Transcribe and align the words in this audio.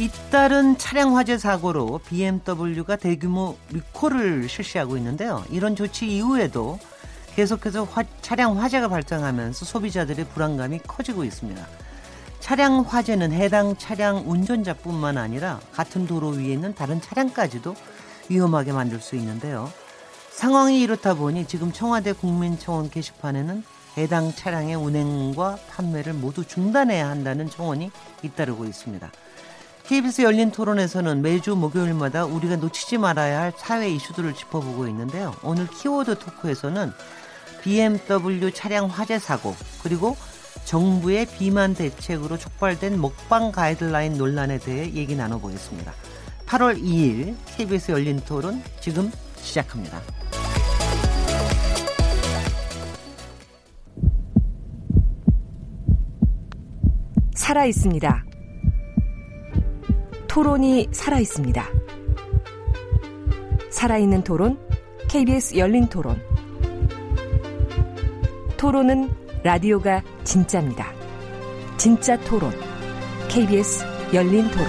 잇따른 0.00 0.78
차량 0.78 1.18
화재 1.18 1.36
사고로 1.36 2.00
BMW가 2.06 2.96
대규모 2.96 3.58
리콜을 3.68 4.48
실시하고 4.48 4.96
있는데요. 4.96 5.44
이런 5.50 5.76
조치 5.76 6.06
이후에도 6.06 6.78
계속해서 7.34 7.84
화, 7.84 8.02
차량 8.22 8.58
화재가 8.58 8.88
발생하면서 8.88 9.66
소비자들의 9.66 10.24
불안감이 10.28 10.78
커지고 10.86 11.24
있습니다. 11.24 11.66
차량 12.40 12.80
화재는 12.80 13.32
해당 13.32 13.76
차량 13.76 14.24
운전자뿐만 14.26 15.18
아니라 15.18 15.60
같은 15.72 16.06
도로 16.06 16.28
위에 16.28 16.46
있는 16.46 16.74
다른 16.74 17.02
차량까지도 17.02 17.76
위험하게 18.30 18.72
만들 18.72 19.00
수 19.00 19.16
있는데요. 19.16 19.70
상황이 20.30 20.80
이렇다 20.80 21.12
보니 21.12 21.46
지금 21.46 21.72
청와대 21.72 22.14
국민청원 22.14 22.88
게시판에는 22.88 23.62
해당 23.98 24.32
차량의 24.34 24.76
운행과 24.76 25.58
판매를 25.68 26.14
모두 26.14 26.46
중단해야 26.46 27.06
한다는 27.06 27.50
청원이 27.50 27.90
잇따르고 28.22 28.64
있습니다. 28.64 29.12
KBS 29.90 30.22
열린 30.22 30.52
토론에서는 30.52 31.20
매주 31.20 31.56
목요일마다 31.56 32.24
우리가 32.24 32.54
놓치지 32.54 32.98
말아야 32.98 33.40
할 33.40 33.52
사회 33.56 33.90
이슈들을 33.90 34.34
짚어보고 34.34 34.86
있는데요. 34.86 35.34
오늘 35.42 35.66
키워드 35.66 36.20
토크에서는 36.20 36.92
BMW 37.60 38.52
차량 38.52 38.86
화재 38.86 39.18
사고 39.18 39.56
그리고 39.82 40.16
정부의 40.64 41.26
비만 41.26 41.74
대책으로 41.74 42.38
촉발된 42.38 43.00
먹방 43.00 43.50
가이드라인 43.50 44.16
논란에 44.16 44.58
대해 44.58 44.92
얘기 44.94 45.16
나눠보겠습니다. 45.16 45.92
8월 46.46 46.80
2일 46.80 47.34
KBS 47.56 47.90
열린 47.90 48.20
토론 48.20 48.62
지금 48.78 49.10
시작합니다. 49.38 50.00
살아 57.34 57.64
있습니다. 57.66 58.29
토론이 60.30 60.90
살아 60.92 61.18
있습니다. 61.18 61.66
살아있는 63.68 64.22
토론, 64.22 64.64
KBS 65.08 65.56
열린 65.56 65.88
토론. 65.88 66.22
토론은 68.56 69.10
라디오가 69.42 70.04
진짜입니다. 70.22 70.92
진짜 71.76 72.16
토론, 72.20 72.52
KBS 73.28 73.84
열린 74.14 74.48
토론. 74.52 74.68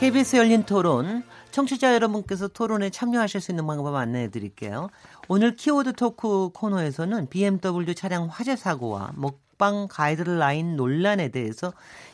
KBS 0.00 0.36
열린 0.36 0.62
토론, 0.62 1.22
청취자 1.50 1.92
여러분께서 1.92 2.48
토론에 2.48 2.88
참여하실 2.88 3.42
수 3.42 3.52
있는 3.52 3.66
방법 3.66 3.94
안내해 3.94 4.30
드릴게요. 4.30 4.88
오늘 5.28 5.54
키워드 5.54 5.92
토크 5.96 6.48
코너에서는 6.54 7.28
BMW 7.28 7.94
차량 7.94 8.26
화재 8.26 8.56
사고와 8.56 9.12
먹 9.16 9.45
먹방 9.56 9.88
가이드라인 9.88 10.76
논란에 10.76 11.28
대해서 11.28 11.72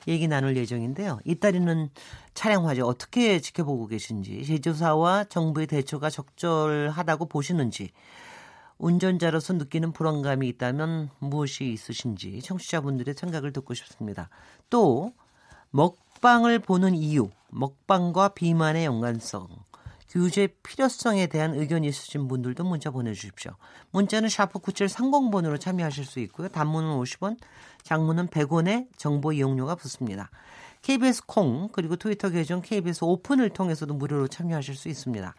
얘기 0.09 0.29
나눌 0.29 0.57
예정인데요. 0.57 1.19
이따리는 1.25 1.91
차량 2.35 2.69
화재 2.69 2.81
어떻게 2.81 3.41
지켜보고 3.41 3.89
계신지, 3.89 4.45
제조사와 4.45 5.25
정부의 5.25 5.67
대처가 5.67 6.09
적절하다고 6.09 7.27
보시는지, 7.27 7.91
운전자로서 8.79 9.55
느끼는 9.55 9.93
불안감이 9.93 10.49
있다면 10.49 11.11
무엇이 11.19 11.73
있으신지 11.73 12.41
청취자분들의 12.43 13.15
생각을 13.15 13.53
듣고 13.53 13.75
싶습니다. 13.75 14.29
또 14.71 15.13
먹방을 15.71 16.59
보는 16.61 16.95
이유, 16.95 17.29
먹방과 17.51 18.31
비만의 18.31 18.85
연관성, 18.85 19.49
규제 20.13 20.47
필요성에 20.63 21.27
대한 21.29 21.55
의견이 21.55 21.89
있으신 21.89 22.29
분들도 22.29 22.65
문자 22.65 22.91
보내주십시오. 22.91 23.53
문자는 23.93 24.29
샤프 24.29 24.59
9730번으로 24.59 25.59
참여하실 25.59 26.05
수 26.05 26.21
있고요. 26.21 26.49
단문은 26.49 26.91
50원, 26.99 27.39
장문은 27.83 28.27
100원의 28.27 28.89
정보 28.99 29.33
이용료가 29.33 29.75
붙습니다. 29.75 30.29
KBS 30.83 31.23
콩 31.25 31.71
그리고 31.73 31.97
트위터 31.97 32.29
계정 32.29 32.61
KBS 32.61 33.05
오픈을 33.05 33.49
통해서도 33.49 33.95
무료로 33.95 34.29
참여하실 34.29 34.75
수 34.75 34.91
있습니다. 34.91 35.35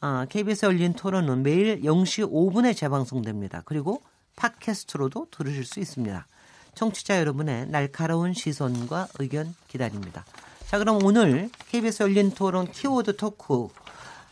아, 0.00 0.26
KBS 0.30 0.64
열린 0.64 0.94
토론은 0.94 1.42
매일 1.42 1.82
0시 1.82 2.32
5분에 2.32 2.74
재방송됩니다. 2.74 3.60
그리고 3.66 4.00
팟캐스트로도 4.36 5.26
들으실 5.30 5.66
수 5.66 5.80
있습니다. 5.80 6.26
청취자 6.74 7.18
여러분의 7.18 7.66
날카로운 7.66 8.32
시선과 8.32 9.08
의견 9.18 9.54
기다립니다. 9.66 10.24
자, 10.66 10.78
그럼 10.78 11.04
오늘 11.04 11.50
KBS 11.68 12.04
열린 12.04 12.30
토론 12.30 12.70
키워드 12.70 13.16
토크 13.16 13.68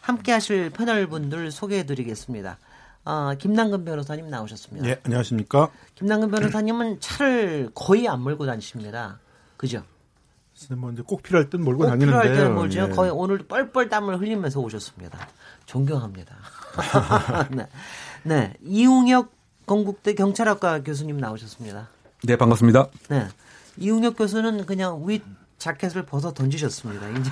함께 0.06 0.30
하실 0.30 0.70
패널 0.70 1.08
분들 1.08 1.50
소개해 1.50 1.84
드리겠습니다. 1.84 2.58
어, 3.04 3.32
김남근 3.40 3.84
변호사님 3.84 4.30
나오셨습니다. 4.30 4.88
예, 4.88 5.00
안녕하십니까. 5.02 5.70
김남근 5.96 6.30
변호사님은 6.30 7.00
차를 7.00 7.70
거의 7.74 8.06
안 8.06 8.20
몰고 8.20 8.46
다니십니다. 8.46 9.18
그죠? 9.56 9.82
뭐 10.76 10.92
이제 10.92 11.02
꼭 11.04 11.24
필요할 11.24 11.50
땐 11.50 11.60
몰고 11.64 11.82
꼭 11.82 11.88
다니는데요. 11.88 12.22
필요할 12.22 12.38
때는 12.38 12.54
몰죠. 12.54 12.82
예. 12.82 12.88
거의 12.94 13.10
오늘 13.10 13.38
뻘뻘 13.38 13.88
땀을 13.88 14.20
흘리면서 14.20 14.60
오셨습니다. 14.60 15.26
존경합니다. 15.66 16.36
네. 17.50 17.66
네. 18.22 18.54
이웅혁 18.62 19.32
건국대 19.66 20.14
경찰학과 20.14 20.84
교수님 20.84 21.16
나오셨습니다. 21.18 21.88
네, 22.22 22.36
반갑습니다. 22.36 22.90
네. 23.08 23.26
이웅혁 23.76 24.16
교수는 24.16 24.66
그냥 24.66 25.02
윗 25.04 25.24
자켓을 25.58 26.04
벗어 26.06 26.32
던지셨습니다. 26.32 27.08
이제. 27.10 27.30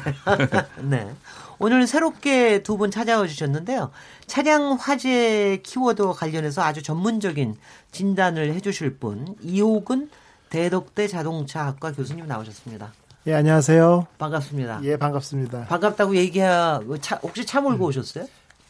네. 0.83 1.15
오늘 1.59 1.87
새롭게 1.87 2.63
두 2.63 2.77
분 2.77 2.91
찾아와 2.91 3.27
주셨는데요. 3.27 3.91
차량 4.27 4.73
화재 4.73 5.61
키워드와 5.63 6.13
관련해서 6.15 6.63
아주 6.63 6.83
전문적인 6.83 7.57
진단을 7.93 8.53
해 8.55 8.61
주실 8.61 8.97
분, 8.97 9.37
이호근 9.43 10.11
대덕대 10.51 11.07
자동차학과 11.09 11.93
교수님 11.93 12.27
나오셨습니다. 12.27 12.93
예, 13.27 13.35
안녕하세요. 13.35 14.07
반갑습니다. 14.19 14.81
예, 14.83 14.97
반갑습니다. 14.99 15.65
반갑다고 15.67 16.17
얘기해야 16.17 16.81
차, 17.01 17.17
혹시 17.23 17.47
차 17.47 17.61
몰고 17.61 17.87
오셨어요? 17.87 18.27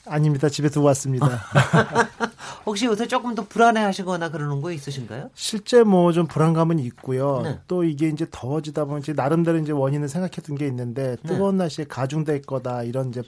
아닙니다. 0.06 0.48
집에 0.48 0.68
두고 0.68 0.86
왔습니다. 0.88 1.26
혹시 2.66 2.86
요새 2.86 3.06
조금 3.06 3.34
더 3.34 3.44
불안해 3.46 3.80
하시거나 3.82 4.30
그러는 4.30 4.60
거 4.60 4.70
있으신가요? 4.72 5.30
실제 5.34 5.82
뭐 5.82 6.12
좀 6.12 6.26
불안감은 6.26 6.78
있고요. 6.80 7.40
네. 7.42 7.58
또 7.66 7.82
이게 7.84 8.08
이제 8.08 8.26
더워지다 8.30 8.84
보면 8.84 9.00
이제 9.00 9.12
나름대로 9.12 9.58
이제 9.58 9.72
원인을 9.72 10.08
생각해 10.08 10.32
둔게 10.42 10.66
있는데 10.68 11.16
뜨거운 11.26 11.56
네. 11.56 11.64
날씨에 11.64 11.86
가중될 11.86 12.42
거다 12.42 12.82
이런 12.84 13.08
이제 13.08 13.22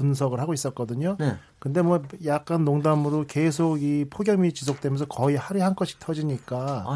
분석을 0.00 0.40
하고 0.40 0.54
있었거든요. 0.54 1.16
네. 1.18 1.36
근데 1.58 1.82
뭐 1.82 2.02
약간 2.24 2.64
농담으로 2.64 3.26
계속 3.26 3.82
이 3.82 4.06
폭염이 4.08 4.52
지속되면서 4.52 5.04
거의 5.06 5.36
하루에 5.36 5.62
한 5.62 5.74
건씩 5.74 5.98
터지니까 6.00 6.86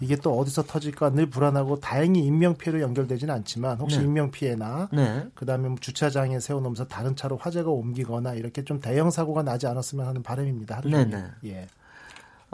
이게 0.00 0.16
또 0.16 0.36
어디서 0.38 0.64
터질까 0.64 1.10
늘 1.10 1.26
불안하고 1.26 1.78
다행히 1.78 2.24
인명 2.24 2.56
피해로 2.56 2.80
연결되지는 2.80 3.32
않지만 3.32 3.78
혹시 3.78 3.98
네. 3.98 4.04
인명 4.04 4.30
피해나 4.32 4.88
네. 4.92 5.26
그다음에 5.34 5.68
뭐 5.68 5.76
주차장에 5.80 6.40
세워놓으면서 6.40 6.88
다른 6.88 7.14
차로 7.14 7.36
화재가 7.36 7.70
옮기거나 7.70 8.34
이렇게 8.34 8.64
좀 8.64 8.80
대형 8.80 9.10
사고가 9.10 9.42
나지 9.42 9.68
않았으면 9.68 10.06
하는 10.06 10.22
바람입니다. 10.22 10.78
하루 10.78 10.90
종일. 10.90 11.10
네, 11.10 11.16
네. 11.42 11.50
예. 11.50 11.66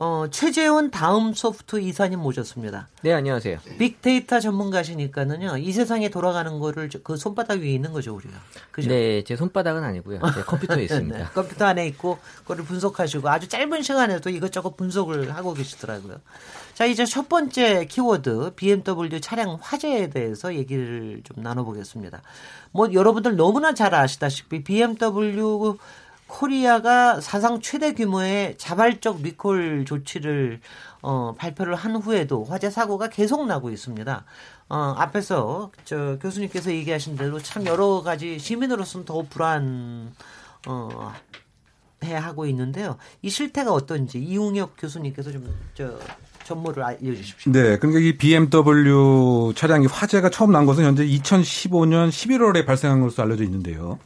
어, 0.00 0.27
최재훈 0.31 0.93
다음 0.93 1.35
소프트 1.35 1.81
이사님 1.81 2.21
모셨습니다. 2.21 2.87
네, 3.03 3.12
안녕하세요. 3.12 3.59
빅데이터 3.79 4.39
전문가시니까는요, 4.39 5.56
이 5.59 5.73
세상에 5.73 6.09
돌아가는 6.09 6.56
거를 6.61 6.89
그 7.03 7.17
손바닥 7.17 7.59
위에 7.59 7.73
있는 7.73 7.93
거죠, 7.93 8.15
우리가. 8.15 8.35
그죠? 8.71 8.91
네, 8.91 9.25
제 9.25 9.35
손바닥은 9.35 9.83
아니고요. 9.83 10.21
제 10.37 10.43
컴퓨터에 10.43 10.85
있습니다. 10.85 11.19
네, 11.19 11.25
컴퓨터 11.35 11.65
안에 11.65 11.89
있고, 11.89 12.19
그거를 12.43 12.65
분석하시고, 12.65 13.29
아주 13.29 13.49
짧은 13.49 13.83
시간에도 13.83 14.31
이것저것 14.31 14.77
분석을 14.77 15.35
하고 15.35 15.53
계시더라고요. 15.53 16.21
자, 16.75 16.85
이제 16.85 17.05
첫 17.05 17.29
번째 17.29 17.87
키워드, 17.87 18.53
BMW 18.55 19.21
차량 19.21 19.59
화재에 19.61 20.11
대해서 20.11 20.55
얘기를 20.55 21.23
좀 21.25 21.43
나눠보겠습니다. 21.43 22.23
뭐, 22.71 22.93
여러분들 22.93 23.35
너무나 23.35 23.75
잘 23.75 23.97
아시다시피, 23.97 24.62
BMW 24.62 25.77
코리아가 26.29 27.21
사상 27.21 27.61
최대 27.61 27.95
규모의 27.95 28.57
자발적 28.59 29.23
리콜 29.23 29.85
조치를 29.87 30.61
어, 31.03 31.35
발표를 31.37 31.75
한 31.75 31.97
후에도 31.97 32.45
화재 32.45 32.71
사고가 32.71 33.09
계속 33.09 33.47
나고 33.47 33.71
있습니다. 33.71 34.25
어, 34.69 34.95
앞에서 34.99 35.73
저 35.85 36.19
교수님께서 36.21 36.71
얘기하신 36.71 37.17
대로 37.17 37.41
참 37.41 37.67
여러 37.67 38.03
가지 38.03 38.39
시민으로서는 38.39 39.07
더 39.07 39.23
불안 39.23 40.13
어, 40.67 41.13
해 42.05 42.15
하고 42.15 42.47
있는데요. 42.47 42.97
이 43.23 43.31
실태가 43.31 43.73
어떤지 43.73 44.19
이웅혁 44.19 44.75
교수님께서 44.79 45.33
좀저 45.33 45.99
전모를 46.45 46.83
알려주십시오. 46.83 47.53
네, 47.53 47.79
그러니까 47.79 48.01
이 48.01 48.17
BMW 48.17 49.53
차량이 49.57 49.87
화재가 49.87 50.31
처음 50.31 50.53
난 50.53 50.65
것은 50.67 50.85
현재 50.85 51.05
2015년 51.07 52.11
11월에 52.11 52.65
발생한 52.65 53.01
것으로 53.01 53.25
알려져 53.25 53.45
있는데요. 53.45 53.99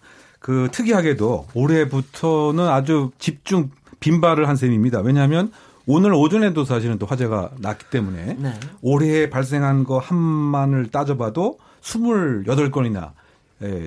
그 0.42 0.68
특이하게도 0.72 1.46
올해부터는 1.54 2.68
아주 2.68 3.12
집중 3.18 3.70
빈발을 4.00 4.48
한 4.48 4.56
셈입니다. 4.56 5.00
왜냐하면 5.00 5.52
오늘 5.86 6.12
오전에도 6.12 6.64
사실은 6.64 6.98
또 6.98 7.06
화재가 7.06 7.52
났기 7.58 7.86
때문에 7.90 8.36
네. 8.38 8.52
올해 8.82 9.30
발생한 9.30 9.84
거 9.84 9.98
한만을 9.98 10.90
따져봐도 10.90 11.58
28건이나 11.82 13.04
예, 13.04 13.21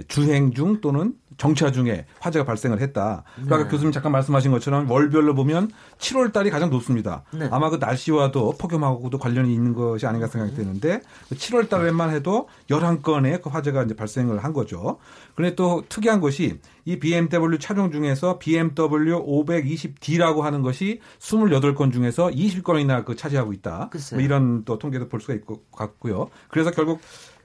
주행 0.07 0.53
중 0.53 0.81
또는 0.81 1.13
정차 1.37 1.71
중에 1.71 2.05
화재가 2.19 2.45
발생을 2.45 2.79
했다. 2.79 3.23
그러니까 3.35 3.63
네. 3.63 3.69
교수님 3.69 3.91
잠깐 3.91 4.11
말씀하신 4.13 4.51
것처럼 4.51 4.89
월별로 4.89 5.35
보면 5.35 5.69
7월 5.97 6.31
달이 6.31 6.49
가장 6.49 6.69
높습니다. 6.69 7.23
네. 7.31 7.49
아마 7.51 7.69
그 7.69 7.75
날씨와도 7.75 8.55
폭염하고도 8.57 9.17
관련이 9.17 9.53
있는 9.53 9.73
것이 9.73 10.05
아닌가 10.05 10.27
생각이 10.27 10.55
드는데 10.55 11.01
7월 11.31 11.63
그 11.63 11.67
달에만 11.67 12.11
해도 12.11 12.47
11건의 12.69 13.41
그 13.41 13.49
화재가 13.49 13.83
이제 13.83 13.95
발생을 13.95 14.43
한 14.43 14.53
거죠. 14.53 14.97
그런데 15.35 15.55
또 15.55 15.83
특이한 15.89 16.21
것이 16.21 16.59
이 16.85 16.99
BMW 16.99 17.59
차종 17.59 17.91
중에서 17.91 18.39
BMW 18.39 19.25
520D라고 19.25 20.41
하는 20.41 20.61
것이 20.61 21.01
28건 21.19 21.91
중에서 21.91 22.27
20건이나 22.27 23.03
그 23.03 23.15
차지하고 23.15 23.51
있다. 23.51 23.89
뭐 24.13 24.21
이런 24.21 24.63
또 24.63 24.77
통계도 24.77 25.09
볼 25.09 25.19
수가 25.19 25.33
있고 25.33 25.63
같고요. 25.75 26.29
그래서 26.49 26.71
결국 26.71 27.01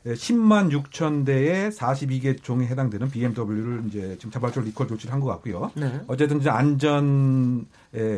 10만 0.07 0.71
6천 0.73 1.27
대의 1.27 1.71
42개 1.71 2.43
종에 2.43 2.67
해당되는 2.67 3.11
BMW를 3.11 3.85
이제 3.89 4.17
지금 4.19 4.31
자발적으로 4.31 4.67
리콜 4.67 4.89
조치를 4.89 5.13
한 5.13 5.21
것 5.21 5.27
같고요. 5.29 5.71
네. 5.75 6.01
어쨌든 6.07 6.41
이제 6.41 6.49
안전 6.51 7.67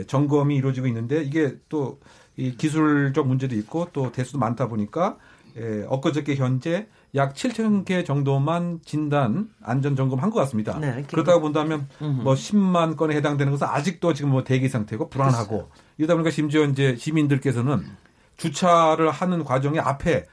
점검이 0.06 0.56
이루어지고 0.56 0.87
있는데 0.87 1.23
이게 1.23 1.56
또 1.69 1.99
이 2.37 2.56
기술적 2.56 3.26
문제도 3.26 3.55
있고 3.56 3.88
또 3.93 4.11
대수도 4.11 4.38
많다 4.38 4.69
보니까 4.69 5.19
예, 5.58 5.84
엊그저께 5.87 6.37
현재 6.37 6.88
약 7.14 7.34
7천 7.34 7.84
개 7.84 8.05
정도만 8.05 8.81
진단 8.87 9.50
안전 9.62 9.96
점검한 9.96 10.31
것 10.31 10.40
같습니다. 10.40 10.79
네, 10.79 11.05
그렇다고 11.11 11.43
본다면 11.43 11.87
음흠. 12.00 12.23
뭐 12.23 12.32
10만 12.32 12.96
건에 12.96 13.14
해당되는 13.17 13.50
것은 13.52 13.67
아직도 13.67 14.14
지금 14.14 14.31
뭐 14.31 14.44
대기 14.44 14.70
상태고 14.70 15.11
불안하고 15.11 15.49
그렇죠. 15.49 15.69
이러다 15.99 16.14
보니까 16.14 16.31
심지어 16.31 16.64
이제 16.64 16.96
시민들께서는 16.96 17.84
주차를 18.38 19.11
하는 19.11 19.44
과정에 19.44 19.79
앞에 19.79 20.25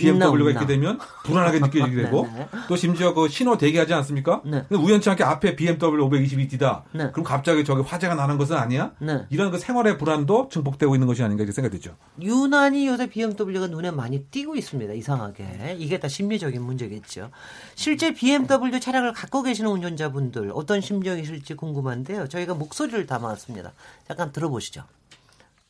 BMW가 0.00 0.50
있게 0.50 0.66
되면 0.66 0.98
불안하게 1.24 1.60
느껴지게 1.60 2.02
되고 2.02 2.28
네, 2.32 2.48
네. 2.52 2.60
또 2.68 2.76
심지어 2.76 3.14
그 3.14 3.28
신호 3.28 3.56
대기하지 3.56 3.92
않습니까? 3.94 4.42
네. 4.44 4.64
우연치 4.70 5.10
않게 5.10 5.22
앞에 5.22 5.56
BMW 5.56 6.08
522D다. 6.08 6.82
네. 6.92 7.10
그럼 7.12 7.24
갑자기 7.24 7.64
저기 7.64 7.82
화재가 7.82 8.14
나는 8.14 8.38
것은 8.38 8.56
아니야? 8.56 8.92
네. 8.98 9.26
이런 9.30 9.50
그 9.50 9.58
생활의 9.58 9.98
불안도 9.98 10.48
증폭되고 10.50 10.94
있는 10.94 11.06
것이 11.06 11.22
아닌가 11.22 11.42
이렇게 11.42 11.52
생각되죠. 11.52 11.96
유난히 12.20 12.86
요새 12.86 13.08
BMW가 13.08 13.66
눈에 13.68 13.90
많이 13.90 14.24
띄고 14.24 14.56
있습니다. 14.56 14.92
이상하게 14.94 15.76
이게 15.78 16.00
다 16.00 16.08
심리적인 16.08 16.62
문제겠죠. 16.62 17.30
실제 17.74 18.12
BMW 18.14 18.80
차량을 18.80 19.12
갖고 19.12 19.42
계시는 19.42 19.70
운전자분들 19.70 20.52
어떤 20.54 20.80
심정이실지 20.80 21.54
궁금한데요. 21.54 22.28
저희가 22.28 22.54
목소리를 22.54 23.06
담아왔습니다. 23.06 23.72
잠깐 24.06 24.32
들어보시죠. 24.32 24.84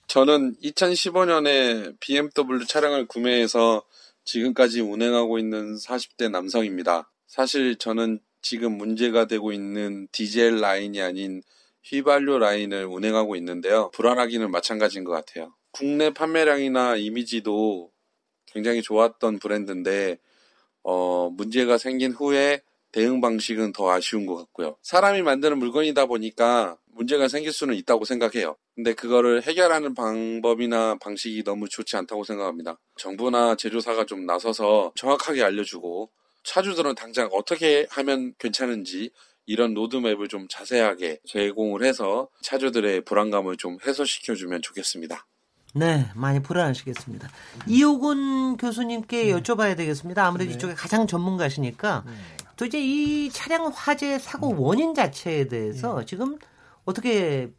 저는 0.07 0.57
2015년에 0.65 1.95
BMW 2.01 2.67
차량을 2.67 3.07
구매해서 3.07 3.83
지금까지 4.31 4.81
운행하고 4.81 5.41
있는 5.41 5.75
40대 5.75 6.31
남성입니다. 6.31 7.11
사실 7.27 7.77
저는 7.77 8.21
지금 8.41 8.79
문제가 8.79 9.27
되고 9.27 9.53
있는 9.53 10.07
디젤 10.13 10.61
라인이 10.61 11.01
아닌 11.03 11.43
휘발유 11.83 12.39
라인을 12.39 12.87
운행하고 12.87 13.35
있는데요. 13.37 13.91
불안하기는 13.93 14.49
마찬가지인 14.49 15.03
것 15.03 15.11
같아요. 15.11 15.53
국내 15.73 16.11
판매량이나 16.11 16.97
이미지도 16.97 17.91
굉장히 18.47 18.83
좋았던 18.83 19.41
브랜드인데, 19.41 20.19
어, 20.85 21.31
문제가 21.31 21.77
생긴 21.77 22.13
후에 22.13 22.63
대응 22.93 23.21
방식은 23.21 23.73
더 23.73 23.91
아쉬운 23.91 24.27
것 24.27 24.37
같고요. 24.37 24.77
사람이 24.83 25.23
만드는 25.23 25.59
물건이다 25.59 26.07
보니까 26.07 26.79
문제가 26.95 27.29
생길 27.29 27.53
수는 27.53 27.75
있다고 27.75 28.05
생각해요. 28.05 28.57
근데 28.75 28.95
그거를 28.95 29.43
해결하는 29.43 29.95
방법이나 29.95 30.97
방식이 31.01 31.45
너무 31.45 31.69
좋지 31.69 31.97
않다고 31.97 32.25
생각합니다. 32.25 32.79
정부나 32.97 33.57
제조사가 33.57 34.07
좀 34.07 34.27
나서서 34.27 34.93
정확하게 34.97 35.43
알려주고 35.43 36.11
차주들은 36.45 36.95
당장 36.95 37.29
어떻게 37.33 37.87
하면 37.91 38.35
괜찮은지 38.39 39.11
이런 39.47 39.75
로드맵을 39.75 40.29
좀 40.29 40.47
자세하게 40.49 41.21
제공을 41.27 41.83
해서 41.83 42.29
차주들의 42.43 43.03
불안감을 43.05 43.57
좀 43.57 43.79
해소시켜주면 43.85 44.63
좋겠습니다. 44.63 45.27
네, 45.75 46.11
많이 46.15 46.43
불안하시겠습니다. 46.43 47.29
이호군 47.67 48.57
교수님께 48.57 49.25
네. 49.25 49.33
여쭤봐야 49.33 49.77
되겠습니다. 49.77 50.27
아무래도 50.27 50.51
네. 50.51 50.57
이쪽에 50.57 50.75
가장 50.75 51.07
전문가시니까 51.07 52.05
네. 52.07 52.13
도대체 52.57 52.81
이 52.81 53.31
차량 53.31 53.71
화재 53.75 54.19
사고 54.19 54.55
원인 54.61 54.95
자체에 54.95 55.49
대해서 55.49 56.01
네. 56.01 56.07
지금 56.07 56.39
어떻게 56.91 57.51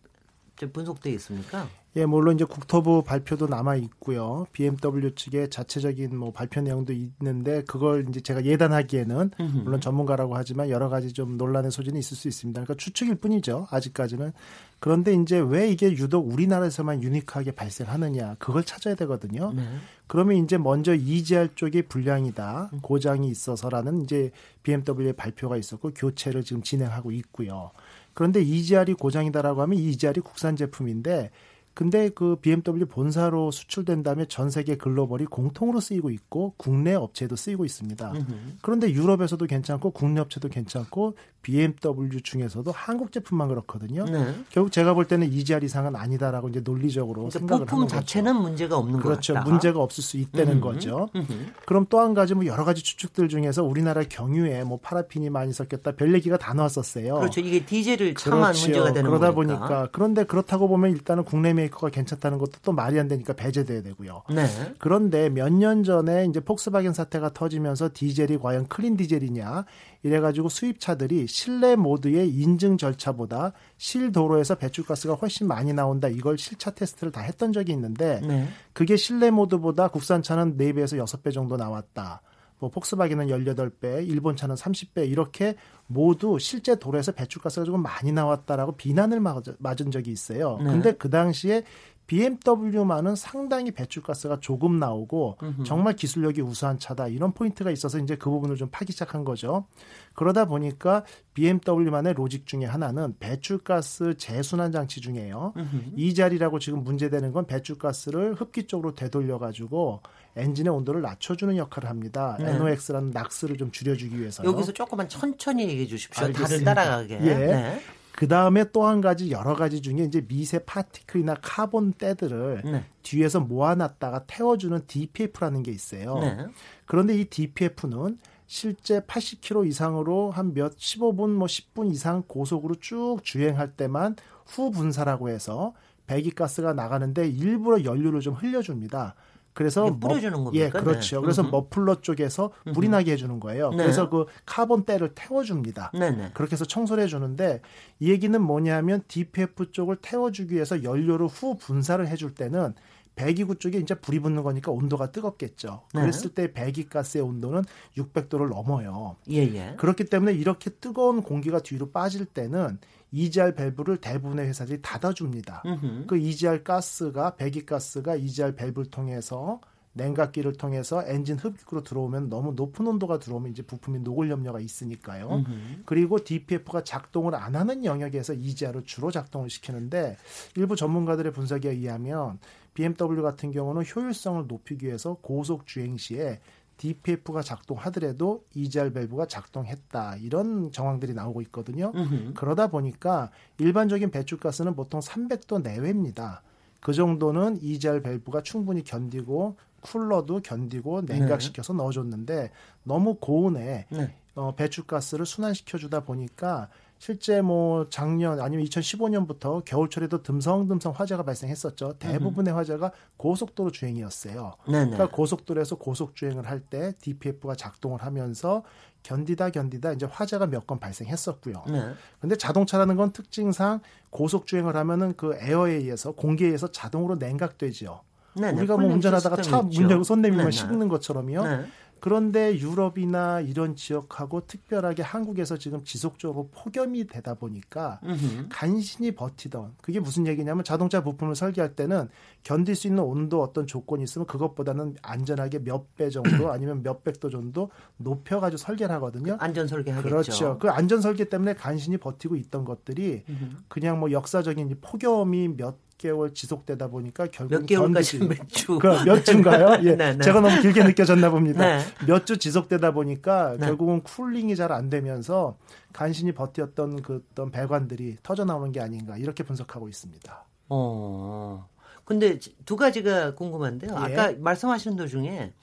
분석돼 0.74 1.12
있습니까? 1.14 1.68
예, 1.98 2.06
물론 2.06 2.36
이제 2.36 2.46
국토부 2.46 3.04
발표도 3.04 3.48
남아 3.48 3.76
있고요. 3.76 4.46
BMW 4.54 5.14
측의 5.14 5.50
자체적인 5.50 6.16
뭐 6.16 6.32
발표 6.32 6.62
내용도 6.62 6.94
있는데 6.94 7.64
그걸 7.64 8.06
이제 8.08 8.22
제가 8.22 8.46
예단하기에는 8.46 9.32
물론 9.66 9.82
전문가라고 9.82 10.38
하지만 10.38 10.70
여러 10.70 10.88
가지 10.88 11.12
좀 11.12 11.36
논란의 11.36 11.70
소지는 11.70 12.00
있을 12.00 12.16
수 12.16 12.30
있습니다. 12.30 12.62
그러니까 12.62 12.82
추측일 12.82 13.16
뿐이죠. 13.16 13.68
아직까지는. 13.72 14.32
그런데 14.80 15.14
이제 15.14 15.40
왜 15.40 15.70
이게 15.70 15.92
유독 15.92 16.32
우리나라에서만 16.32 17.04
유니크하게 17.04 17.52
발생하느냐 17.52 18.36
그걸 18.40 18.64
찾아야 18.64 18.96
되거든요. 18.96 19.52
네. 19.54 19.64
그러면 20.08 20.38
이제 20.38 20.58
먼저 20.58 20.96
EGR 20.96 21.50
쪽이 21.56 21.84
불량이다, 21.84 22.72
고장이 22.82 23.28
있어서라는 23.30 24.04
이제 24.04 24.32
BMW의 24.64 25.14
발표가 25.14 25.58
있었고 25.58 25.92
교체를 25.94 26.44
지금 26.44 26.62
진행하고 26.62 27.12
있고요. 27.12 27.72
그런데 28.14 28.42
EGR이 28.42 28.94
고장이다라고 28.94 29.62
하면 29.62 29.80
EGR이 29.80 30.22
국산 30.22 30.56
제품인데 30.56 31.32
근데 31.74 32.10
그 32.10 32.36
BMW 32.36 32.86
본사로 32.86 33.52
수출된 33.52 34.04
다음에 34.04 34.26
전 34.26 34.50
세계 34.50 34.76
글로벌이 34.76 35.26
공통으로 35.26 35.80
쓰이고 35.80 36.10
있고 36.10 36.54
국내 36.58 36.94
업체도 36.94 37.38
쓰이고 37.38 37.64
있습니다. 37.64 38.14
그런데 38.62 38.92
유럽에서도 38.92 39.46
괜찮고 39.46 39.92
국내 39.92 40.20
업체도 40.20 40.50
괜찮고 40.50 41.16
BMW 41.42 42.22
중에서도 42.22 42.72
한국 42.72 43.12
제품만 43.12 43.48
그렇거든요. 43.50 44.06
네. 44.06 44.36
결국 44.50 44.72
제가 44.72 44.94
볼 44.94 45.06
때는 45.06 45.28
EGR 45.32 45.64
이상은 45.66 45.96
아니다라고 45.96 46.50
이제 46.50 46.60
논리적으로 46.62 47.30
그러니까 47.30 47.40
생각을 47.40 47.68
하는 47.72 47.84
거죠. 47.86 47.96
자체는 47.96 48.36
문제가 48.36 48.78
없는 48.78 49.00
그렇죠. 49.00 49.34
문제가 49.44 49.80
없을 49.82 50.04
수 50.04 50.18
있다는 50.18 50.54
으흠. 50.54 50.62
거죠. 50.62 51.10
으흠. 51.16 51.54
그럼 51.66 51.86
또 51.90 52.00
한 52.02 52.14
가지 52.14 52.34
뭐 52.34 52.46
여러 52.46 52.64
가지 52.66 52.84
추측들 52.84 53.30
중에서 53.30 53.64
우리나라 53.64 54.02
경유에 54.04 54.64
뭐 54.64 54.80
파라핀이 54.82 55.30
많이 55.30 55.54
섞였다 55.54 55.92
별 55.96 56.14
얘기가 56.14 56.38
다 56.38 56.54
나왔었어요. 56.54 57.16
그렇죠. 57.20 57.42
이게 57.42 57.64
디젤을 57.66 58.16
참한 58.16 58.52
그렇죠. 58.54 58.66
문제가 58.68 58.94
되는 58.94 59.10
그러다 59.10 59.34
거니까. 59.34 59.60
보니까 59.60 59.90
그런데 59.92 60.24
그렇다고 60.24 60.68
보면 60.68 60.92
일단은 60.92 61.24
국내 61.24 61.54
메이커가 61.54 61.90
괜찮다는 61.90 62.38
것도 62.40 62.54
또 62.64 62.72
말이 62.72 63.00
안 63.00 63.08
되니까 63.08 63.34
배제돼야 63.34 63.82
되고요. 63.84 64.24
네. 64.34 64.46
그런데 64.80 65.30
몇 65.30 65.52
년 65.52 65.84
전에 65.84 66.26
이제 66.26 66.40
폭스바겐 66.40 66.94
사태가 66.94 67.34
터지면서 67.34 67.90
디젤이 67.94 68.38
과연 68.40 68.68
clean 68.68 68.98
디젤이냐 68.98 69.66
이래가지고 70.04 70.50
수입차들이 70.50 71.28
실내 71.28 71.76
모드의 71.76 72.30
인증 72.30 72.78
절차보다 72.78 73.54
실도로에서 73.78 74.56
배출가스가 74.56 75.14
훨씬 75.16 75.48
많이 75.48 75.74
나온다. 75.74 76.08
이걸 76.08 76.38
실차 76.38 76.72
테스트를 76.72 77.12
다 77.12 77.22
했던 77.22 77.54
적이 77.54 77.74
있는데 77.74 78.20
네. 78.22 78.48
그게 78.74 78.98
실내 78.98 79.30
모드보다 79.30 79.90
국산차는 79.90 80.58
4배에서 80.58 81.04
6배 81.04 81.34
정도 81.34 81.58
나왔다. 81.58 82.22
뭐 82.60 82.70
폭스바겐은 82.70 83.28
18배, 83.28 84.08
일본 84.08 84.36
차는 84.36 84.54
30배 84.54 85.10
이렇게 85.10 85.56
모두 85.88 86.38
실제 86.40 86.76
도로에서 86.76 87.12
배출가스가 87.12 87.66
조금 87.66 87.82
많이 87.82 88.12
나왔다라고 88.12 88.74
비난을 88.74 89.20
맞은 89.20 89.92
적이 89.92 90.12
있어요. 90.12 90.58
네. 90.60 90.66
근데 90.66 90.92
그 90.94 91.10
당시에 91.10 91.64
BMW만은 92.12 93.16
상당히 93.16 93.72
배출가스가 93.72 94.42
조금 94.42 94.80
나오고 94.80 95.38
음흠. 95.42 95.64
정말 95.64 95.96
기술력이 95.96 96.42
우수한 96.42 96.78
차다 96.78 97.08
이런 97.08 97.32
포인트가 97.32 97.72
있어서 97.72 98.00
이제 98.00 98.18
그 98.18 98.30
부분을 98.30 98.58
좀 98.58 98.68
파기 98.70 98.92
시작한 98.92 99.24
거죠. 99.24 99.66
그러다 100.14 100.44
보니까 100.44 101.06
BMW만의 101.36 102.16
logic 102.16 102.48
중에 102.48 102.66
하나는 102.66 103.16
배출가스 103.20 104.18
재순환 104.18 104.74
장치 104.74 105.00
중에요. 105.00 105.54
EGR이라고 105.96 106.60
지금 106.60 106.84
문제되는 106.84 107.32
건 107.32 107.48
배출가스를 107.48 108.34
흡기 108.34 108.68
쪽으로 108.68 108.94
되돌려 108.94 109.40
가지고 109.40 110.02
엔진의 110.36 110.74
온도를 110.74 111.02
낮춰주는 111.02 111.56
역할을 111.56 111.90
합니다. 111.90 112.36
네. 112.42 112.56
NOx라는 112.56 113.12
NOx를 113.12 113.56
좀 113.56 113.72
줄여주기 113.72 114.20
위해서. 114.20 114.44
여기서 114.44 114.74
조금만 114.74 115.08
천천히 115.08 115.64
얘기해 115.70 115.88
주십시오. 115.88 116.26
알겠습니다. 116.26 116.74
다들 116.74 117.08
따라가게. 117.08 117.14
예. 117.22 117.36
네. 117.36 117.82
그 118.16 118.28
다음에 118.28 118.66
또 118.72 118.84
한 118.84 119.02
가지 119.02 119.32
여러 119.32 119.56
가지 119.56 119.82
중에 119.82 120.04
이제 120.04 120.22
미세 120.22 120.60
particle이나 120.60 121.36
카본 121.42 121.94
때들을 121.94 122.62
네. 122.66 122.86
뒤에서 123.04 123.40
모아놨다가 123.40 124.26
태워주는 124.26 124.82
DPF라는 124.88 125.64
게 125.64 125.72
있어요. 125.72 126.20
네. 126.20 126.46
그런데 126.86 127.18
이 127.18 127.26
DPF는 127.26 128.18
실제 128.48 129.00
80km 129.00 129.66
이상으로 129.68 130.32
한 130.32 130.54
몇 130.54 130.76
15분 130.76 131.30
뭐 131.30 131.48
10분 131.48 131.92
이상 131.92 132.24
고속으로 132.28 132.76
쭉 132.76 133.20
주행할 133.24 133.72
때만 133.78 134.18
후 134.46 134.72
분사라고 134.72 135.30
해서 135.30 135.74
배기가스가 136.08 136.74
나가는데 136.74 137.30
일부러 137.30 137.86
연료를 137.86 138.20
좀 138.20 138.34
흘려줍니다. 138.34 139.16
그래서 139.54 139.98
뿌려주는 140.00 140.44
겁니까? 140.44 140.66
예, 140.66 140.70
그렇죠. 140.70 141.18
네. 141.18 141.22
그래서 141.22 141.44
머플러 141.44 142.02
쪽에서 142.02 142.52
불이 142.74 142.90
나게 142.90 143.14
해주는 143.14 143.40
거예요. 143.40 143.72
네. 143.72 143.78
그래서 143.78 144.10
그 144.10 144.26
카본 144.46 144.84
때를 144.86 145.12
태워줍니다. 145.14 145.92
네네. 145.94 146.32
그렇게 146.34 146.54
해서 146.54 146.66
청소를 146.66 147.04
해주는데 147.04 147.62
이 148.00 148.10
얘기는 148.10 148.42
뭐냐면 148.42 149.04
DPF 149.08 149.72
쪽을 149.72 149.98
태워주기 150.02 150.56
위해서 150.56 150.84
연료를 150.84 151.28
후 151.28 151.58
분사를 151.58 152.06
해줄 152.08 152.34
때는 152.34 152.74
배기구 153.16 153.56
쪽에 153.56 153.78
이제 153.78 153.94
불이 153.94 154.20
붙는 154.20 154.42
거니까 154.42 154.72
온도가 154.72 155.12
뜨겁겠죠. 155.12 155.82
네. 155.94 156.02
그랬을 156.02 156.34
때 156.34 156.54
배기가스의 156.54 157.24
온도는 157.24 157.64
600도를 157.98 158.50
넘어요. 158.50 159.18
예, 159.30 159.40
예. 159.40 159.76
그렇기 159.78 160.06
때문에 160.06 160.34
이렇게 160.34 160.70
뜨거운 160.70 161.22
공기가 161.22 161.60
뒤로 161.60 161.92
빠질 161.92 162.26
때는 162.26 162.80
EGR 163.12 163.56
밸브를 163.56 163.98
대부분의 163.98 164.48
회사들이 164.48 164.82
닫아줍니다. 164.82 165.64
음흠. 165.66 166.06
그 166.08 166.18
EGR 166.18 166.64
가스가 166.64 167.36
배기가스가 167.36 168.16
EGR 168.16 168.56
밸브를 168.56 168.90
통해서 168.90 169.60
냉각기를 169.94 170.54
통해서 170.54 171.04
엔진 171.06 171.38
흡입구로 171.38 171.84
들어오면 171.84 172.30
너무 172.30 172.54
높은 172.54 172.88
온도가 172.88 173.20
들어오면 173.20 173.52
이제 173.52 173.62
부품이 173.62 174.00
녹을 174.00 174.30
염려가 174.30 174.60
있으니까요. 174.60 175.30
음흠. 175.30 175.82
그리고 175.86 176.24
DPF가 176.24 176.84
작동을 176.84 177.36
안 177.36 177.56
하는 177.56 177.84
영역에서 177.84 178.34
EGR을 178.34 178.84
주로 178.86 179.12
작동을 179.12 179.50
시키는데 179.50 180.18
일부 180.56 180.76
전문가들의 180.76 181.34
분석에 181.34 181.70
의하면 181.72 182.40
BMW 182.74 183.22
같은 183.22 183.52
경우는 183.52 183.84
효율성을 183.84 184.48
높이기 184.48 184.86
위해서 184.86 185.16
고속 185.22 185.68
주행 185.68 185.98
시에 185.98 186.40
DPF가 186.82 187.44
작동하더라도 187.44 188.44
EGR 188.56 188.92
밸브가 188.92 189.28
작동했다 189.28 190.16
이런 190.18 190.72
정황들이 190.72 191.14
나오고 191.14 191.42
있거든요. 191.44 191.92
으흠. 191.96 192.34
그러다 192.36 192.68
보니까 192.68 193.30
일반적인 193.60 194.10
배출가스는 194.10 194.76
보통 194.76 195.00
300도 195.00 195.62
내외입니다. 195.62 196.42
그 196.80 196.94
정도는 196.94 197.60
EGR 197.62 198.02
밸브가 198.02 198.42
충분히 198.42 198.84
견디고 198.84 199.58
쿨러도 199.82 200.42
견디고 200.42 201.02
냉각시켜서 201.02 201.74
네. 201.74 201.78
넣어줬는데 201.78 202.52
너무 202.84 203.16
고온에 203.16 203.86
네. 203.90 204.16
어, 204.34 204.56
배출가스를 204.56 205.28
순환시켜주다 205.28 206.04
보니까 206.04 206.70
실제 207.02 207.42
뭐 207.42 207.88
작년 207.90 208.40
아니면 208.40 208.64
2015년부터 208.68 209.66
겨울철에도 209.66 210.22
듬성듬성 210.22 210.94
화재가 210.96 211.24
발생했었죠. 211.24 211.94
대부분의 211.98 212.54
화재가 212.54 212.92
고속도로 213.18 213.72
주행이었어요. 213.72 214.54
네네. 214.68 214.92
그러니까 214.92 215.10
고속도로에서 215.10 215.78
고속 215.78 216.16
주행을 216.16 216.48
할 216.48 216.62
때 216.70 216.94
DPF가 217.02 217.56
작동을 217.56 218.04
하면서 218.04 218.62
견디다 219.02 219.50
견디다 219.50 219.94
이제 219.94 220.06
화재가 220.06 220.46
몇 220.46 220.68
건 220.68 220.80
발생했었고요. 220.80 221.64
네. 221.70 221.94
근데 222.20 222.36
자동차라는 222.36 222.96
건 222.98 223.12
특징상 223.14 223.80
고속 224.12 224.46
주행을 224.46 224.76
하면은 224.76 225.16
그 225.18 225.36
에어에 225.42 225.74
의해서 225.74 226.12
공기에 226.12 226.46
의해서 226.50 226.72
자동으로 226.72 227.16
냉각되지요. 227.16 228.00
네네. 228.36 228.60
우리가 228.60 228.78
뭐 228.78 228.94
운전하다가 228.94 229.42
차 229.42 229.64
문 229.64 229.90
열고 229.90 230.04
손 230.04 230.22
내밀면 230.22 230.52
식는 230.52 230.88
것처럼요. 230.88 231.48
네. 231.48 231.66
그런데 232.02 232.58
유럽이나 232.58 233.40
이런 233.42 233.76
지역하고 233.76 234.48
특별하게 234.48 235.04
한국에서 235.04 235.56
지금 235.58 235.84
지속적으로 235.84 236.50
폭염이 236.52 237.06
되다 237.08 237.36
보니까 237.36 238.00
으흠. 238.04 238.48
간신히 238.50 239.12
버티던 239.16 239.76
그게 239.82 240.00
무슨 240.00 240.26
얘기냐면 240.28 240.64
자동차 240.64 241.04
부품을 241.04 241.36
설계할 241.36 241.76
때는 241.76 242.10
견딜 242.44 242.76
수 242.76 242.88
있는 242.88 243.04
온도 243.04 243.42
어떤 243.42 243.68
조건이 243.68 244.04
있으면 244.04 244.26
그것보다는 244.26 244.96
안전하게 245.04 245.60
몇 245.60 245.86
배 245.96 246.10
정도 246.10 246.22
아니면 246.52 246.82
몇 246.84 247.04
백 247.04 247.20
도 247.20 247.30
정도 247.30 247.70
높여가지고 247.98 248.58
설계를 248.58 248.94
하거든요. 248.96 249.38
안전 249.40 249.68
설계 249.68 249.92
하겠죠. 249.92 250.10
그렇죠. 250.10 250.58
그 250.60 250.70
안전 250.70 251.02
설계 251.02 251.26
때문에 251.26 251.54
간신히 251.54 251.98
버티고 251.98 252.36
있던 252.36 252.66
것들이 252.66 253.24
으흠. 253.30 253.58
그냥 253.68 254.00
뭐 254.00 254.12
역사적인 254.12 254.76
폭염이 254.82 255.50
몇 255.56 255.76
개월 256.02 256.34
지속되다 256.34 256.88
보니까 256.88 257.28
결국 257.28 257.52
몇 257.60 257.66
개월까지 257.66 258.20
몇 258.20 258.50
주? 258.50 258.80
몇 259.06 259.24
주인가요? 259.24 259.78
예, 259.86 259.96
네, 259.96 260.14
네. 260.14 260.18
제가 260.20 260.42
너무 260.42 260.60
길게 260.62 260.84
느껴졌나 260.84 261.30
봅니다. 261.30 261.60
네. 261.66 261.80
몇주 262.08 262.38
지속되다 262.38 262.92
보니까 262.92 263.56
네. 263.60 263.68
결국은 263.68 264.02
쿨링이 264.04 264.56
잘 264.56 264.72
안 264.72 264.90
되면서 264.90 265.58
간신히 265.94 266.32
버텼던 266.32 267.02
그 267.02 267.24
어떤 267.32 267.52
배관들이 267.52 268.18
터져 268.24 268.46
나오는 268.46 268.72
게 268.72 268.80
아닌가 268.80 269.18
이렇게 269.18 269.44
분석하고 269.44 269.88
있습니다. 269.90 270.46
어. 270.70 271.68
근데 272.06 272.40
두 272.66 272.76
가지가 272.78 273.36
궁금한데요. 273.36 273.92
예. 273.92 273.96
아까 274.16 274.34
말씀하신 274.40 274.96
도중에 274.96 275.54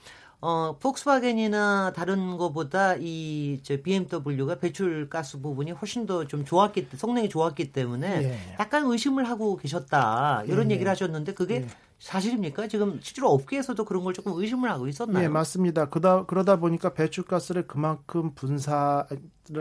어, 0.40 0.76
폭스바겐이나 0.78 1.92
다른 1.96 2.36
거보다 2.36 2.94
이 3.00 3.60
저 3.64 3.76
BMW가 3.82 4.56
배출 4.60 5.08
가스 5.08 5.40
부분이 5.40 5.72
훨씬 5.72 6.06
더 6.06 6.24
좀 6.26 6.44
좋았기 6.44 6.88
성능이 6.96 7.28
좋았기 7.28 7.72
때문에 7.72 8.22
예. 8.22 8.38
약간 8.60 8.84
의심을 8.86 9.28
하고 9.28 9.56
계셨다 9.56 10.44
이런 10.46 10.70
예. 10.70 10.74
얘기를 10.74 10.90
하셨는데 10.90 11.34
그게 11.34 11.56
예. 11.56 11.66
사실입니까? 11.98 12.68
지금 12.68 13.00
실제로 13.02 13.28
업계에서도 13.30 13.84
그런 13.84 14.04
걸 14.04 14.14
조금 14.14 14.32
의심을 14.36 14.70
하고 14.70 14.86
있었나요? 14.86 15.22
네, 15.22 15.28
맞습니다. 15.28 15.86
그다 15.88 16.26
그러다 16.26 16.60
보니까 16.60 16.94
배출가스를 16.94 17.66
그만큼 17.66 18.32
분사를 18.36 19.08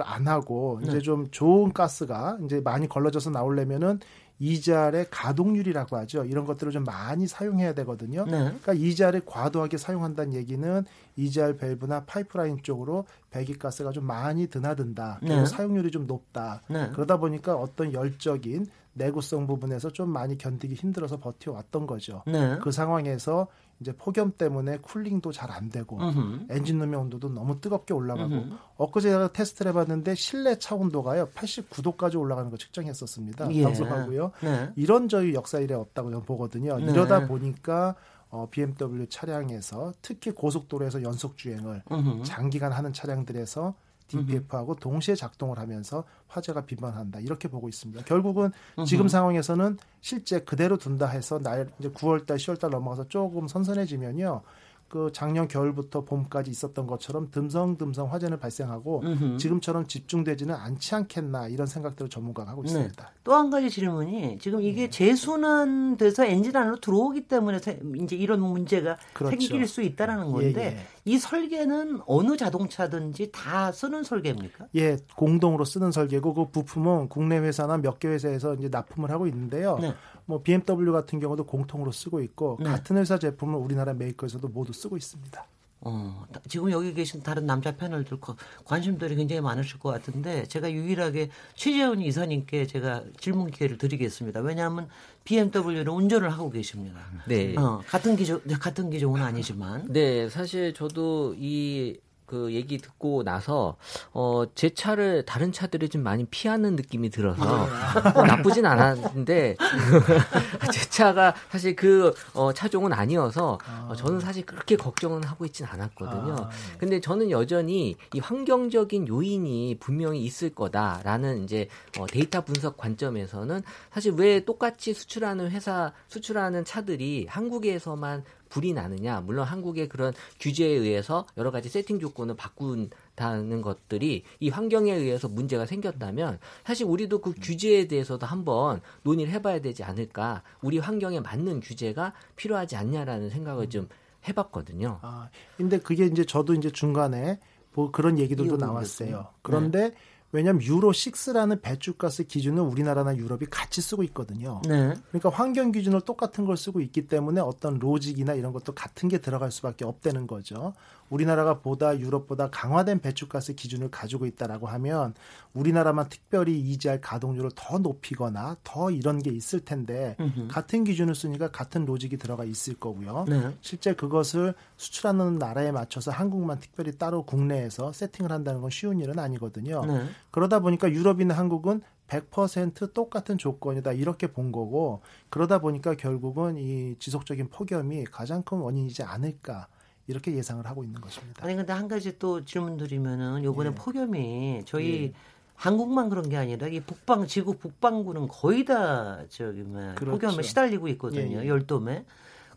안 0.03 0.27
하고 0.27 0.79
이제 0.83 0.91
네. 0.93 0.99
좀 0.99 1.31
좋은 1.31 1.73
가스가 1.73 2.37
이제 2.45 2.61
많이 2.63 2.87
걸러져서 2.87 3.31
나오려면은 3.31 3.99
이자의 4.39 5.07
가동률이라고 5.09 5.97
하죠. 5.97 6.25
이런 6.25 6.45
것들을 6.45 6.71
좀 6.71 6.83
많이 6.83 7.27
사용해야 7.27 7.73
되거든요. 7.73 8.25
네. 8.25 8.31
그러니까 8.31 8.73
이자를 8.73 9.21
과도하게 9.25 9.77
사용한다는 9.77 10.33
얘기는 10.33 10.85
이자알 11.15 11.57
밸브나 11.57 12.05
파이프라인 12.05 12.59
쪽으로 12.61 13.05
배기가스가 13.31 13.91
좀 13.91 14.05
많이 14.05 14.47
드나든다. 14.47 15.17
그리고 15.19 15.35
네. 15.35 15.45
사용률이 15.45 15.91
좀 15.91 16.05
높다. 16.05 16.61
네. 16.69 16.89
그러다 16.93 17.17
보니까 17.17 17.55
어떤 17.55 17.93
열적인 17.93 18.67
내구성 18.93 19.47
부분에서 19.47 19.91
좀 19.91 20.09
많이 20.09 20.37
견디기 20.37 20.73
힘들어서 20.73 21.17
버텨왔던 21.17 21.87
거죠. 21.87 22.23
네. 22.25 22.57
그 22.61 22.71
상황에서 22.71 23.47
이제 23.79 23.91
폭염 23.95 24.31
때문에 24.37 24.77
쿨링도 24.77 25.31
잘 25.31 25.47
안 25.51 25.69
되고 25.69 25.97
으흠. 25.99 26.47
엔진룸의 26.49 26.99
온도도 26.99 27.29
너무 27.29 27.61
뜨겁게 27.61 27.93
올라가고 27.93 28.33
으흠. 28.33 28.57
엊그제 28.77 29.09
제가 29.09 29.31
테스트를 29.33 29.69
해봤는데 29.71 30.15
실내 30.15 30.57
차 30.59 30.75
온도가요 30.75 31.29
89도까지 31.29 32.19
올라가는 32.19 32.49
거 32.51 32.57
측정했었습니다. 32.57 33.51
예. 33.53 33.63
방송하고요. 33.63 34.31
네. 34.41 34.71
이런 34.75 35.07
저희 35.07 35.33
역사 35.33 35.59
일에 35.59 35.73
없다고 35.73 36.09
저는 36.11 36.25
보거든요. 36.25 36.77
네. 36.79 36.91
이러다 36.91 37.27
보니까 37.27 37.95
어, 38.29 38.47
BMW 38.51 39.07
차량에서 39.07 39.93
특히 40.01 40.31
고속도로에서 40.31 41.01
연속 41.03 41.37
주행을 41.37 41.83
으흠. 41.91 42.23
장기간 42.23 42.71
하는 42.73 42.91
차량들에서 42.93 43.73
DPF하고 44.07 44.75
동시에 44.75 45.15
작동을 45.15 45.59
하면서 45.59 46.03
화재가 46.27 46.65
빈번한다 46.65 47.19
이렇게 47.19 47.47
보고 47.47 47.67
있습니다. 47.69 48.03
결국은 48.03 48.51
지금 48.85 49.07
상황에서는 49.07 49.77
실제 50.01 50.39
그대로 50.39 50.77
둔다 50.77 51.07
해서 51.07 51.39
날 51.39 51.69
이제 51.79 51.89
9월달, 51.89 52.35
10월달 52.35 52.69
넘어가서 52.69 53.07
조금 53.07 53.47
선선해지면요. 53.47 54.41
그 54.89 55.11
작년 55.13 55.47
겨울부터 55.49 56.05
봄까지 56.05 56.49
있었던 56.49 56.87
것처럼 56.87 57.29
듬성듬성 57.31 58.11
화재는 58.11 58.39
발생하고 58.39 59.01
음흠. 59.01 59.37
지금처럼 59.37 59.85
집중되지는 59.85 60.55
않지 60.55 60.95
않겠나 60.95 61.49
이런 61.49 61.67
생각들을 61.67 62.09
전문가가 62.09 62.51
하고 62.51 62.63
네. 62.63 62.69
있습니다. 62.69 63.03
네. 63.03 63.09
또한 63.23 63.49
가지 63.49 63.69
질문이 63.69 64.37
지금 64.39 64.61
이게 64.61 64.83
네. 64.83 64.89
재순환돼서 64.89 66.25
엔진 66.25 66.55
안으로 66.55 66.79
들어오기 66.79 67.27
때문에 67.27 67.59
이제 68.01 68.15
이런 68.15 68.39
문제가 68.39 68.97
그렇죠. 69.11 69.37
생길 69.37 69.67
수 69.67 69.81
있다라는 69.81 70.31
건데 70.31 70.61
예, 70.61 70.77
예. 70.77 70.85
이 71.07 71.17
설계는 71.17 72.01
어느 72.05 72.35
자동차든지 72.35 73.31
다 73.31 73.71
쓰는 73.71 74.03
설계입니까? 74.03 74.67
예, 74.75 74.97
공동으로 75.15 75.63
쓰는 75.63 75.91
설계고 75.93 76.33
그 76.33 76.51
부품은 76.51 77.07
국내 77.07 77.37
회사나 77.39 77.77
몇 77.77 77.99
개 77.99 78.09
회사에서 78.09 78.55
이제 78.55 78.67
납품을 78.69 79.09
하고 79.09 79.25
있는데요. 79.27 79.77
네. 79.79 79.93
뭐 80.25 80.41
BMW 80.43 80.91
같은 80.91 81.19
경우도 81.21 81.45
공통으로 81.45 81.91
쓰고 81.93 82.19
있고 82.21 82.57
네. 82.59 82.65
같은 82.69 82.97
회사 82.97 83.17
제품을 83.17 83.57
우리나라 83.57 83.93
메이커에서도 83.93 84.45
모두 84.49 84.73
쓰고 84.73 84.97
있습니다. 84.97 85.45
어, 85.89 86.25
지금 86.49 86.69
여기 86.71 86.93
계신 86.93 87.23
다른 87.23 87.45
남자 87.45 87.77
패널들 87.77 88.19
관심들이 88.65 89.15
굉장히 89.15 89.41
많으실 89.41 89.79
것 89.79 89.89
같은데 89.89 90.43
제가 90.43 90.69
유일하게 90.69 91.29
최재훈 91.55 92.01
이사님께 92.01 92.67
제가 92.67 93.03
질문 93.19 93.51
기회를 93.51 93.77
드리겠습니다. 93.77 94.41
왜냐하면 94.41 94.89
BMW는 95.23 95.87
운전을 95.87 96.29
하고 96.29 96.49
계십니다. 96.49 96.99
네. 97.25 97.55
어, 97.57 97.81
같은 97.87 98.17
기종 98.17 98.41
같은 98.59 98.89
기종은 98.89 99.21
아니지만. 99.21 99.87
네, 99.89 100.29
사실 100.29 100.73
저도 100.73 101.35
이 101.37 101.97
그 102.27 102.53
얘기 102.53 102.77
듣고 102.77 103.23
나서 103.23 103.77
어 104.13 104.45
제 104.55 104.69
차를 104.69 105.23
다른 105.25 105.51
차들이 105.51 105.87
좀 105.87 106.01
많이 106.03 106.25
피하는 106.25 106.75
느낌이 106.75 107.09
들어서 107.09 107.67
어, 108.15 108.23
나쁘진 108.25 108.65
않았는데 108.65 109.55
제 110.73 110.89
차가 110.89 111.33
사실 111.51 111.75
그 111.75 112.13
어, 112.33 112.53
차종은 112.53 112.93
아니어서 112.93 113.59
어, 113.87 113.93
저는 113.95 114.19
사실 114.19 114.45
그렇게 114.45 114.75
걱정은 114.75 115.23
하고 115.23 115.45
있진 115.45 115.65
않았거든요. 115.65 116.33
아, 116.39 116.49
네. 116.49 116.77
근데 116.79 116.99
저는 116.99 117.29
여전히 117.29 117.95
이 118.13 118.19
환경적인 118.19 119.07
요인이 119.07 119.77
분명히 119.79 120.23
있을 120.23 120.49
거다라는 120.49 121.43
이제 121.43 121.67
어, 121.99 122.07
데이터 122.07 122.41
분석 122.41 122.77
관점에서는 122.77 123.61
사실 123.91 124.13
왜 124.13 124.43
똑같이 124.43 124.93
수출하는 124.93 125.51
회사 125.51 125.91
수출하는 126.07 126.65
차들이 126.65 127.27
한국에서만 127.29 128.23
불이 128.49 128.73
나느냐. 128.73 129.21
물론 129.21 129.45
한국의 129.45 129.89
그런 129.89 130.13
규제에 130.39 130.69
의해서 130.69 131.25
여러 131.37 131.51
가지 131.51 131.69
세팅 131.69 131.99
조건을 131.99 132.35
바꾼 132.35 132.89
다는 133.15 133.61
것들이 133.61 134.23
이 134.39 134.49
환경에 134.49 134.93
의해서 134.93 135.27
문제가 135.27 135.65
생겼다면 135.65 136.39
사실 136.65 136.85
우리도 136.85 137.21
그 137.21 137.33
규제에 137.33 137.87
대해서도 137.87 138.25
한번 138.25 138.81
논의를 139.03 139.31
해봐야 139.33 139.59
되지 139.59 139.83
않을까. 139.83 140.43
우리 140.61 140.77
환경에 140.77 141.19
맞는 141.19 141.61
규제가 141.61 142.13
필요하지 142.35 142.75
않냐라는 142.75 143.29
생각을 143.29 143.69
좀 143.69 143.87
해봤거든요. 144.27 144.99
아, 145.01 145.29
근데 145.57 145.79
그게 145.79 146.05
이제 146.05 146.25
저도 146.25 146.53
이제 146.53 146.69
중간에 146.71 147.39
뭐 147.73 147.91
그런 147.91 148.17
얘기들도 148.17 148.57
나왔어요. 148.57 149.27
그런데 149.41 149.89
네. 149.89 149.95
왜냐하면 150.31 150.61
유로 150.63 150.91
6라는 150.91 151.61
배출가스 151.61 152.25
기준을 152.25 152.61
우리나라나 152.61 153.15
유럽이 153.15 153.45
같이 153.49 153.81
쓰고 153.81 154.03
있거든요. 154.03 154.61
네. 154.67 154.93
그러니까 155.09 155.29
환경 155.29 155.71
기준을 155.71 156.01
똑같은 156.01 156.45
걸 156.45 156.57
쓰고 156.57 156.81
있기 156.81 157.07
때문에 157.07 157.39
어떤 157.39 157.79
로직이나 157.79 158.33
이런 158.33 158.51
것도 158.51 158.73
같은 158.73 159.07
게 159.07 159.19
들어갈 159.19 159.51
수밖에 159.51 159.85
없다는 159.85 160.27
거죠. 160.27 160.73
우리나라가 161.09 161.59
보다 161.59 161.97
유럽보다 161.97 162.49
강화된 162.49 162.99
배출가스 162.99 163.55
기준을 163.55 163.89
가지고 163.91 164.25
있다라고 164.25 164.67
하면 164.67 165.13
우리나라만 165.53 166.09
특별히 166.09 166.59
이지할 166.59 167.01
가동률을 167.01 167.51
더 167.55 167.79
높이거나 167.79 168.57
더 168.63 168.91
이런 168.91 169.21
게 169.21 169.31
있을 169.31 169.61
텐데 169.61 170.15
으흠. 170.19 170.47
같은 170.49 170.83
기준을 170.83 171.15
쓰니까 171.15 171.51
같은 171.51 171.85
로직이 171.85 172.17
들어가 172.17 172.43
있을 172.43 172.75
거고요. 172.75 173.25
네. 173.27 173.55
실제 173.61 173.93
그것을 173.93 174.53
수출하는 174.77 175.37
나라에 175.37 175.71
맞춰서 175.71 176.11
한국만 176.11 176.59
특별히 176.59 176.97
따로 176.97 177.23
국내에서 177.23 177.93
세팅을 177.93 178.31
한다는 178.31 178.61
건 178.61 178.69
쉬운 178.69 178.99
일은 178.99 179.19
아니거든요. 179.19 179.85
네. 179.85 180.05
그러다 180.31 180.59
보니까 180.59 180.91
유럽이나 180.91 181.35
한국은 181.35 181.81
100% 182.07 182.93
똑같은 182.93 183.37
조건이다 183.37 183.91
이렇게 183.91 184.27
본 184.27 184.51
거고 184.51 185.01
그러다 185.29 185.59
보니까 185.59 185.95
결국은 185.95 186.57
이 186.57 186.95
지속적인 186.99 187.49
폭염이 187.49 188.05
가장 188.05 188.43
큰 188.43 188.59
원인이지 188.59 189.03
않을까 189.03 189.67
이렇게 190.07 190.33
예상을 190.33 190.65
하고 190.65 190.83
있는 190.83 191.01
것입니다. 191.01 191.43
아니 191.43 191.55
근데 191.55 191.73
한 191.73 191.87
가지 191.87 192.17
또 192.17 192.43
질문 192.45 192.77
드리면은 192.77 193.43
요번에 193.43 193.69
예. 193.69 193.75
폭염이 193.75 194.63
저희 194.65 195.03
예. 195.03 195.13
한국만 195.55 196.09
그런 196.09 196.29
게 196.29 196.37
아니라 196.37 196.67
이 196.67 196.79
북방 196.79 197.27
지구 197.27 197.57
북방구는 197.57 198.27
거의 198.27 198.63
다 198.63 199.23
저기 199.29 199.61
뭐 199.61 199.93
그렇죠. 199.95 200.19
폭염에 200.19 200.43
시달리고 200.43 200.87
있거든요. 200.89 201.39
예. 201.39 201.43
예. 201.43 201.47
열돔에. 201.47 202.05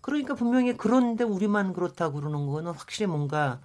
그러니까 0.01 0.35
분명히 0.35 0.77
그런데 0.77 1.25
우리만 1.25 1.73
그렇다 1.73 2.11
그러는 2.13 2.47
거는 2.47 2.73
확실히 2.73 3.07
뭔가 3.07 3.61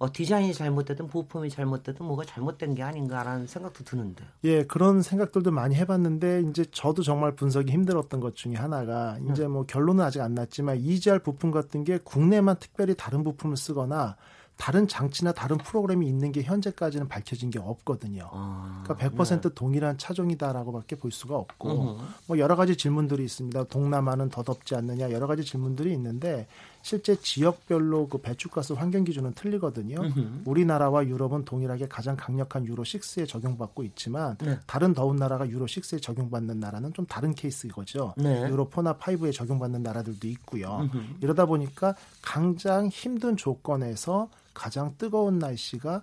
어, 0.00 0.10
디자인이 0.10 0.54
잘못되든 0.54 1.08
부품이 1.08 1.50
잘못되든 1.50 2.06
뭐가 2.06 2.24
잘못된 2.24 2.74
게 2.74 2.82
아닌가라는 2.82 3.46
생각도 3.46 3.84
드는데요. 3.84 4.26
예, 4.44 4.64
그런 4.64 5.02
생각들도 5.02 5.50
많이 5.50 5.74
해봤는데 5.74 6.44
이제 6.48 6.64
저도 6.72 7.02
정말 7.02 7.36
분석이 7.36 7.70
힘들었던 7.70 8.18
것 8.18 8.34
중에 8.34 8.54
하나가 8.54 9.18
이제 9.30 9.46
뭐 9.46 9.66
결론은 9.66 10.02
아직 10.02 10.22
안 10.22 10.34
났지만 10.34 10.78
EGR 10.78 11.18
부품 11.22 11.50
같은 11.50 11.84
게 11.84 11.98
국내만 11.98 12.56
특별히 12.58 12.94
다른 12.96 13.22
부품을 13.22 13.58
쓰거나 13.58 14.16
다른 14.60 14.86
장치나 14.86 15.32
다른 15.32 15.56
프로그램이 15.58 16.06
있는 16.06 16.32
게 16.32 16.42
현재까지는 16.42 17.08
밝혀진 17.08 17.50
게 17.50 17.58
없거든요. 17.58 18.28
아, 18.30 18.82
그러니까 18.84 19.24
100% 19.24 19.42
네. 19.42 19.48
동일한 19.54 19.96
차종이다라고밖에 19.96 20.96
볼 20.96 21.12
수가 21.12 21.36
없고 21.36 21.68
어허. 21.70 22.04
뭐 22.26 22.38
여러 22.38 22.56
가지 22.56 22.76
질문들이 22.76 23.24
있습니다. 23.24 23.64
동남아는 23.64 24.28
더 24.28 24.42
덥지 24.42 24.74
않느냐 24.74 25.10
여러 25.12 25.26
가지 25.26 25.44
질문들이 25.44 25.92
있는데 25.94 26.46
실제 26.82 27.14
지역별로 27.16 28.08
그 28.08 28.18
배출가스 28.18 28.72
환경 28.72 29.04
기준은 29.04 29.32
틀리거든요. 29.34 30.00
으흠. 30.00 30.42
우리나라와 30.46 31.06
유럽은 31.06 31.44
동일하게 31.44 31.88
가장 31.88 32.16
강력한 32.16 32.66
유로 32.66 32.84
6에 32.84 33.28
적용받고 33.28 33.84
있지만 33.84 34.36
네. 34.38 34.58
다른 34.66 34.94
더운 34.94 35.16
나라가 35.16 35.48
유로 35.48 35.66
6에 35.66 36.00
적용받는 36.00 36.58
나라는 36.58 36.92
좀 36.92 37.06
다른 37.06 37.34
케이스이거죠. 37.34 38.14
네. 38.16 38.48
유로 38.48 38.68
4나 38.70 38.98
5에 38.98 39.32
적용받는 39.32 39.82
나라들도 39.82 40.26
있고요. 40.28 40.88
으흠. 40.92 41.18
이러다 41.20 41.46
보니까 41.46 41.94
가장 42.22 42.88
힘든 42.88 43.36
조건에서 43.36 44.28
가장 44.54 44.94
뜨거운 44.98 45.38
날씨가 45.38 46.02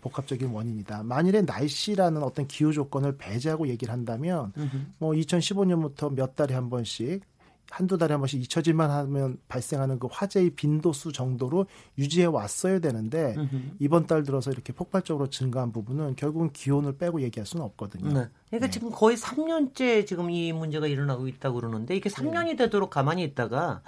복합적인 0.00 0.50
원인이다. 0.50 1.02
만일에 1.02 1.42
날씨라는 1.42 2.22
어떤 2.22 2.46
기후 2.46 2.72
조건을 2.72 3.16
배제하고 3.16 3.68
얘기를 3.68 3.92
한다면 3.92 4.52
으흠. 4.56 4.94
뭐 4.98 5.12
2015년부터 5.12 6.14
몇 6.14 6.36
달에 6.36 6.54
한 6.54 6.70
번씩 6.70 7.22
한두 7.70 7.98
달에 7.98 8.14
한 8.14 8.20
번씩 8.20 8.40
잊혀질만 8.42 8.90
하면 8.90 9.38
발생하는 9.48 9.98
그 9.98 10.08
화재의 10.10 10.50
빈도수 10.50 11.12
정도로 11.12 11.66
유지해 11.98 12.24
왔어야 12.26 12.78
되는데 12.78 13.34
으흠. 13.36 13.76
이번 13.78 14.06
달 14.06 14.22
들어서 14.22 14.50
이렇게 14.50 14.72
폭발적으로 14.72 15.28
증가한 15.28 15.72
부분은 15.72 16.16
결국은 16.16 16.50
기온을 16.52 16.96
빼고 16.96 17.20
얘기할 17.22 17.46
수는 17.46 17.64
없거든요. 17.66 18.06
네. 18.06 18.28
그러니까 18.48 18.66
네. 18.66 18.70
지금 18.70 18.90
거의 18.90 19.16
3년째 19.16 20.06
지금 20.06 20.30
이 20.30 20.52
문제가 20.52 20.86
일어나고 20.86 21.28
있다고 21.28 21.56
그러는데 21.56 21.94
이게 21.94 22.08
3년이 22.08 22.56
되도록 22.56 22.90
가만히 22.90 23.22
있다가 23.24 23.82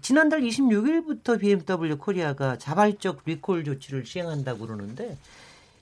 지난달 0.00 0.40
26일부터 0.40 1.38
BMW 1.38 1.96
코리아가 1.96 2.58
자발적 2.58 3.22
리콜 3.24 3.64
조치를 3.64 4.04
시행한다고 4.04 4.66
그러는데 4.66 5.16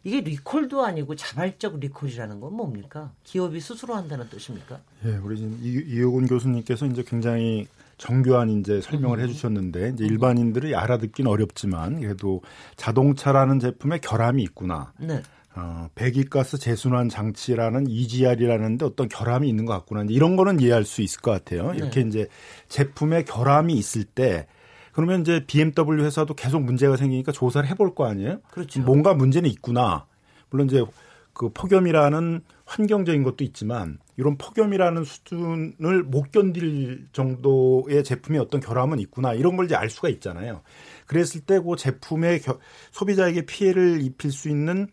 이게 0.04 0.20
리콜도 0.20 0.84
아니고 0.84 1.16
자발적 1.16 1.80
리콜이라는 1.80 2.38
건 2.38 2.54
뭡니까? 2.54 3.10
기업이 3.24 3.58
스스로 3.60 3.94
한다는 3.94 4.28
뜻입니까? 4.28 4.80
예, 5.04 5.16
우리 5.22 5.36
지금 5.36 5.58
이효곤 5.62 6.26
교수님께서 6.26 6.86
이제 6.86 7.02
굉장히 7.06 7.66
정교한 7.98 8.48
이제 8.50 8.80
설명을 8.80 9.18
음. 9.18 9.24
해주셨는데 9.24 9.92
이제 9.94 10.04
일반인들이 10.04 10.74
알아듣기는 10.74 11.30
어렵지만 11.30 12.00
그래도 12.00 12.42
자동차라는 12.76 13.60
제품에 13.60 13.98
결함이 13.98 14.42
있구나. 14.42 14.92
네. 14.98 15.22
어, 15.56 15.88
배기가스 15.94 16.58
재순환 16.58 17.08
장치라는 17.08 17.86
EGR이라는데 17.88 18.84
어떤 18.84 19.08
결함이 19.08 19.48
있는 19.48 19.66
것 19.66 19.72
같구나. 19.74 20.04
이런 20.08 20.34
거는 20.34 20.58
이해할 20.58 20.84
수 20.84 21.02
있을 21.02 21.20
것 21.20 21.30
같아요. 21.30 21.72
이렇게 21.74 22.02
네. 22.02 22.08
이제 22.08 22.26
제품에 22.68 23.22
결함이 23.22 23.74
있을 23.74 24.04
때 24.04 24.46
그러면 24.92 25.20
이제 25.20 25.44
BMW 25.46 26.04
회사도 26.04 26.34
계속 26.34 26.62
문제가 26.62 26.96
생기니까 26.96 27.30
조사를 27.30 27.68
해볼 27.68 27.94
거 27.94 28.06
아니에요? 28.06 28.40
그렇죠. 28.50 28.80
뭔가 28.80 29.14
문제는 29.14 29.48
있구나. 29.50 30.06
물론 30.50 30.66
이제 30.66 30.84
그 31.32 31.50
폭염이라는 31.52 32.40
환경적인 32.64 33.22
것도 33.22 33.44
있지만 33.44 33.98
이런 34.16 34.38
폭염이라는 34.38 35.04
수준을 35.04 36.04
못 36.04 36.30
견딜 36.30 37.08
정도의 37.12 38.04
제품의 38.04 38.40
어떤 38.40 38.60
결함은 38.60 38.98
있구나 39.00 39.32
이런 39.34 39.56
걸 39.56 39.66
이제 39.66 39.74
알 39.74 39.90
수가 39.90 40.08
있잖아요. 40.08 40.62
그랬을 41.06 41.40
때 41.40 41.58
그 41.58 41.76
제품의 41.76 42.40
겨, 42.40 42.58
소비자에게 42.92 43.46
피해를 43.46 44.02
입힐 44.02 44.30
수 44.30 44.48
있는 44.48 44.88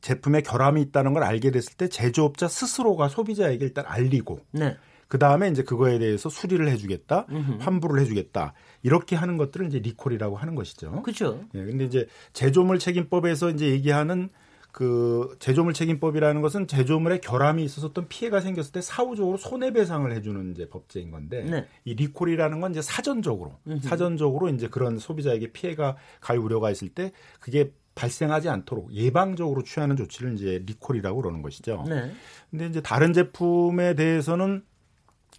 제품의 0.00 0.42
결함이 0.42 0.80
있다는 0.82 1.12
걸 1.12 1.22
알게 1.24 1.50
됐을 1.50 1.74
때 1.74 1.88
제조업자 1.88 2.48
스스로가 2.48 3.08
소비자에게 3.08 3.64
일단 3.64 3.84
알리고 3.86 4.40
네. 4.52 4.76
그 5.08 5.18
다음에 5.18 5.48
이제 5.48 5.64
그거에 5.64 5.98
대해서 5.98 6.28
수리를 6.28 6.68
해주겠다, 6.68 7.26
음흠. 7.28 7.58
환불을 7.58 8.00
해주겠다 8.02 8.54
이렇게 8.84 9.16
하는 9.16 9.36
것들을 9.36 9.66
이제 9.66 9.80
리콜이라고 9.80 10.36
하는 10.36 10.54
것이죠. 10.54 11.02
그렇죠. 11.02 11.44
예, 11.56 11.64
근데 11.64 11.84
이제 11.84 12.06
제조물 12.32 12.78
책임법에서 12.78 13.50
이제 13.50 13.70
얘기하는 13.70 14.28
그 14.72 15.36
제조물 15.38 15.74
책임법이라는 15.74 16.42
것은 16.42 16.66
제조물에 16.66 17.18
결함이 17.18 17.66
어떤 17.84 18.08
피해가 18.08 18.40
생겼을 18.40 18.72
때 18.72 18.80
사후적으로 18.80 19.36
손해배상을 19.36 20.10
해주는 20.12 20.52
이제 20.52 20.68
법제인 20.68 21.10
건데 21.10 21.42
네. 21.44 21.66
이 21.84 21.94
리콜이라는 21.94 22.60
건 22.60 22.70
이제 22.72 22.82
사전적으로 22.82 23.58
음흠. 23.66 23.80
사전적으로 23.80 24.48
이제 24.48 24.68
그런 24.68 24.98
소비자에게 24.98 25.52
피해가 25.52 25.96
갈 26.20 26.38
우려가 26.38 26.70
있을 26.70 26.88
때 26.88 27.12
그게 27.40 27.72
발생하지 27.94 28.48
않도록 28.48 28.92
예방적으로 28.92 29.62
취하는 29.62 29.96
조치를 29.96 30.34
이제 30.34 30.62
리콜이라고 30.64 31.20
그러는 31.20 31.42
것이죠. 31.42 31.84
네. 31.88 32.12
근데 32.50 32.66
이제 32.66 32.80
다른 32.80 33.12
제품에 33.12 33.94
대해서는 33.94 34.62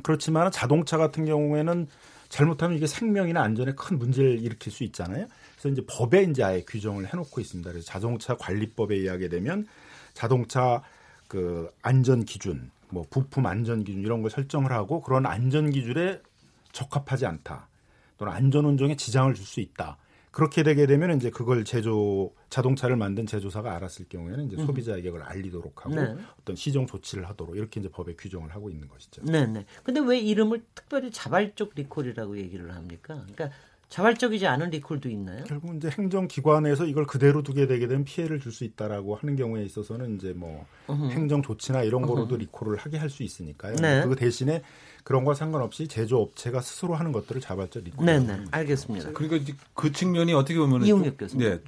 그렇지만 0.04 0.52
자동차 0.52 0.98
같은 0.98 1.26
경우에는 1.26 1.88
잘못하면 2.30 2.78
이게 2.78 2.88
생명이나 2.88 3.41
안전에 3.41 3.74
큰 3.74 4.00
문제를 4.00 4.39
일으킬 4.39 4.72
수 4.72 4.84
있잖아요. 4.86 5.28
그래서 5.62 5.74
이제 5.74 5.84
법에 5.88 6.24
이제 6.24 6.43
아예 6.43 6.62
규정을 6.62 7.08
해놓고 7.08 7.39
있습니다. 7.39 7.69
그래서 7.71 7.86
자동차 7.86 8.36
관리법에 8.36 8.95
의하게 8.95 9.30
되면 9.30 9.67
자동차 10.13 10.82
그 11.28 11.69
안전 11.84 12.26
기준, 12.26 12.71
뭐 12.89 13.06
부품 13.10 13.45
안전 13.45 13.84
기준 13.84 14.02
이런 14.02 14.21
걸 14.21 14.32
설정을 14.32 14.71
하고 14.71 15.02
그런 15.02 15.26
안전 15.26 15.69
기준에 15.69 16.19
적합하지 16.71 17.26
않다. 17.26 17.67
또는 18.17 18.34
안전 18.34 18.65
운전에 18.65 18.95
지장을 18.95 19.34
줄 19.36 19.45
수 19.45 19.60
있다. 19.60 19.97
그렇게 20.32 20.63
되게 20.63 20.86
되면 20.86 21.17
이제 21.17 21.30
그걸 21.30 21.65
제조 21.65 22.34
자동차를 22.50 22.95
만든 22.95 23.26
제조사가 23.26 23.76
알았을 23.76 24.06
경우에는 24.08 24.45
이제 24.45 24.56
음. 24.56 24.65
소비자에게 24.65 25.12
그걸 25.12 25.24
알리도록 25.28 25.86
하고 25.86 25.95
네. 25.95 26.15
어떤 26.39 26.56
시정 26.56 26.88
조치를 26.88 27.28
하도록 27.30 27.56
이렇게 27.58 27.82
이제 27.82 27.89
법에 27.89 28.13
규정을 28.15 28.56
하고 28.56 28.69
있는 28.69 28.88
것이죠. 28.88 29.24
네, 29.26 29.45
네. 29.45 29.65
근데 29.84 30.00
왜 30.00 30.19
이름을 30.19 30.63
특별히 30.74 31.12
자발적 31.12 31.71
리콜이라고 31.76 32.38
얘기를 32.38 32.74
합니까? 32.74 33.26
그러니까 33.34 33.50
자발적이지 33.91 34.47
않은 34.47 34.69
리콜도 34.69 35.10
있나요? 35.10 35.43
결국 35.43 35.75
이제 35.75 35.89
행정기관에서 35.89 36.86
이걸 36.86 37.06
그대로 37.06 37.43
두게 37.43 37.67
되게 37.67 37.88
되면 37.88 38.06
피해를 38.06 38.39
줄 38.39 38.51
수 38.54 38.63
있다라고 38.63 39.15
하는 39.15 39.36
경우에 39.36 39.63
있어서는 39.63 40.15
이제 40.15 40.34
뭐. 40.36 40.65
행정 40.89 41.41
조치나 41.43 41.84
이런 41.84 42.01
거로도. 42.01 42.38
리콜을 42.38 42.77
하게 42.77 42.97
할 42.97 43.10
수 43.10 43.21
있으니까요. 43.23 43.75
네. 43.75 44.04
그 44.08 44.15
대신에 44.15 44.62
그런 45.04 45.25
거 45.25 45.34
상관없이 45.34 45.88
제조업체가 45.88 46.62
스스로 46.62 46.95
하는 46.95 47.12
것들을 47.12 47.41
자발적 47.41 47.84
리콜. 47.84 48.06
네, 48.06 48.19
네. 48.19 48.43
알겠습니다. 48.51 49.12
그러니까 49.12 49.54
그 49.73 49.91
측면이 49.91 50.34
어떻게 50.34 50.58
보면 50.58 50.86
이용혁 50.86 51.17
교수님. 51.17 51.47
네. 51.49 51.60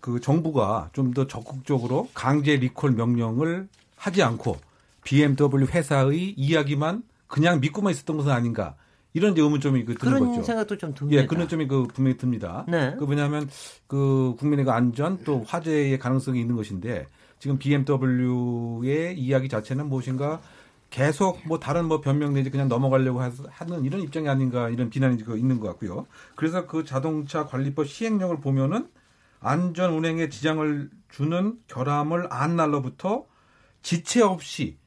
그 0.00 0.20
정부가 0.20 0.88
좀 0.94 1.12
더 1.12 1.26
적극적으로 1.26 2.08
강제 2.14 2.56
리콜 2.56 2.92
명령을 2.92 3.68
하지 3.96 4.22
않고 4.22 4.56
BMW 5.04 5.66
회사의 5.66 6.32
이야기만 6.36 7.02
그냥 7.26 7.60
믿고만 7.60 7.90
있었던 7.92 8.16
것은 8.16 8.30
아닌가 8.30 8.74
이런 9.14 9.32
이제 9.32 9.42
의문점이 9.42 9.84
그 9.84 9.94
드는 9.94 10.14
그런 10.14 10.28
거죠. 10.28 10.42
생각도 10.42 10.76
좀 10.76 10.94
듭니다. 10.94 11.22
예, 11.22 11.26
그런 11.26 11.48
점이 11.48 11.66
그 11.66 11.84
분명히 11.84 12.16
듭니다. 12.16 12.64
네. 12.68 12.94
그 12.98 13.06
왜냐하면 13.06 13.48
그 13.86 14.34
국민의 14.38 14.64
그 14.64 14.70
안전 14.70 15.18
또 15.24 15.42
화재의 15.46 15.98
가능성이 15.98 16.40
있는 16.40 16.56
것인데 16.56 17.06
지금 17.38 17.58
BMW의 17.58 19.18
이야기 19.18 19.48
자체는 19.48 19.88
무엇인가 19.88 20.40
계속 20.90 21.40
뭐 21.46 21.58
다른 21.58 21.86
뭐 21.86 22.00
변명 22.00 22.34
내지 22.34 22.50
그냥 22.50 22.68
넘어가려고 22.68 23.20
하는 23.20 23.84
이런 23.84 24.00
입장이 24.00 24.28
아닌가 24.28 24.68
이런 24.70 24.90
비난이 24.90 25.22
그 25.22 25.36
있는 25.36 25.60
것 25.60 25.68
같고요. 25.68 26.06
그래서 26.34 26.66
그 26.66 26.84
자동차 26.84 27.44
관리법 27.44 27.86
시행령을 27.86 28.40
보면은 28.40 28.88
안전 29.40 29.92
운행에 29.92 30.28
지장을 30.28 30.90
주는 31.10 31.58
결함을 31.68 32.28
안 32.30 32.56
날로부터 32.56 33.26
지체 33.82 34.22
없이 34.22 34.78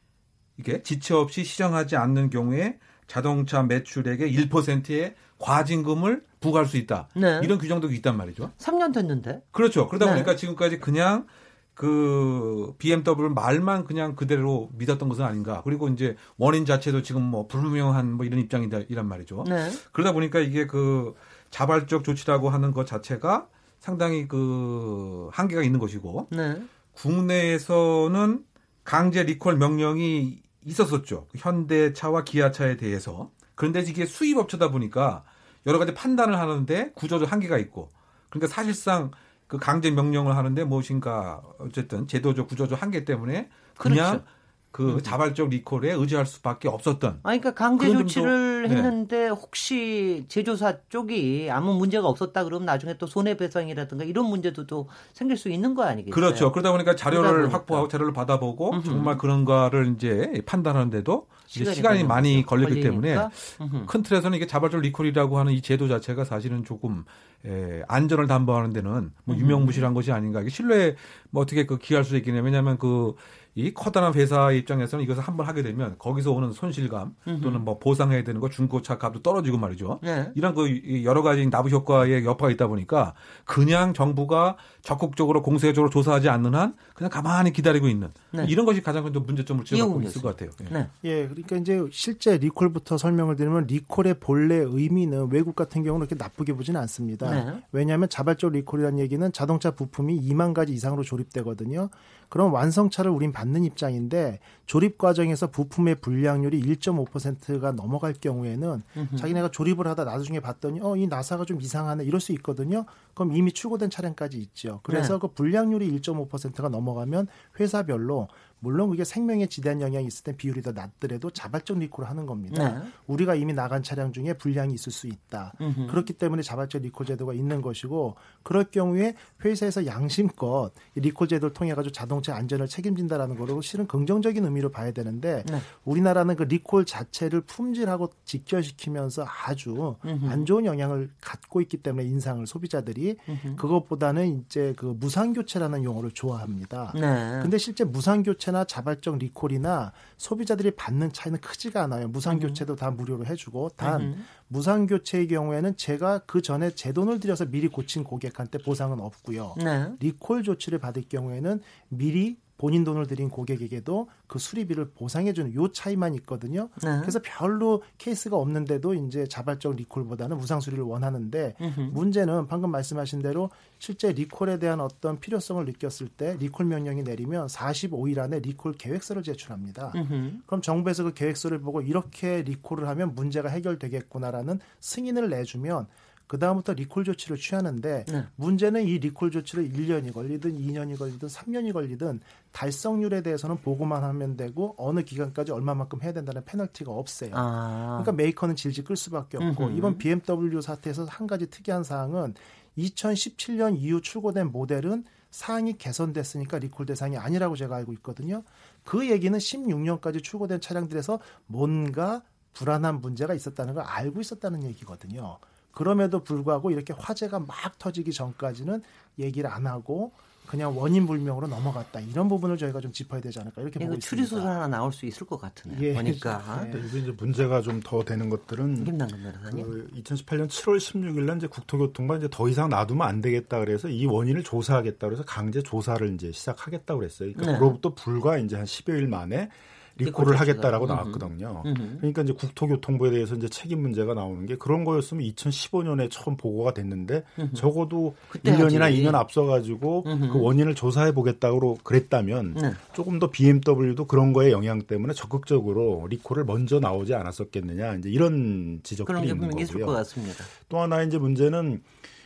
이게 0.58 0.82
지체 0.84 1.14
없이 1.14 1.44
시정하지 1.44 1.96
않는 1.96 2.30
경우에 2.30 2.78
자동차 3.12 3.62
매출액의 3.62 4.34
1%의 4.34 5.15
과징금을 5.38 6.24
부과할 6.39 6.65
수 6.65 6.78
있다. 6.78 7.10
네. 7.13 7.41
이런 7.43 7.58
규정도 7.58 7.91
있단 7.91 8.15
말이죠. 8.15 8.54
3년 8.58 8.93
됐는데. 8.93 9.43
그렇죠. 9.52 9.89
그러다 9.89 10.06
네. 10.06 10.13
보니까 10.13 10.38
지금까지 10.38 10.80
그냥 10.80 11.28
그 11.74 12.74
BMW 12.78 13.30
말만 13.32 13.84
그냥 13.84 14.15
그대로 14.15 14.69
믿었던 14.78 15.10
것은 15.10 15.26
아닌가. 15.26 15.62
그리고 15.65 15.89
이제 15.89 16.15
원인 16.38 16.63
자체도 16.63 17.02
지금 17.02 17.21
뭐 17.21 17.47
불분명한 17.47 18.13
뭐 18.13 18.26
이런 18.26 18.39
입장이다 18.39 18.84
이란 18.88 19.10
말이죠. 19.10 19.43
네. 19.45 19.69
그러다 19.91 20.13
보니까 20.13 20.39
이게 20.39 20.65
그 20.65 21.13
자발적 21.50 22.06
조치라고 22.06 22.50
하는 22.50 22.71
것 22.71 22.88
자체가 22.88 23.50
상당히 23.80 24.26
그 24.30 25.28
한계가 25.34 25.63
있는 25.63 25.82
것이고 25.82 26.30
네. 26.32 26.62
국내에서는 26.93 28.45
강제 28.86 29.24
리콜 29.24 29.58
명령이 29.58 30.43
있었었죠. 30.65 31.28
현대차와 31.36 32.24
기아차에 32.24 32.78
대해서. 32.78 33.32
그런데 33.56 33.82
이게 33.82 34.06
수입업체다 34.06 34.71
보니까 34.71 35.24
여러 35.65 35.80
가지 35.80 35.93
판단을 35.93 36.38
하는데 36.38 36.91
구조적 36.95 37.32
한계가 37.32 37.58
있고. 37.60 37.89
그러니까 38.30 38.47
사실상 38.54 39.12
그 39.47 39.58
강제 39.58 39.91
명령을 39.91 40.36
하는데 40.38 40.63
무엇인가 40.63 41.41
어쨌든 41.60 42.08
제도적 42.08 42.47
구조적 42.47 42.82
한계 42.82 43.04
때문에 43.04 43.50
그냥 43.78 44.12
그렇죠. 44.12 44.26
그 44.72 44.94
음. 44.94 45.02
자발적 45.02 45.50
리콜에 45.50 45.92
의지할 45.92 46.26
수밖에 46.26 46.70
없었던. 46.70 47.20
아, 47.24 47.38
그러니까 47.38 47.54
강제 47.54 47.92
조치를 47.92 48.70
네. 48.70 48.76
했는데 48.76 49.28
혹시 49.28 50.24
제조사 50.30 50.78
쪽이 50.88 51.50
아무 51.52 51.74
문제가 51.74 52.08
없었다 52.08 52.46
그러면 52.46 52.68
나중에 52.68 52.98
또 52.98 53.06
손해배상이라든가 53.06 54.06
이런 54.06 54.28
문제도 54.28 54.66
또 54.68 54.88
생길 55.14 55.36
수 55.36 55.50
있는 55.50 55.76
거 55.76 55.84
아니겠어요? 55.84 56.16
그렇죠. 56.16 56.52
그러다 56.54 56.72
보니까 56.72 56.96
자료를 56.96 57.42
보니까. 57.42 57.58
확보하고 57.58 57.88
자료를 57.90 58.14
받아보고 58.14 58.72
음흠. 58.72 58.84
정말 58.86 59.18
그런가를 59.18 59.94
이제 59.96 60.42
판단하는데도 60.46 61.28
시간이, 61.48 61.76
시간이 61.76 62.04
많이 62.06 62.46
걸리기 62.46 62.80
때문에 62.80 63.18
음흠. 63.60 63.86
큰 63.88 64.04
틀에서는 64.04 64.38
이게 64.38 64.48
자발적 64.48 64.80
리콜이라고 64.80 65.38
하는 65.38 65.52
이 65.52 65.62
제도 65.62 65.90
자체가 65.90 66.24
사실은 66.24 66.64
조금 66.64 67.04
에, 67.46 67.82
안전을 67.90 68.28
담보하는 68.28 68.72
데는 68.72 69.12
뭐 69.26 69.36
유명무실한 69.36 69.94
것이 69.94 70.14
아닌가. 70.14 70.40
이게 70.40 70.50
신뢰 70.50 70.96
뭐 71.30 71.42
어떻게 71.42 71.66
그 71.66 71.78
기할 71.78 72.06
수 72.06 72.16
있겠냐. 72.16 72.42
왜냐하면 72.42 72.78
그 72.78 73.16
이 73.56 73.74
커다란 73.74 74.14
회사 74.14 74.52
입장에서는 74.52 75.04
이것을 75.04 75.22
한 75.22 75.36
번 75.38 75.46
하게 75.48 75.64
되면 75.64 75.96
거기서 75.98 76.32
오는 76.32 76.52
손실감 76.52 77.16
또는 77.42 77.62
뭐 77.62 77.80
보상해야 77.80 78.24
되는 78.24 78.40
거 78.42 78.50
중고차 78.50 78.98
값도 78.98 79.22
떨어지고 79.22 79.58
말이죠. 79.58 80.00
네. 80.04 80.32
이런 80.36 80.54
그 80.54 81.04
여러 81.04 81.22
가지 81.22 81.50
나비 81.50 81.70
효과의 81.70 82.26
여파가 82.26 82.52
있다 82.52 82.68
보니까 82.68 83.14
그냥 83.46 83.94
정부가 83.94 84.58
적극적으로 84.82 85.42
공세적으로 85.42 85.90
조사하지 85.90 86.30
않는 86.30 86.56
한 86.56 86.76
그냥 86.94 87.10
가만히 87.10 87.52
기다리고 87.54 87.88
있는 87.88 88.10
네. 88.32 88.46
이런 88.48 88.66
것이 88.66 88.82
가장 88.82 89.04
큰 89.04 89.12
문제점을 89.14 89.64
지적하고 89.66 90.02
있을 90.02 90.22
것 90.22 90.36
같아요. 90.36 90.52
네. 90.70 90.88
예, 91.04 91.28
그러니까 91.28 91.58
이제 91.58 91.82
실제 91.92 92.38
리콜부터 92.38 92.98
설명을 92.98 93.36
드리면 93.36 93.68
리콜의 93.68 94.16
본래 94.20 94.56
의미는 94.56 95.30
외국 95.32 95.56
같은 95.56 95.84
경우는 95.84 96.08
그렇게 96.08 96.22
나쁘게 96.22 96.54
보지는 96.54 96.80
않습니다. 96.82 97.32
네. 97.32 97.62
왜냐하면 97.72 98.10
자발적 98.10 98.52
리콜이라는 98.52 99.00
얘기는 99.00 99.32
자동차 99.32 99.72
부품이 99.72 100.22
2만 100.30 100.54
가지 100.54 100.74
이상으로 100.74 101.04
조립되거든요. 101.04 101.90
그럼 102.32 102.54
완성차를 102.54 103.12
우린 103.12 103.34
받는 103.34 103.65
입장인데 103.65 104.39
조립 104.65 104.98
과정에서 104.98 105.48
부품의 105.48 105.96
불량률이 105.96 106.62
1.5%가 106.62 107.74
넘어갈 107.74 108.13
경우에는 108.13 108.82
음흠. 108.96 109.15
자기네가 109.17 109.52
조립을 109.52 109.86
하다 109.86 110.06
나중에 110.06 110.39
봤더니 110.39 110.80
어 110.82 110.96
이 110.96 111.08
나사가 111.08 111.44
좀 111.44 111.60
이상하네 111.60 112.06
이럴 112.06 112.22
수 112.22 112.32
있거든요. 112.34 112.86
그럼 113.13 113.36
이미 113.36 113.52
출고된 113.52 113.89
차량까지 113.89 114.38
있죠. 114.38 114.80
그래서 114.84 115.15
네. 115.15 115.20
그 115.20 115.28
불량률이 115.28 115.91
1.5%가 116.00 116.70
넘어가면 116.70 117.28
회사별로 117.60 118.30
물론 118.63 118.91
그게 118.91 119.04
생명에 119.04 119.47
지대한 119.47 119.82
영향이 119.82 120.06
있을 120.06 120.24
때 120.24 120.38
비율이 120.38 120.62
더 120.62 120.71
낮더라도 120.71 121.32
자발적 121.32 121.80
리콜을 121.80 122.08
하는 122.08 122.28
겁니다. 122.28 122.80
네. 122.80 122.88
우리가 123.08 123.34
이미 123.34 123.54
나간 123.54 123.82
차량 123.82 124.13
중에 124.13 124.34
불량이 124.34 124.71
있을 124.76 124.91
수 124.91 125.08
있다. 125.08 125.54
음흠. 125.60 125.88
그렇기 125.88 126.13
때문에 126.13 126.43
자발적 126.43 126.84
리콜 126.84 127.08
제도가 127.08 127.34
있는 127.34 127.62
것이고 127.62 128.15
그럴 128.43 128.65
경우에 128.65 129.15
회사에서 129.43 129.88
양심껏 129.88 130.71
리콜 130.93 131.28
제도를 131.28 131.54
통해 131.54 131.74
가지고 131.74 131.91
자동차 131.91 132.36
안전을 132.36 132.67
책임진다라는 132.67 133.36
거로 133.36 133.62
실은 133.62 133.88
긍정적인 133.88 134.45
의미로 134.45 134.69
봐야 134.69 134.91
되는데 134.91 135.43
네. 135.47 135.60
우리나라는 135.84 136.36
그 136.36 136.43
리콜 136.43 136.86
자체를 136.86 137.41
품질하고 137.41 138.12
직결시키면서 138.26 139.26
아주 139.47 139.95
음흠. 140.06 140.28
안 140.28 140.45
좋은 140.45 140.65
영향을 140.65 141.10
갖고 141.19 141.62
있기 141.62 141.78
때문에 141.78 142.06
인상을 142.06 142.45
소비자들이 142.45 143.17
음흠. 143.28 143.56
그것보다는 143.56 144.43
이제 144.45 144.76
그 144.78 144.95
무상 145.00 145.34
교체라는 145.34 145.84
용어를 145.84 146.12
좋아합니다. 146.12 146.93
네. 146.93 147.39
근데 147.41 147.58
실제 147.58 147.84
무상 147.84 148.21
교체 148.21 148.51
교체나 148.52 148.66
자발적 148.66 149.18
리콜이나 149.18 149.94
소비자들이 150.18 150.72
받는 150.72 151.14
차이는 151.14 151.40
크지가 151.40 151.82
않아요. 151.84 152.08
무상 152.10 152.40
교체도 152.40 152.76
다 152.76 152.92
무료로 152.92 153.26
해주고 153.26 153.70
단 153.76 154.02
음. 154.02 154.26
무상 154.48 154.86
교체의 154.86 155.28
경우에는 155.30 155.78
제가 155.78 156.20
그 156.28 156.42
전에 156.42 156.72
제 156.72 156.92
돈을 156.92 157.20
들여서 157.20 157.46
미리 157.46 157.68
고친 157.68 158.04
고객한테 158.04 158.60
보상은 158.60 159.00
없고요. 159.00 159.56
네. 159.58 159.92
리콜 160.00 160.44
조치를 160.44 160.80
받을 160.80 161.04
경우에는 161.08 161.62
미리 161.90 162.38
본인 162.62 162.84
돈을 162.84 163.08
들인 163.08 163.28
고객에게도 163.28 164.08
그 164.28 164.38
수리비를 164.38 164.91
보상해주는 164.91 165.56
요 165.56 165.71
차이만 165.71 166.13
있거든요. 166.17 166.69
네. 166.84 167.00
그래서 167.02 167.19
별로 167.24 167.82
케이스가 167.97 168.38
없는데도 168.38 168.93
이제 168.93 169.26
자발적 169.26 169.78
리콜보다는 169.78 170.38
무상 170.38 170.60
수리를 170.60 170.84
원하는데 170.84 171.56
으흠. 171.60 171.89
문제는 171.91 172.45
방금 172.45 172.69
말씀하신 172.69 173.24
대로 173.24 173.50
실제 173.80 174.12
리콜에 174.12 174.60
대한 174.60 174.80
어떤 174.80 175.19
필요성을 175.19 175.65
느꼈을 175.65 176.10
때 176.10 176.38
리콜 176.39 176.67
명령이 176.67 177.02
내리면 177.02 177.47
45일 177.47 178.19
안에 178.19 178.41
리콜 178.41 178.74
계획서를 178.74 179.24
제출합니다. 179.24 179.93
으흠. 179.95 180.43
그럼 180.45 180.62
정부에서 180.62 181.04
그 181.06 181.15
계획서를 181.15 181.62
보고 181.62 181.82
이렇게 181.82 182.43
리콜을 182.43 182.88
하면 182.89 183.15
문제가 183.15 183.50
해결되겠구나라는 183.50 184.60
승인을 184.82 185.32
내주면 185.32 185.88
그 186.32 186.39
다음부터 186.39 186.72
리콜 186.72 187.04
조치를 187.04 187.36
취하는데 187.36 188.06
네. 188.06 188.24
문제는 188.38 188.88
이 188.88 189.00
리콜 189.00 189.32
조치를 189.32 189.70
1년이 189.70 190.13
걸리든 190.13 190.58
2년이 190.58 190.98
걸리든 190.98 191.28
3년이 191.28 191.74
걸리든 191.74 192.22
달성률에 192.54 193.22
대해서는 193.22 193.58
보고만 193.58 194.06
하면 194.06 194.38
되고 194.38 194.74
어느 194.78 195.02
기간까지 195.02 195.52
얼마만큼 195.52 196.02
해야 196.04 196.13
된다는 196.13 196.46
페널티가 196.46 196.89
없어요. 196.89 197.32
아. 197.34 198.00
그러니까 198.02 198.13
메이커는 198.13 198.56
질질 198.56 198.86
끌 198.86 198.96
수밖에 198.96 199.36
없고 199.39 199.65
음흠. 199.65 199.78
이번 199.78 199.98
BMW 199.98 200.62
사태에서 200.62 201.04
한 201.04 201.28
가지 201.28 201.50
특이한 201.50 201.84
사항은 201.84 202.36
2017년 202.78 203.76
이후 203.78 204.00
출고된 204.00 204.54
모델은 204.54 205.04
사항이 205.32 205.78
개선됐으니까 205.80 206.60
리콜 206.60 206.86
대상이 206.86 207.17
아니라고 207.17 207.58
제가 207.58 207.76
알고 207.76 207.91
있거든요. 207.96 208.44
그 208.86 209.12
얘기는 209.12 209.38
16년까지 209.38 210.24
출고된 210.24 210.62
차량들에서 210.62 211.20
뭔가 211.48 212.22
불안한 212.54 213.02
문제가 213.02 213.34
있었다는 213.34 213.74
걸 213.74 213.84
알고 213.84 214.22
있었다는 214.22 214.63
얘기거든요. 214.63 215.39
그럼에도 215.72 216.24
불구하고 216.24 216.72
이렇게 216.72 216.94
화재가 216.98 217.40
막 217.40 217.78
터지기 217.80 218.12
전까지는 218.12 218.82
얘기를 219.20 219.50
안 219.50 219.68
하고 219.68 220.12
그냥 220.48 220.78
원인 220.78 221.06
불명으로 221.06 221.48
넘어갔다 221.48 222.02
이런 222.02 222.28
부분을 222.28 222.58
저희가 222.58 222.82
좀 222.82 222.92
짚어야 222.92 223.22
되지 223.22 223.40
않을까 223.40 223.62
이렇게 223.62 223.80
보고 223.80 223.98
추리 224.00 224.26
수사 224.26 224.50
하나 224.50 224.68
나올 224.68 224.92
수 224.92 225.06
있을 225.06 225.26
것 225.26 225.40
같으네요. 225.40 225.80
예. 225.82 225.94
보니까 225.94 226.66
네. 226.72 226.82
이게 226.88 227.00
이제 227.00 227.12
문제가 227.12 227.62
좀 227.62 227.82
더 227.84 228.04
되는 228.04 228.30
것들은 228.30 228.84
그 228.84 229.88
2018년 229.96 230.48
7월 230.50 230.78
16일 230.78 231.22
날 231.24 231.38
이제 231.38 231.48
국토교통부가 231.48 232.18
이제 232.18 232.28
더 232.30 232.50
이상 232.50 232.70
놔두면 232.70 233.08
안 233.08 233.22
되겠다 233.22 233.60
그래서 233.60 233.88
이 233.88 234.06
원인을 234.06 234.44
조사하겠다 234.44 235.08
그래서 235.08 235.24
강제 235.24 235.62
조사를 235.62 236.14
이제 236.14 236.32
시작하겠다 236.32 236.96
그랬어요. 236.96 237.32
그러니까 237.32 237.54
네. 237.54 237.58
그로부터 237.60 237.94
불과 237.96 238.38
이제 238.38 238.58
한 238.58 238.66
10여일 238.66 239.08
만에 239.08 239.50
리콜을 239.97 240.39
하겠다라고 240.39 240.88
나왔거든요. 240.88 241.63
음흠. 241.65 241.97
그러니까 241.97 242.21
이제 242.23 242.34
국토교통부에 242.34 243.12
대해서 243.12 243.36
이제 243.36 243.47
책임 243.49 243.82
문제가 243.82 244.13
나오는 244.13 244.45
게 244.45 244.56
그런 244.56 244.84
거였으면 244.84 245.23
2015년에 245.23 246.10
처음 246.10 246.38
보고가 246.38 246.73
됐는데 246.73 247.23
음흠. 247.39 247.54
적어도 247.54 248.15
1년이나 248.34 248.82
하지. 248.82 249.04
2년 249.04 249.15
앞서 249.15 249.45
가지고 249.45 250.04
그 250.04 250.41
원인을 250.41 250.75
조사해 250.75 251.13
보겠다고 251.13 251.80
그랬다면 251.84 252.54
네. 252.56 252.71
조금 252.93 253.19
더 253.19 253.30
BMW도 253.30 254.06
그런 254.06 254.34
거에 254.34 254.51
영향 254.51 254.82
때문에 254.82 255.13
적극적으로 255.13 256.08
리콜을 256.10 256.45
먼저 256.45 256.80
나오지 256.80 257.13
않았었겠느냐 257.13 257.95
이제 257.95 258.10
이런 258.10 258.80
지적들이 258.84 259.27
있는 259.27 259.49
거고요. 259.49 259.86
것 259.86 259.93
같습니다. 259.93 260.43
또 260.69 260.80
하나 260.80 261.04
이제 261.04 261.17
문제는 261.17 261.82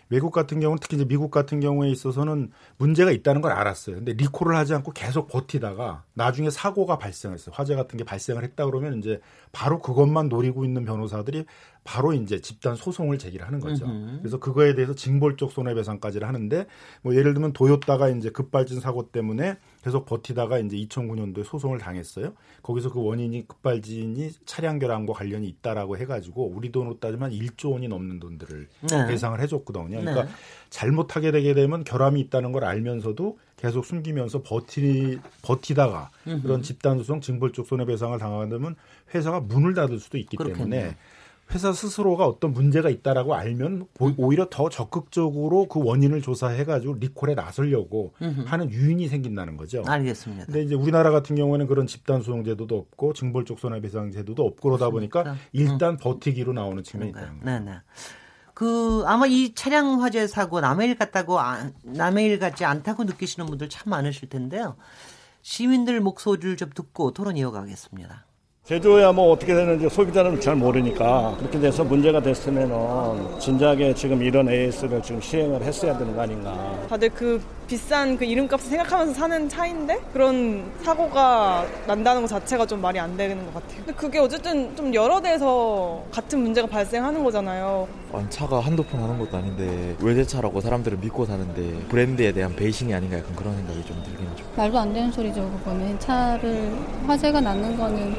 외국 0.10 0.32
같은 0.32 0.60
경우는 0.60 0.80
특히 0.82 0.98
이제 0.98 1.06
미국 1.06 1.32
같은 1.32 1.60
경우에 1.60 1.90
있어서는 1.90 2.52
문제가 2.78 3.12
있다는 3.12 3.42
걸 3.42 3.52
알았어요. 3.52 3.98
근데 3.98 4.14
리콜을 4.14 4.56
하지 4.56 4.74
않고 4.76 4.92
계속 4.92 5.28
버티다가 5.28 6.04
나중에 6.14 6.50
사고가 6.50 6.98
발생했어요. 6.98 7.54
화재 7.56 7.76
같은 7.76 7.98
게 7.98 8.04
발생을 8.04 8.44
했다 8.44 8.66
그러면 8.66 9.00
이제 9.00 9.20
바로 9.52 9.80
그것만 9.80 10.30
노리고 10.30 10.64
있는 10.66 10.86
변호사들이 10.86 11.46
바로 11.84 12.14
이제 12.14 12.42
집단 12.42 12.76
소송을 12.76 13.18
제기를 13.20 13.46
하는 13.46 13.60
거죠. 13.60 13.86
그래서 14.20 14.40
그거에 14.40 14.74
대해서 14.74 14.94
징벌적 14.94 15.52
손해배상까지를 15.52 16.28
하는데 16.28 16.66
뭐 17.02 17.16
예를 17.16 17.34
들면 17.34 17.54
도요타가 17.54 18.10
이제 18.10 18.30
급발진 18.30 18.80
사고 18.80 19.12
때문에 19.12 19.58
계속 19.86 20.08
버티다가 20.08 20.58
이제 20.58 20.78
2009년도에 20.78 21.44
소송을 21.44 21.78
당했어요. 21.78 22.34
거기서 22.64 22.92
그 22.92 23.04
원인이 23.04 23.48
급발진이 23.48 24.32
차량 24.48 24.80
결함과 24.80 25.14
관련이 25.14 25.48
있다라고 25.48 25.96
해가지고 25.98 26.48
우리 26.48 26.72
돈으로 26.72 27.00
따지면 27.00 27.30
1조 27.30 27.74
원이 27.74 27.88
넘는 27.88 28.20
돈들을 28.20 28.68
네. 28.90 29.08
배상을 29.08 29.40
해줬거든요. 29.40 30.00
그러니까 30.00 30.24
네. 30.24 30.30
잘못하게 30.72 31.30
되게 31.30 31.54
되면 31.54 31.84
결함이 31.84 32.20
있다는 32.22 32.52
걸 32.52 32.64
알면서도 32.64 33.38
계속 33.58 33.86
숨기면서 33.86 34.42
버티 34.42 35.20
버티다가 35.44 36.10
음흠. 36.26 36.42
그런 36.42 36.64
집단 36.64 36.98
소송 36.98 37.22
징벌적 37.22 37.68
손해배상을 37.68 38.18
당하게 38.18 38.50
되면 38.50 38.76
회사가 39.14 39.40
문을 39.42 39.76
닫을 39.76 40.00
수도 40.00 40.18
있기 40.18 40.36
그렇겠네요. 40.36 40.82
때문에 40.82 40.98
회사 41.54 41.72
스스로가 41.72 42.26
어떤 42.26 42.54
문제가 42.54 42.90
있다라고 42.90 43.36
알면 43.36 43.88
오히려 44.18 44.48
더 44.50 44.70
적극적으로 44.70 45.68
그 45.68 45.82
원인을 45.84 46.22
조사해가지고 46.22 46.96
리콜에 46.96 47.36
나서려고 47.36 48.14
하는 48.46 48.70
유인이 48.72 49.08
생긴다는 49.08 49.56
거죠. 49.56 49.84
알겠습니다. 49.86 50.46
근데 50.46 50.64
이제 50.64 50.76
우리나라 50.76 51.12
같은 51.12 51.36
경우에는 51.36 51.68
그런 51.68 51.88
집단 51.88 52.22
소송 52.22 52.44
제도도 52.44 52.78
없고 52.78 53.14
징벌적 53.14 53.60
손해배상 53.60 54.12
제도도 54.12 54.46
없고 54.46 54.70
그러다 54.70 54.90
보니까 54.90 55.36
일단 55.54 55.94
음. 55.94 55.98
버티기로 55.98 56.54
나오는 56.54 56.84
측면이 56.84 57.12
있다는 57.12 57.40
거죠. 57.40 57.46
네네. 57.46 57.72
그 58.56 59.04
아마 59.06 59.28
이 59.28 59.54
차량 59.54 60.02
화재 60.02 60.26
사고 60.28 60.62
남의 60.62 60.90
일 60.90 60.96
같다고 60.98 61.40
아, 61.40 61.70
남의 61.84 62.26
일 62.26 62.40
같지 62.40 62.64
않다고 62.66 63.04
느끼시는 63.04 63.46
분들 63.48 63.70
참 63.70 63.90
많으실 63.92 64.30
텐데요. 64.30 64.78
시민들 65.42 66.00
목소리를 66.02 66.58
좀 66.58 66.72
듣고 66.74 67.12
토론 67.12 67.38
이어가겠습니다. 67.38 68.26
제조야 68.66 69.12
뭐 69.12 69.32
어떻게 69.32 69.54
되는지 69.54 69.88
소비자는 69.88 70.42
잘 70.42 70.56
모르니까 70.56 71.36
그렇게 71.38 71.60
돼서 71.60 71.84
문제가 71.84 72.20
됐으면은 72.20 73.40
진작에 73.40 73.94
지금 73.94 74.24
이런 74.24 74.50
AS를 74.50 75.04
지금 75.04 75.22
시행을 75.22 75.62
했어야 75.62 75.96
되는 75.96 76.16
거 76.16 76.24
아닌가. 76.24 76.52
다들 76.90 77.10
그 77.10 77.40
비싼 77.68 78.18
그 78.18 78.26
이름값을 78.26 78.68
생각하면서 78.68 79.14
사는 79.14 79.50
차인데 79.50 80.00
그런 80.14 80.64
사고가 80.82 81.66
난다는 81.86 82.22
것 82.24 82.28
자체가 82.28 82.66
좀 82.66 82.82
말이 82.82 83.00
안 83.00 83.16
되는 83.16 83.38
것 83.46 83.54
같아요. 83.54 83.78
근데 83.78 83.94
그게 83.94 84.18
어쨌든 84.18 84.76
좀 84.76 84.92
여러 84.96 85.22
대에서 85.22 86.04
같은 86.12 86.40
문제가 86.40 86.68
발생하는 86.68 87.24
거잖아요. 87.24 87.88
아니, 88.14 88.28
차가 88.32 88.60
한두 88.60 88.84
푼 88.84 89.00
하는 89.00 89.20
것도 89.20 89.38
아닌데 89.38 89.96
외제차라고 90.00 90.62
사람들을 90.62 90.98
믿고 91.00 91.26
사는데 91.26 91.86
브랜드에 91.90 92.32
대한 92.32 92.56
배신이 92.56 92.94
아닌가 92.94 93.18
약간 93.20 93.36
그런 93.36 93.56
생각이 93.58 93.84
좀 93.86 94.02
들긴 94.04 94.28
하죠. 94.28 94.44
말도 94.56 94.80
안 94.80 94.94
되는 94.94 95.12
소리죠 95.12 95.42
그거는 95.60 96.00
차를 96.00 96.72
화재가 97.08 97.42
나는 97.42 97.78
거는 97.78 98.16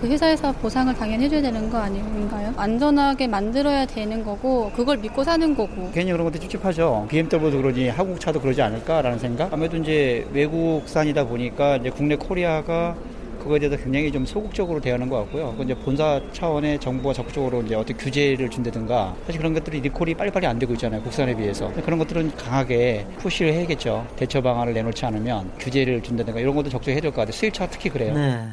그 0.00 0.08
회사에서 0.08 0.52
보상을 0.52 0.92
당연히 0.94 1.24
해줘야 1.24 1.42
되는 1.42 1.68
거 1.68 1.76
아닌가요? 1.78 2.54
안전하게 2.56 3.26
만들어야 3.26 3.84
되는 3.84 4.24
거고 4.24 4.70
그걸 4.74 4.96
믿고 4.96 5.22
사는 5.24 5.54
거고. 5.54 5.90
괜히 5.92 6.10
그런 6.10 6.24
것도 6.24 6.38
찝찝하죠. 6.38 7.06
BMW도 7.10 7.58
그러니 7.60 7.88
한국차도 7.90 8.40
그러지 8.40 8.62
않을까라는 8.62 9.18
생각. 9.18 9.52
아무래도 9.52 9.76
이제 9.76 10.26
외국산이다 10.32 11.24
보니까 11.24 11.76
이제 11.76 11.90
국내 11.90 12.16
코리아가 12.16 12.96
그거에 13.40 13.58
대해서 13.58 13.76
굉장히 13.82 14.10
좀 14.12 14.24
소극적으로 14.26 14.80
대하는 14.80 15.08
것 15.08 15.16
같고요. 15.18 15.54
이제 15.62 15.74
본사 15.74 16.20
차원의 16.32 16.78
정부가 16.78 17.12
적극적으로 17.14 17.62
이제 17.62 17.74
어떤 17.74 17.96
규제를 17.96 18.48
준다든가 18.50 19.14
사실 19.26 19.38
그런 19.38 19.52
것들이 19.54 19.80
리콜이 19.80 20.14
빨리빨리 20.14 20.46
안 20.46 20.58
되고 20.58 20.72
있잖아요. 20.74 21.02
국산에 21.02 21.34
비해서 21.34 21.70
그런 21.84 21.98
것들은 21.98 22.36
강하게 22.36 23.06
푸시를 23.18 23.52
해야겠죠. 23.52 24.06
대처 24.16 24.40
방안을 24.42 24.72
내놓지 24.74 25.04
않으면 25.06 25.52
규제를 25.58 26.02
준다든가 26.02 26.40
이런 26.40 26.54
것도 26.54 26.68
적극 26.70 26.90
해야 26.92 27.00
될 27.00 27.10
것 27.10 27.16
같아요. 27.16 27.32
수입차 27.32 27.66
특히 27.68 27.88
그래요. 27.90 28.14
네. 28.14 28.46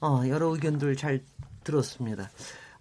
어, 0.00 0.22
여러 0.28 0.48
의견들 0.48 0.96
잘 0.96 1.22
들었습니다. 1.64 2.30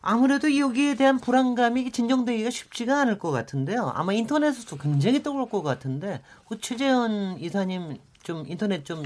아무래도 0.02 0.56
여기에 0.56 0.96
대한 0.96 1.20
불안감이 1.20 1.92
진정되기가 1.92 2.52
쉽지가 2.52 3.02
않을 3.02 3.18
것 3.18 3.32
같은데요. 3.32 3.92
아마 3.96 4.14
인터넷에서도 4.14 4.78
굉장히 4.78 5.24
떠올 5.24 5.50
것 5.50 5.64
같은데, 5.64 6.22
그 6.48 6.60
최재현 6.60 7.40
이사님 7.40 7.98
좀 8.22 8.46
인터넷 8.48 8.86
좀 8.86 9.04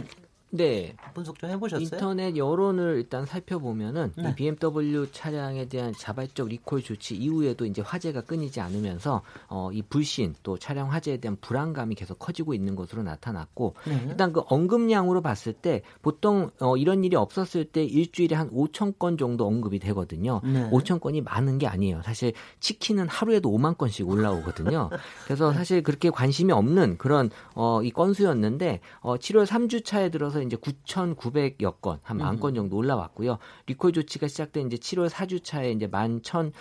네. 0.51 0.95
분석 1.13 1.37
좀 1.37 1.49
해보셨어요? 1.49 1.83
인터넷 1.83 2.35
여론을 2.35 2.97
일단 2.97 3.25
살펴보면은 3.25 4.13
네. 4.17 4.29
이 4.29 4.35
BMW 4.35 5.11
차량에 5.11 5.65
대한 5.65 5.93
자발적 5.97 6.47
리콜 6.47 6.81
조치 6.81 7.15
이후에도 7.15 7.65
이제 7.65 7.81
화재가 7.81 8.21
끊이지 8.21 8.59
않으면서 8.59 9.21
어, 9.47 9.69
이 9.71 9.81
불신 9.81 10.35
또 10.43 10.57
차량 10.57 10.91
화재에 10.91 11.17
대한 11.17 11.37
불안감이 11.39 11.95
계속 11.95 12.17
커지고 12.19 12.53
있는 12.53 12.75
것으로 12.75 13.03
나타났고 13.03 13.75
네. 13.87 14.05
일단 14.09 14.33
그 14.33 14.41
언급량으로 14.47 15.21
봤을 15.21 15.53
때 15.53 15.81
보통 16.01 16.49
어, 16.59 16.77
이런 16.77 17.03
일이 17.03 17.15
없었을 17.15 17.65
때 17.65 17.83
일주일에 17.83 18.35
한 18.35 18.49
5천 18.49 18.97
건 18.97 19.17
정도 19.17 19.45
언급이 19.45 19.79
되거든요. 19.79 20.41
네. 20.43 20.69
5천 20.71 20.99
건이 20.99 21.21
많은 21.21 21.59
게 21.59 21.67
아니에요. 21.67 22.01
사실 22.03 22.33
치킨은 22.59 23.07
하루에도 23.07 23.51
5만 23.51 23.77
건씩 23.77 24.07
올라오거든요. 24.07 24.89
그래서 25.25 25.53
사실 25.53 25.83
그렇게 25.83 26.09
관심이 26.09 26.51
없는 26.51 26.97
그런 26.97 27.29
어, 27.53 27.81
이 27.83 27.91
건수였는데 27.91 28.79
어, 29.01 29.17
7월 29.17 29.45
3주 29.45 29.85
차에 29.85 30.09
들어서 30.09 30.38
이제 30.43 30.55
9,900여 30.57 31.81
건, 31.81 31.99
한 32.03 32.17
만 32.17 32.39
건 32.39 32.55
정도 32.55 32.77
올라왔고요. 32.77 33.37
리콜 33.67 33.91
조치가 33.93 34.27
시작된 34.27 34.67
이제 34.67 34.77
7월 34.77 35.09
4주차에 35.09 35.75
이제 35.75 35.87
11,000 35.91 36.47
어, 36.47 36.51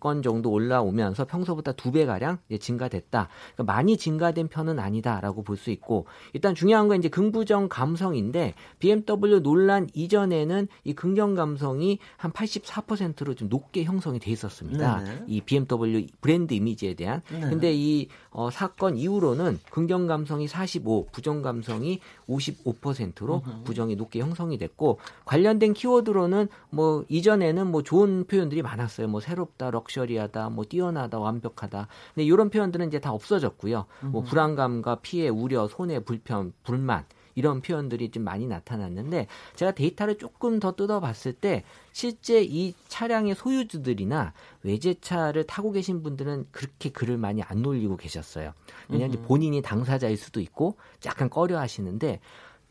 건 0.00 0.22
정도 0.22 0.50
올라오면서 0.50 1.24
평소보다 1.26 1.72
두 1.72 1.92
배 1.92 2.04
가량 2.04 2.38
증가됐다. 2.60 3.28
그러니까 3.54 3.72
많이 3.72 3.96
증가된 3.96 4.48
편은 4.48 4.78
아니다라고 4.78 5.42
볼 5.42 5.56
수 5.58 5.70
있고 5.70 6.06
일단 6.32 6.54
중요한 6.54 6.86
건 6.88 6.98
이제 6.98 7.08
긍부정 7.08 7.68
감성인데 7.68 8.54
BMW 8.78 9.40
논란 9.42 9.88
이전에는 9.92 10.68
이 10.84 10.92
긍정 10.94 11.34
감성이 11.34 11.98
한 12.16 12.30
84%로 12.32 13.34
좀 13.34 13.48
높게 13.48 13.84
형성이 13.84 14.18
돼 14.18 14.30
있었습니다. 14.30 15.02
네네. 15.02 15.24
이 15.26 15.40
BMW 15.40 16.06
브랜드 16.20 16.54
이미지에 16.54 16.94
대한. 16.94 17.22
네 17.30 17.40
근데 17.40 17.72
이 17.74 18.08
어, 18.30 18.50
사건 18.50 18.96
이후로는 18.96 19.58
긍정 19.70 20.06
감성이 20.06 20.46
45, 20.46 21.06
부정 21.12 21.42
감성이 21.42 22.00
55%로 22.28 23.42
으흠. 23.46 23.64
부정이 23.64 23.96
높게 23.96 24.20
형성이 24.20 24.58
됐고 24.58 24.98
관련된 25.24 25.72
키워드로는 25.74 26.48
뭐 26.70 27.04
이전에는 27.08 27.66
뭐 27.70 27.82
좋은 27.82 28.24
표현들이 28.24 28.62
많았어요. 28.62 29.08
뭐 29.08 29.20
새롭다 29.20 29.67
럭셔리하다, 29.70 30.50
뭐 30.50 30.64
뛰어나다, 30.64 31.18
완벽하다. 31.18 31.88
근데 32.14 32.24
이런 32.24 32.50
표현들은 32.50 32.88
이제 32.88 32.98
다 32.98 33.12
없어졌고요. 33.12 33.86
뭐 34.02 34.22
불안감과 34.22 34.96
피해, 34.96 35.28
우려, 35.28 35.66
손해, 35.68 36.00
불편, 36.00 36.52
불만 36.62 37.04
이런 37.38 37.60
표현들이 37.60 38.10
좀 38.10 38.24
많이 38.24 38.48
나타났는데 38.48 39.28
제가 39.54 39.70
데이터를 39.70 40.18
조금 40.18 40.58
더 40.58 40.72
뜯어봤을 40.72 41.34
때 41.34 41.62
실제 41.92 42.42
이 42.42 42.74
차량의 42.88 43.36
소유주들이나 43.36 44.32
외제차를 44.64 45.44
타고 45.44 45.70
계신 45.70 46.02
분들은 46.02 46.46
그렇게 46.50 46.90
글을 46.90 47.16
많이 47.16 47.40
안 47.42 47.64
올리고 47.64 47.96
계셨어요. 47.96 48.54
왜냐하면 48.88 49.22
본인이 49.22 49.62
당사자일 49.62 50.16
수도 50.16 50.40
있고 50.40 50.78
약간 51.06 51.30
꺼려 51.30 51.60
하시는데 51.60 52.18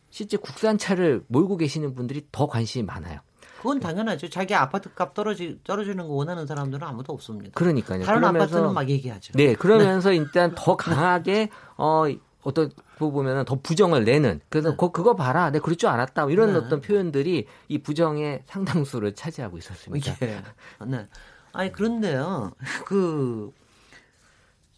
실제 0.10 0.36
국산차를 0.36 1.24
몰고 1.28 1.56
계시는 1.56 1.96
분들이 1.96 2.26
더 2.34 2.48
관심이 2.48 2.84
많아요. 2.84 3.22
그건 3.68 3.82
당연하죠. 3.82 4.30
자기 4.30 4.56
아파트 4.56 4.94
값 4.94 5.14
떨어지, 5.14 5.60
떨어지는 5.66 6.08
거 6.08 6.14
원하는 6.14 6.48
사람들은 6.48 6.88
아무도 6.88 7.12
없습니다. 7.12 7.52
그러니까요. 7.54 8.02
다른 8.06 8.24
아파트는 8.24 8.74
막 8.74 8.90
얘기하죠. 8.90 9.34
네, 9.34 9.56
그러면서 9.56 10.12
네. 10.12 10.16
일단 10.16 10.54
더 10.56 10.78
강하게 10.78 11.50
어 11.76 12.06
어떤 12.44 12.72
그 12.98 13.12
보면은 13.12 13.44
더 13.44 13.56
부정을 13.56 14.06
내는 14.06 14.40
그래서 14.48 14.70
네. 14.70 14.78
그, 14.80 14.92
그거 14.94 15.18
봐라 15.18 15.50
내 15.52 15.60
그럴 15.60 15.76
줄 15.76 15.90
알았다 15.90 16.24
뭐 16.24 16.32
이런 16.32 16.54
네. 16.54 16.60
어떤 16.60 16.80
표현들이 16.80 17.46
이 17.68 17.78
부정의 17.80 18.44
상당수를 18.46 19.16
차지하고 19.16 19.58
있었습니다. 19.58 20.16
예. 20.22 20.42
네. 20.86 21.08
아니 21.52 21.70
그런데요 21.74 22.54
그 22.86 23.52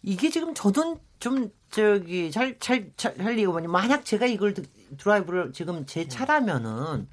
이게 0.02 0.30
지금 0.30 0.52
저도 0.52 0.98
좀 1.20 1.52
저기 1.70 2.32
잘 2.32 2.58
잘잘 2.58 3.38
이해가 3.38 3.52
뭐냐 3.52 3.68
만약 3.68 4.04
제가 4.04 4.26
이걸 4.26 4.52
드라이브를 4.98 5.52
지금 5.52 5.86
제 5.86 6.08
차라면은 6.08 7.08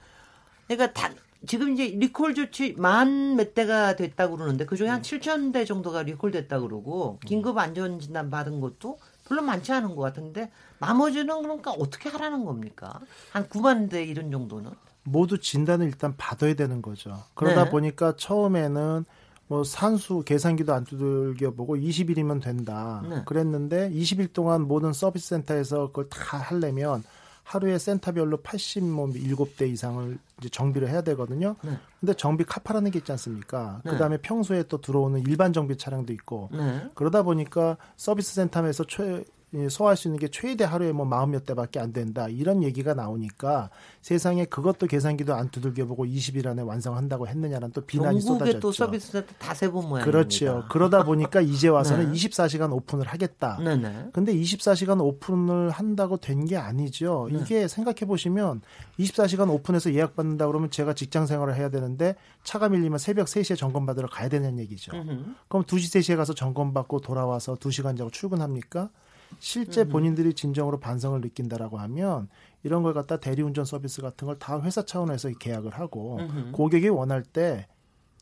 그러니까 0.68 0.92
다 0.94 1.14
지금 1.46 1.74
이제 1.74 1.86
리콜 1.98 2.34
조치 2.34 2.74
만 2.78 3.36
몇 3.36 3.54
대가 3.54 3.96
됐다고 3.96 4.38
그러는데 4.38 4.66
그중에 4.66 4.90
한 4.90 5.02
7천 5.02 5.54
대 5.54 5.64
정도가 5.66 6.04
리콜 6.04 6.32
됐다고 6.32 6.68
그러고 6.68 7.20
긴급 7.26 7.58
안전 7.58 8.00
진단 8.00 8.30
받은 8.30 8.60
것도 8.60 8.98
별로 9.28 9.42
많지 9.44 9.72
않은 9.72 9.96
것 9.96 10.02
같은데 10.02 10.50
나머지는 10.80 11.42
그러니까 11.44 11.72
어떻게 11.72 12.10
하라는 12.10 12.46
겁니까? 12.46 13.00
한 13.32 13.48
9만 13.48 13.90
대 13.90 14.04
이런 14.04 14.32
정도는 14.32 14.72
모두 15.04 15.40
진단을 15.40 15.86
일단 15.86 16.16
받아야 16.18 16.54
되는 16.54 16.82
거죠. 16.82 17.24
그러다 17.36 17.66
네. 17.66 17.70
보니까 17.70 18.16
처음에는 18.18 19.06
뭐 19.48 19.64
산수 19.64 20.24
계산기도 20.26 20.74
안 20.74 20.84
두들겨 20.84 21.52
보고 21.52 21.78
20일이면 21.78 22.42
된다. 22.42 23.04
네. 23.08 23.22
그랬는데 23.26 23.90
20일 23.92 24.34
동안 24.34 24.68
모든 24.68 24.92
서비스 24.92 25.30
센터에서 25.30 25.88
그걸 25.88 26.10
다 26.10 26.38
하려면 26.38 27.04
하루에 27.48 27.78
센터별로 27.78 28.40
87대 28.40 29.70
이상을 29.70 30.18
이제 30.40 30.50
정비를 30.50 30.90
해야 30.90 31.02
되거든요. 31.02 31.56
네. 31.64 31.78
근데 31.98 32.14
정비 32.14 32.44
카파라는 32.44 32.92
게 32.92 33.00
있지 33.00 33.10
않습니까? 33.14 33.82
네. 33.86 33.92
그다음에 33.92 34.18
평소에 34.18 34.64
또 34.64 34.82
들어오는 34.82 35.22
일반 35.22 35.54
정비 35.54 35.78
차량도 35.78 36.12
있고 36.12 36.50
네. 36.52 36.90
그러다 36.94 37.24
보니까 37.24 37.78
서비스 37.96 38.36
센터에서 38.36 38.84
최 38.84 39.24
소화할 39.70 39.96
수 39.96 40.08
있는 40.10 40.20
게 40.20 40.28
최대 40.28 40.66
하루에 40.66 40.92
뭐 40.92 41.06
마흔 41.06 41.32
몇 41.32 41.46
대밖에 41.46 41.80
안 41.80 41.94
된다 41.94 42.28
이런 42.28 42.64
얘기가 42.64 42.94
나오니까 42.94 43.70
세상에 44.02 44.44
그것도 44.46 44.88
계산기도 44.88 45.34
안 45.36 45.50
두들겨 45.50 45.86
보고 45.86 46.06
20일 46.06 46.48
안에 46.48 46.62
완성한다고 46.64 47.28
했느냐는 47.30 47.72
또 47.72 47.82
비난이 47.82 48.20
쏟아졌죠. 48.22 48.60
또 48.60 48.72
서비스 48.74 49.12
센터 49.14 49.34
다 49.40 49.54
세본 49.54 49.88
모양입니다. 49.88 50.06
그렇죠. 50.06 50.66
그러다 50.70 51.04
보니까 51.04 51.40
이제 51.42 51.70
와서는 51.70 52.12
네. 52.12 52.18
24시간 52.18 52.74
오픈을 52.74 53.06
하겠다. 53.08 53.58
네네. 53.64 54.10
근데 54.12 54.34
24시간 54.36 55.00
오픈을 55.02 55.70
한다고 55.70 56.18
된 56.18 56.38
게 56.48 56.56
아니죠. 56.58 57.28
네. 57.32 57.40
이게 57.40 57.68
생각해 57.68 58.06
보시면 58.06 58.62
24시간 59.00 59.50
오픈해서 59.52 59.94
예약 59.94 60.16
받는다 60.16 60.46
그러면 60.48 60.70
제가 60.72 60.94
직장 60.94 61.26
생활을 61.26 61.56
해야 61.56 61.70
되는데 61.70 62.16
차가 62.44 62.70
밀리면 62.70 63.00
새벽 63.00 63.28
3시에 63.28 63.58
점검 63.58 63.86
받으러 63.86 64.08
가야 64.08 64.30
되는 64.30 64.60
얘기죠. 64.60 64.96
으흠. 64.96 65.36
그럼 65.48 65.64
2시 65.66 66.00
3시에 66.00 66.16
가서 66.16 66.34
점검 66.34 66.74
받고 66.74 67.00
돌아와서 67.02 67.56
2시간 67.56 67.98
자고 67.98 68.10
출근합니까? 68.12 68.90
실제 69.40 69.82
음. 69.82 69.90
본인들이 69.90 70.34
진정으로 70.34 70.80
반성을 70.80 71.20
느낀다라고 71.22 71.78
하면 71.80 72.28
이런 72.64 72.84
걸 72.84 72.94
갖다 72.94 73.18
대리운전 73.18 73.66
서비스 73.66 74.02
같은 74.02 74.26
걸 74.28 74.38
다 74.40 74.62
회사 74.62 74.84
차원에서 74.86 75.30
계약을 75.40 75.72
하고. 75.72 76.20
고객이 76.52 76.90
원할 76.90 77.24
때 77.24 77.68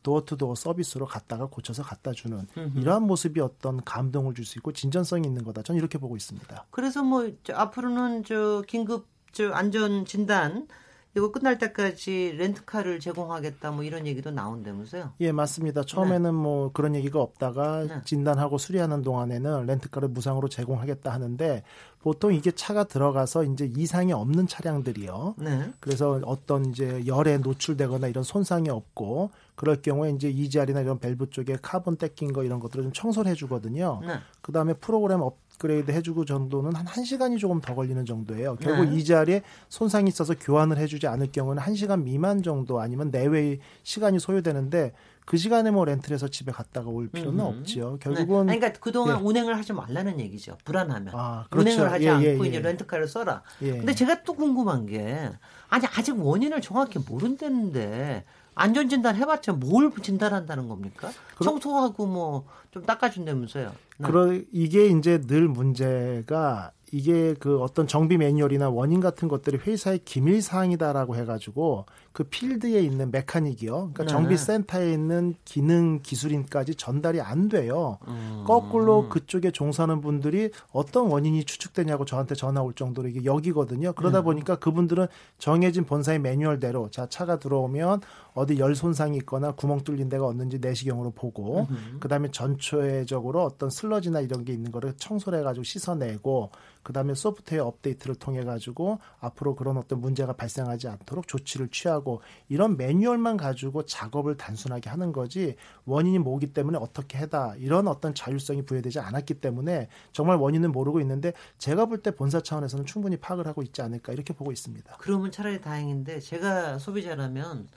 도어투도어 0.04 0.54
서비스로 0.56 1.06
갖다가 1.08 1.48
고쳐서 1.48 1.82
갖다 1.84 2.12
주는. 2.12 2.46
이러한 2.76 3.04
모습이 3.04 3.40
어떤 3.42 3.84
감동을 3.84 4.34
줄 4.36 4.46
수 4.46 4.60
있고 4.60 4.72
진전성이 4.72 5.28
있는 5.28 5.44
거다. 5.44 5.64
저는 5.64 5.80
이렇게 5.80 5.98
보고 5.98 6.16
있습니다. 6.16 6.66
그래서 6.70 7.02
뭐 7.04 7.28
앞으로는 7.52 8.24
저 8.24 8.62
긴급 8.68 9.08
저 9.32 9.50
안전 9.52 10.06
진단 10.06 10.68
이거 11.16 11.32
끝날 11.32 11.58
때까지 11.58 12.36
렌트카를 12.38 13.00
제공하겠다 13.00 13.72
뭐 13.72 13.84
이런 13.84 14.06
얘기도 14.06 14.32
나온다면서요? 14.32 15.14
예, 15.22 15.32
맞습니다. 15.32 15.84
처음에는 15.84 16.24
네. 16.24 16.32
뭐 16.32 16.72
그런 16.74 16.94
얘기가 16.94 17.22
없다가 17.22 17.86
네. 17.86 18.02
진단하고 18.04 18.58
수리하는 18.58 19.02
동안에는 19.02 19.66
렌트카를 19.66 20.10
무상으로 20.10 20.50
제공하겠다 20.50 21.12
하는데 21.12 21.64
보통 22.00 22.34
이게 22.34 22.52
차가 22.52 22.84
들어가서 22.84 23.46
이제 23.46 23.72
이상이 23.76 24.12
없는 24.14 24.48
차량들이요. 24.48 25.36
네. 25.38 25.72
그래서 25.80 26.20
어떤 26.26 26.66
이제 26.66 27.04
열에 27.08 27.38
노출되거나 27.38 28.08
이런 28.08 28.24
손상이 28.24 28.70
없고 28.70 29.32
그럴 29.56 29.82
경우에 29.82 30.12
이제 30.12 30.30
EGR이나 30.30 30.82
이런 30.82 31.00
밸브 31.00 31.30
쪽에 31.30 31.58
카본 31.62 31.98
때 31.98 32.16
낀 32.16 32.34
거 32.34 32.44
이런 32.44 32.60
것들을 32.60 32.84
좀 32.84 32.94
청소를 32.94 33.32
해주거든요. 33.32 34.02
네. 34.06 34.20
그 34.42 34.52
다음에 34.52 34.74
프로그램 34.74 35.22
업 35.22 35.38
업그레이드 35.56 35.92
해주고 35.92 36.26
정도는 36.26 36.76
한 36.76 36.86
1시간이 36.86 37.40
조금 37.40 37.62
더 37.62 37.76
걸리는 37.76 38.06
정도예요. 38.06 38.58
결국 38.58 38.86
네. 38.86 38.96
이 38.96 39.04
자리에 39.04 39.42
손상이 39.70 40.08
있어서 40.10 40.36
교환을 40.36 40.78
해주지 40.78 41.08
않을 41.08 41.32
경우는 41.32 41.62
1시간 41.62 42.04
미만 42.04 42.44
정도 42.44 42.80
아니면 42.80 43.10
내외의 43.12 43.60
시간이 43.84 44.20
소요되는데 44.20 44.94
그 45.26 45.38
시간에 45.38 45.72
뭐 45.72 45.86
렌트를 45.86 46.14
해서 46.14 46.28
집에 46.28 46.52
갔다가 46.52 46.90
올 46.90 47.08
필요는 47.08 47.40
음. 47.40 47.46
없지요. 47.46 47.94
네. 47.94 47.98
결국은 48.00 48.46
네. 48.46 48.58
그러니까 48.58 48.80
그동안 48.80 49.20
예. 49.20 49.24
운행을 49.24 49.58
하지 49.58 49.74
말라는 49.74 50.20
얘기죠. 50.20 50.58
불안하면 50.64 51.14
아, 51.16 51.46
그렇죠. 51.50 51.72
운행을 51.72 51.92
하지 51.92 52.06
예, 52.06 52.10
예 52.10 52.32
않고 52.34 52.46
예, 52.46 52.50
이제 52.50 52.60
렌트카를 52.60 53.08
써라. 53.08 53.42
예. 53.64 53.72
근데 53.72 53.94
제가 53.96 54.24
또 54.24 54.34
궁금한 54.34 54.86
게 54.86 55.32
아니 55.70 55.86
아직 55.98 56.20
원인을 56.20 56.62
정확히 56.62 57.00
모른다는데 57.00 58.24
안전 58.56 58.90
진단 58.90 59.16
해봤자 59.16 59.54
뭘 59.54 59.92
진단한다는 60.02 60.68
겁니까? 60.68 61.12
청소하고 61.44 62.08
뭐 62.08 62.46
좀 62.76 62.86
닦아준다면서요. 62.86 63.72
네. 64.00 64.06
그러 64.06 64.34
이게 64.52 64.88
이제 64.88 65.22
늘 65.22 65.48
문제가 65.48 66.72
이게 66.92 67.34
그 67.40 67.62
어떤 67.62 67.88
정비 67.88 68.18
매뉴얼이나 68.18 68.70
원인 68.70 69.00
같은 69.00 69.30
것들이 69.30 69.58
회사의 69.66 70.00
기밀 70.04 70.42
사항이다라고 70.42 71.16
해가지고 71.16 71.86
그 72.16 72.24
필드에 72.24 72.80
있는 72.80 73.12
메카닉이요. 73.12 73.74
그러니까 73.74 74.04
네. 74.04 74.08
정비 74.08 74.38
센터에 74.38 74.94
있는 74.94 75.36
기능 75.44 76.00
기술인까지 76.02 76.76
전달이 76.76 77.20
안 77.20 77.50
돼요. 77.50 77.98
음. 78.08 78.46
거꾸로 78.48 79.10
그쪽에 79.10 79.52
종사하는 79.52 80.00
분들이 80.00 80.50
어떤 80.72 81.08
원인이 81.08 81.44
추측되냐고 81.44 82.06
저한테 82.06 82.34
전화 82.34 82.62
올 82.62 82.74
정도로 82.74 83.10
이게 83.10 83.26
여기거든요. 83.26 83.92
그러다 83.92 84.20
음. 84.20 84.24
보니까 84.24 84.56
그분들은 84.56 85.08
정해진 85.40 85.84
본사의 85.84 86.20
매뉴얼대로 86.20 86.90
자 86.90 87.06
차가 87.10 87.38
들어오면 87.38 88.00
어디 88.34 88.60
열 88.60 88.76
손상이 88.76 89.18
있거나 89.18 89.52
구멍 89.52 89.82
뚫린 89.82 90.08
데가 90.08 90.26
없는지 90.26 90.60
내시경으로 90.60 91.12
보고 91.12 91.68
음. 91.70 91.98
그다음에 92.00 92.30
전체적으로 92.32 93.44
어떤 93.44 93.70
슬러지나 93.70 94.22
이런 94.22 94.46
게 94.46 94.54
있는 94.54 94.72
거를 94.72 94.94
청소를 94.96 95.40
해가지고 95.40 95.66
씻어내고 95.66 96.52
그다음에 96.86 97.16
소프트웨어 97.16 97.66
업데이트를 97.66 98.16
통해 98.16 98.44
가지고 98.44 99.00
앞으로 99.20 99.56
그런 99.56 99.78
어떤 99.78 100.00
문제가 100.00 100.34
발생하지 100.34 100.88
않도록 100.88 101.28
조치를 101.28 101.70
취하고 101.70 102.05
이런 102.50 102.78
매뉴얼만 102.78 103.38
가지고 103.38 103.86
작업을 103.86 104.38
단순하게 104.38 104.90
하는 104.90 105.12
거지 105.12 105.56
원인이 105.86 106.20
뭐기 106.20 106.54
때문에 106.54 106.78
어떻게 106.80 107.18
해다 107.18 107.56
이런 107.58 107.88
어떤 107.88 108.14
자율성이 108.14 108.64
부여되지 108.66 109.00
않았기 109.00 109.36
때문에 109.36 109.90
정말 110.14 110.38
원인은 110.38 110.72
모르고 110.72 111.00
있는데 111.02 111.34
제가 111.58 111.86
볼 111.88 111.96
때 112.06 112.12
본사 112.12 112.42
차원에서는 112.42 112.86
충분히 112.86 113.18
파악을 113.18 113.48
하고 113.48 113.64
있지 113.64 113.82
않을까 113.82 114.14
이렇게 114.14 114.34
보고 114.34 114.52
있습니다. 114.52 114.98
그러면 115.00 115.32
차라리 115.32 115.60
다행인데 115.62 116.20
제가 116.20 116.78
소비자라면 116.78 117.68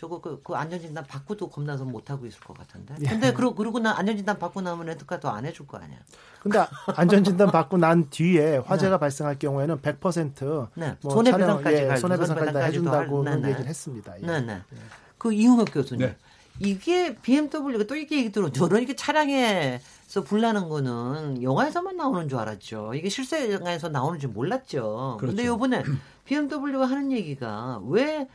저거 0.00 0.18
그, 0.18 0.40
그 0.42 0.54
안전진단 0.54 1.04
받고도 1.04 1.50
겁나서 1.50 1.84
못 1.84 2.08
하고 2.08 2.24
있을 2.24 2.40
것 2.40 2.56
같은데. 2.56 2.94
예. 3.02 3.06
근데 3.06 3.34
그러, 3.34 3.54
그러고 3.54 3.80
나 3.80 3.98
안전진단 3.98 4.38
받고 4.38 4.62
나면 4.62 4.86
렌트카도 4.86 5.28
안 5.28 5.44
해줄 5.44 5.66
거 5.66 5.76
아니야. 5.76 5.98
근데 6.40 6.58
안전진단 6.96 7.50
받고 7.50 7.76
난 7.76 8.08
뒤에 8.08 8.56
화재가 8.64 8.96
네. 8.96 8.98
발생할 8.98 9.38
경우에는 9.38 9.82
100% 9.82 10.68
네. 10.76 10.96
뭐 11.02 11.12
손해배상까지 11.12 11.76
예, 11.76 11.96
손해배상까지 11.96 12.52
다 12.54 12.60
해준다고 12.60 13.26
할, 13.26 13.44
얘기를 13.44 13.66
했습니다. 13.66 14.18
예. 14.22 14.26
네, 14.26 14.40
네. 14.40 14.52
예. 14.54 14.78
그 15.18 15.34
이용혁 15.34 15.68
교수님. 15.70 16.06
네. 16.06 16.16
이게 16.60 17.14
BMW가 17.16 17.84
또 17.84 17.94
이게 17.94 18.16
얘기 18.16 18.32
들어 18.32 18.50
저런 18.50 18.80
이렇게 18.80 18.96
차량에서 18.96 20.24
불나는 20.24 20.70
거는 20.70 21.42
영화에서만 21.42 21.98
나오는 21.98 22.26
줄 22.26 22.38
알았죠. 22.38 22.94
이게 22.94 23.10
실생활에서 23.10 23.90
나오는 23.90 24.18
줄 24.18 24.30
몰랐죠. 24.30 25.18
그렇죠. 25.20 25.36
근데 25.36 25.46
요번에 25.46 25.82
BMW가 26.24 26.86
하는 26.86 27.12
얘기가 27.12 27.82
왜 27.84 28.26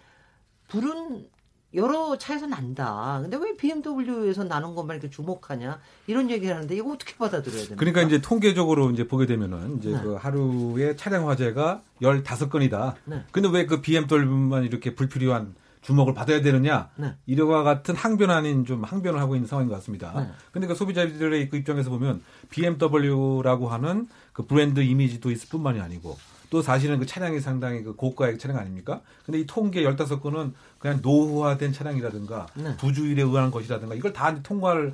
불은 0.67 1.34
여러 1.76 2.18
차에서 2.18 2.48
난다. 2.48 3.20
근데 3.22 3.38
왜 3.38 3.56
BMW에서 3.58 4.44
나는 4.46 4.76
것만 4.76 4.96
이렇게 4.96 5.10
주목하냐? 5.10 5.80
이런 6.08 6.30
얘기를 6.32 6.56
하는데 6.56 6.76
이거 6.76 6.94
어떻게 6.94 7.16
받아들여야 7.18 7.58
됩니까? 7.60 7.76
그러니까 7.78 8.02
이제 8.04 8.22
통계적으로 8.22 8.92
이제 8.92 9.08
보게 9.08 9.26
되면은 9.26 9.80
이제 9.80 9.92
네. 9.92 10.00
그 10.02 10.14
하루에 10.16 10.96
차량 10.96 11.28
화재가 11.30 11.82
15건이다. 12.02 12.96
네. 13.06 13.24
근데 13.32 13.50
왜 13.50 13.66
그 13.66 13.82
BMW만 13.82 14.64
이렇게 14.64 14.94
불필요한 14.96 15.56
주목을 15.82 16.14
받아야 16.14 16.42
되느냐? 16.42 16.90
네. 16.96 17.16
이러와 17.26 17.64
같은 17.64 17.96
항변 17.96 18.32
아닌 18.32 18.66
좀 18.66 18.84
항변을 18.84 19.20
하고 19.20 19.36
있는 19.36 19.48
상황인 19.48 19.70
것 19.70 19.76
같습니다. 19.76 20.14
네. 20.20 20.30
근데 20.52 20.68
그 20.68 20.76
소비자들의 20.76 21.50
그 21.50 21.58
입장에서 21.58 21.90
보면 21.90 22.22
BMW라고 22.50 23.70
하는 23.70 24.08
그 24.34 24.46
브랜드 24.46 24.80
이미지도 24.82 25.32
있을 25.32 25.50
뿐만이 25.50 25.80
아니고 25.82 26.18
또 26.50 26.62
사실은 26.62 27.00
그 27.00 27.06
차량이 27.06 27.40
상당히 27.40 27.84
그 27.84 27.96
고가의 27.96 28.38
차량 28.38 28.58
아닙니까? 28.58 29.02
근데 29.26 29.40
이 29.40 29.46
통계 29.46 29.84
15건은 29.84 30.54
그냥 30.80 31.00
노후화된 31.02 31.74
차량이라든가 31.74 32.48
네. 32.56 32.78
부주일에 32.78 33.22
의한 33.24 33.52
것이라든가 33.52 33.96
이걸 33.96 34.14
다 34.14 34.42
통과를 34.42 34.94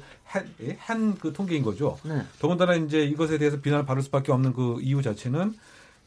한 0.77 1.15
그 1.19 1.33
통계인 1.33 1.63
거죠. 1.63 1.97
네. 2.03 2.21
더군다나 2.39 2.75
이제 2.75 3.03
이것에 3.03 3.37
대해서 3.37 3.59
비난을 3.59 3.85
받을 3.85 4.01
수밖에 4.01 4.31
없는 4.31 4.53
그 4.53 4.77
이유 4.81 5.01
자체는 5.01 5.53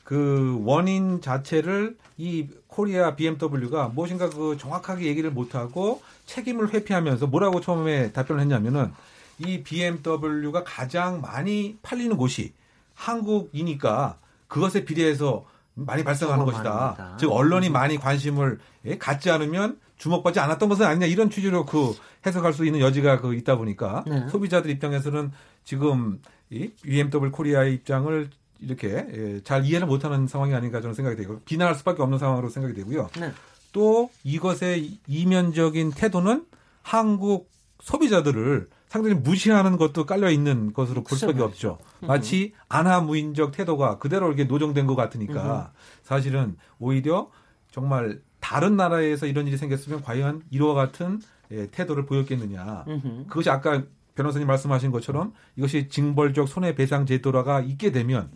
그 0.03 0.61
원인 0.65 1.21
자체를 1.21 1.97
이 2.19 2.47
코리아 2.67 3.17
BMW가 3.17 3.89
무엇인가 3.89 4.29
그 4.31 4.57
정확하게 4.59 5.07
얘기를 5.07 5.31
못하고 5.31 6.03
책임을 6.27 6.73
회피하면서 6.73 7.27
뭐라고 7.29 7.61
처음에 7.61 8.13
답변을 8.13 8.41
했냐면은 8.43 8.93
이 9.39 9.63
BMW가 9.63 10.65
가장 10.65 11.21
많이 11.21 11.77
팔리는 11.83 12.17
곳이 12.17 12.53
한국이니까 12.95 14.19
그것에 14.55 14.85
비례해서 14.85 15.45
많이 15.75 16.05
발생하는 16.05 16.45
것이다. 16.45 16.73
많습니다. 16.73 17.17
즉 17.19 17.33
언론이 17.33 17.69
많이 17.71 17.99
관심을 17.99 18.59
예, 18.85 18.97
갖지 18.97 19.31
않으면 19.31 19.79
주목받지 19.99 20.39
않았던 20.39 20.69
것은 20.69 20.87
아니냐 20.87 21.07
이런 21.07 21.29
취지로 21.29 21.67
그 21.67 21.95
해석할 22.25 22.53
수 22.53 22.65
있는 22.65 22.81
여지가 22.81 23.21
그 23.21 23.35
있다 23.35 23.57
보니까 23.57 24.05
네. 24.07 24.29
소비자들 24.29 24.71
입장에서는 24.71 25.33
지금 25.65 26.21
이 26.51 26.71
BMW 26.83 27.33
코리아의 27.33 27.75
입장을 27.75 28.31
이렇게 28.61 28.89
예, 28.89 29.41
잘 29.43 29.65
이해를 29.65 29.89
못하는 29.89 30.29
상황이 30.29 30.55
아닌가 30.55 30.81
저는 30.81 30.95
생각이 30.95 31.17
되고 31.17 31.41
비난할 31.45 31.75
수밖에 31.75 32.03
없는 32.03 32.19
상황으로 32.19 32.49
생각이 32.49 32.75
되고요. 32.75 33.11
네. 33.19 33.33
또 33.73 34.11
이것의 34.23 34.99
이면적인 35.09 35.91
태도는 35.91 36.47
한국 36.83 37.51
소비자들을 37.85 38.71
상당히 38.89 39.15
무시하는 39.15 39.77
것도 39.77 40.07
깔려 40.07 40.31
있는 40.31 40.73
것으로 40.73 41.03
볼 41.03 41.19
수밖에 41.19 41.43
없죠. 41.43 41.79
음. 42.03 42.07
마치 42.07 42.55
안하무인적 42.71 43.53
태도가 43.53 43.99
그대로 43.99 44.29
이렇게 44.29 44.45
노정된 44.45 44.87
것 44.87 44.97
같으니까 44.97 45.73
사실은 46.03 46.57
오히려 46.79 47.31
정말 47.71 48.21
다른 48.41 48.77
나라에서 48.77 49.27
이런 49.27 49.47
일이 49.47 49.59
생겼으면 49.59 50.01
과연 50.01 50.43
이와 50.51 50.73
같은 50.73 51.21
예, 51.51 51.67
태도를 51.71 52.07
보였겠느냐. 52.07 52.85
그것이 53.29 53.51
아까 53.51 53.83
변호사님 54.15 54.47
말씀하신 54.47 54.91
것처럼 54.91 55.35
이것이 55.57 55.89
징벌적 55.89 56.49
손해배상 56.49 57.05
제도라가 57.05 57.61
있게 57.61 57.93
되면 57.93 58.31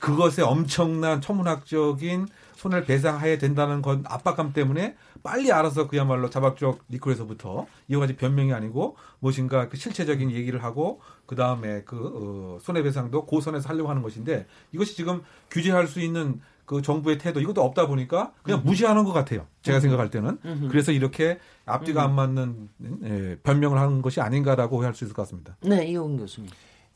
그것에 0.00 0.42
엄청난 0.42 1.20
천문학적인 1.22 2.26
손해를 2.56 2.84
배상해야 2.84 3.38
된다는 3.38 3.80
건 3.80 4.04
압박감 4.06 4.52
때문에 4.52 4.96
빨리 5.22 5.52
알아서 5.52 5.88
그야말로 5.88 6.28
자박적 6.30 6.84
리콜에서부터 6.88 7.66
이와 7.88 8.00
같이 8.00 8.16
변명이 8.16 8.52
아니고 8.52 8.96
무엇인가 9.20 9.68
그 9.68 9.76
실체적인 9.76 10.30
얘기를 10.32 10.62
하고 10.62 11.00
그 11.26 11.36
다음에 11.36 11.82
그 11.84 12.56
어, 12.56 12.58
손해배상도 12.60 13.26
고선에서 13.26 13.68
하려고 13.68 13.88
하는 13.90 14.02
것인데 14.02 14.46
이것이 14.72 14.96
지금 14.96 15.22
규제할 15.50 15.86
수 15.86 16.00
있는 16.00 16.40
그 16.64 16.80
정부의 16.80 17.18
태도 17.18 17.40
이것도 17.40 17.62
없다 17.62 17.86
보니까 17.86 18.32
그냥 18.42 18.60
음. 18.60 18.64
무시하는 18.64 19.04
것 19.04 19.12
같아요. 19.12 19.46
제가 19.62 19.78
음. 19.78 19.80
생각할 19.80 20.10
때는 20.10 20.38
음. 20.44 20.68
그래서 20.70 20.92
이렇게 20.92 21.38
앞뒤가 21.66 22.04
음. 22.04 22.10
안 22.10 22.14
맞는 22.14 22.68
예, 23.04 23.36
변명을 23.42 23.78
하는 23.78 24.00
것이 24.02 24.20
아닌가라고 24.20 24.82
할 24.84 24.94
수 24.94 25.04
있을 25.04 25.14
것 25.14 25.22
같습니다. 25.22 25.56
네, 25.60 25.86
이용 25.86 26.16
교수님. 26.16 26.50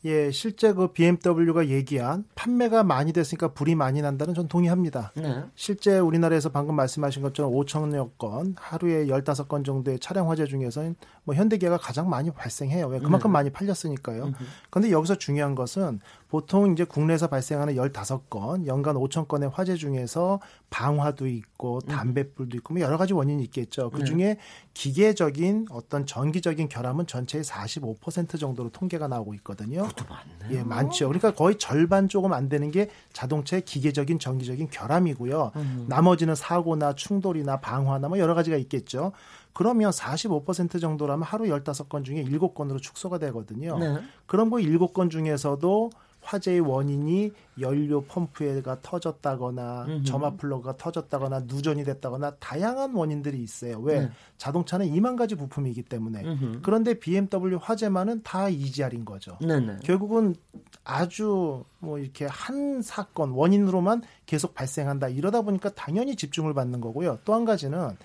예, 0.07 0.31
실제 0.31 0.71
그 0.71 0.93
BMW가 0.93 1.67
얘기한 1.67 2.23
판매가 2.35 2.83
많이 2.83 3.11
됐으니까 3.11 3.49
불이 3.49 3.75
많이 3.75 4.01
난다는 4.01 4.33
전 4.33 4.47
동의합니다. 4.47 5.11
네. 5.15 5.43
실제 5.53 5.99
우리나라에서 5.99 6.47
방금 6.47 6.75
말씀하신 6.75 7.21
것처럼 7.21 7.51
5천여 7.51 8.17
건, 8.17 8.55
하루에 8.57 9.07
15건 9.07 9.65
정도의 9.65 9.99
차량 9.99 10.29
화재 10.29 10.45
중에서는 10.45 10.95
뭐 11.25 11.35
현대기아가 11.35 11.77
가장 11.77 12.09
많이 12.09 12.31
발생해요. 12.31 12.87
왜? 12.87 12.99
그만큼 12.99 13.31
네. 13.31 13.33
많이 13.33 13.49
팔렸으니까요. 13.49 14.31
그런데 14.69 14.91
여기서 14.91 15.15
중요한 15.15 15.55
것은 15.55 15.99
보통 16.29 16.73
이제 16.73 16.83
국내에서 16.83 17.27
발생하는 17.27 17.75
15건, 17.75 18.67
연간 18.67 18.95
5천 18.95 19.27
건의 19.27 19.49
화재 19.49 19.75
중에서 19.75 20.41
방화도 20.69 21.27
있고 21.27 21.79
담배불도 21.81 22.57
있고 22.57 22.73
뭐 22.73 22.81
여러 22.81 22.97
가지 22.97 23.13
원인이 23.13 23.41
있겠죠. 23.45 23.89
그 23.91 24.03
중에 24.03 24.17
네. 24.17 24.37
기계적인 24.73 25.67
어떤 25.71 26.05
전기적인 26.05 26.67
결함은 26.67 27.07
전체의 27.07 27.45
45% 27.45 28.39
정도로 28.39 28.69
통계가 28.69 29.07
나오고 29.07 29.33
있거든요. 29.35 29.87
그것도 29.87 30.05
많네요. 30.09 30.59
예, 30.59 30.63
많죠. 30.63 31.07
그러니까 31.07 31.33
거의 31.33 31.57
절반 31.57 32.09
조금 32.09 32.33
안 32.33 32.49
되는 32.49 32.71
게 32.71 32.89
자동차의 33.13 33.63
기계적인 33.63 34.19
전기적인 34.19 34.69
결함이고요. 34.69 35.51
음. 35.55 35.85
나머지는 35.87 36.35
사고나 36.35 36.93
충돌이나 36.95 37.61
방화나 37.61 38.09
뭐 38.09 38.19
여러 38.19 38.33
가지가 38.33 38.57
있겠죠. 38.57 39.13
그러면 39.53 39.91
45% 39.91 40.79
정도라면 40.79 41.23
하루 41.23 41.45
15건 41.45 42.03
중에 42.03 42.23
7건으로 42.25 42.79
축소가 42.79 43.17
되거든요. 43.17 43.79
네. 43.79 43.97
그런 44.27 44.51
거 44.51 44.57
7건 44.57 45.09
중에서도 45.09 45.89
화재의 46.27 46.59
원인이 46.59 47.31
연료 47.61 48.01
펌프가 48.03 48.81
터졌다거나 48.81 49.85
음흠. 49.87 50.03
점화 50.03 50.31
플러그가 50.31 50.75
터졌다거나 50.75 51.41
누전이 51.47 51.85
됐다거나 51.85 52.35
다양한 52.39 52.93
원인들이 52.93 53.41
있어요. 53.41 53.79
왜? 53.79 54.01
네. 54.01 54.09
자동차는 54.37 54.87
2만 54.87 55.17
가지 55.17 55.35
부품이기 55.35 55.83
때문에. 55.83 56.23
음흠. 56.23 56.59
그런데 56.61 56.99
BMW 56.99 57.57
화재만은 57.61 58.23
다 58.23 58.49
EGR인 58.49 59.05
거죠. 59.05 59.37
네네. 59.41 59.77
결국은 59.83 60.35
아주 60.83 61.63
뭐 61.79 61.97
이렇게 61.97 62.25
한 62.25 62.81
사건 62.81 63.31
원인으로만 63.31 64.01
계속 64.25 64.53
발생한다. 64.53 65.07
이러다 65.07 65.41
보니까 65.41 65.69
당연히 65.69 66.15
집중을 66.15 66.53
받는 66.53 66.81
거고요. 66.81 67.19
또 67.23 67.33
한 67.33 67.45
가지는 67.45 67.95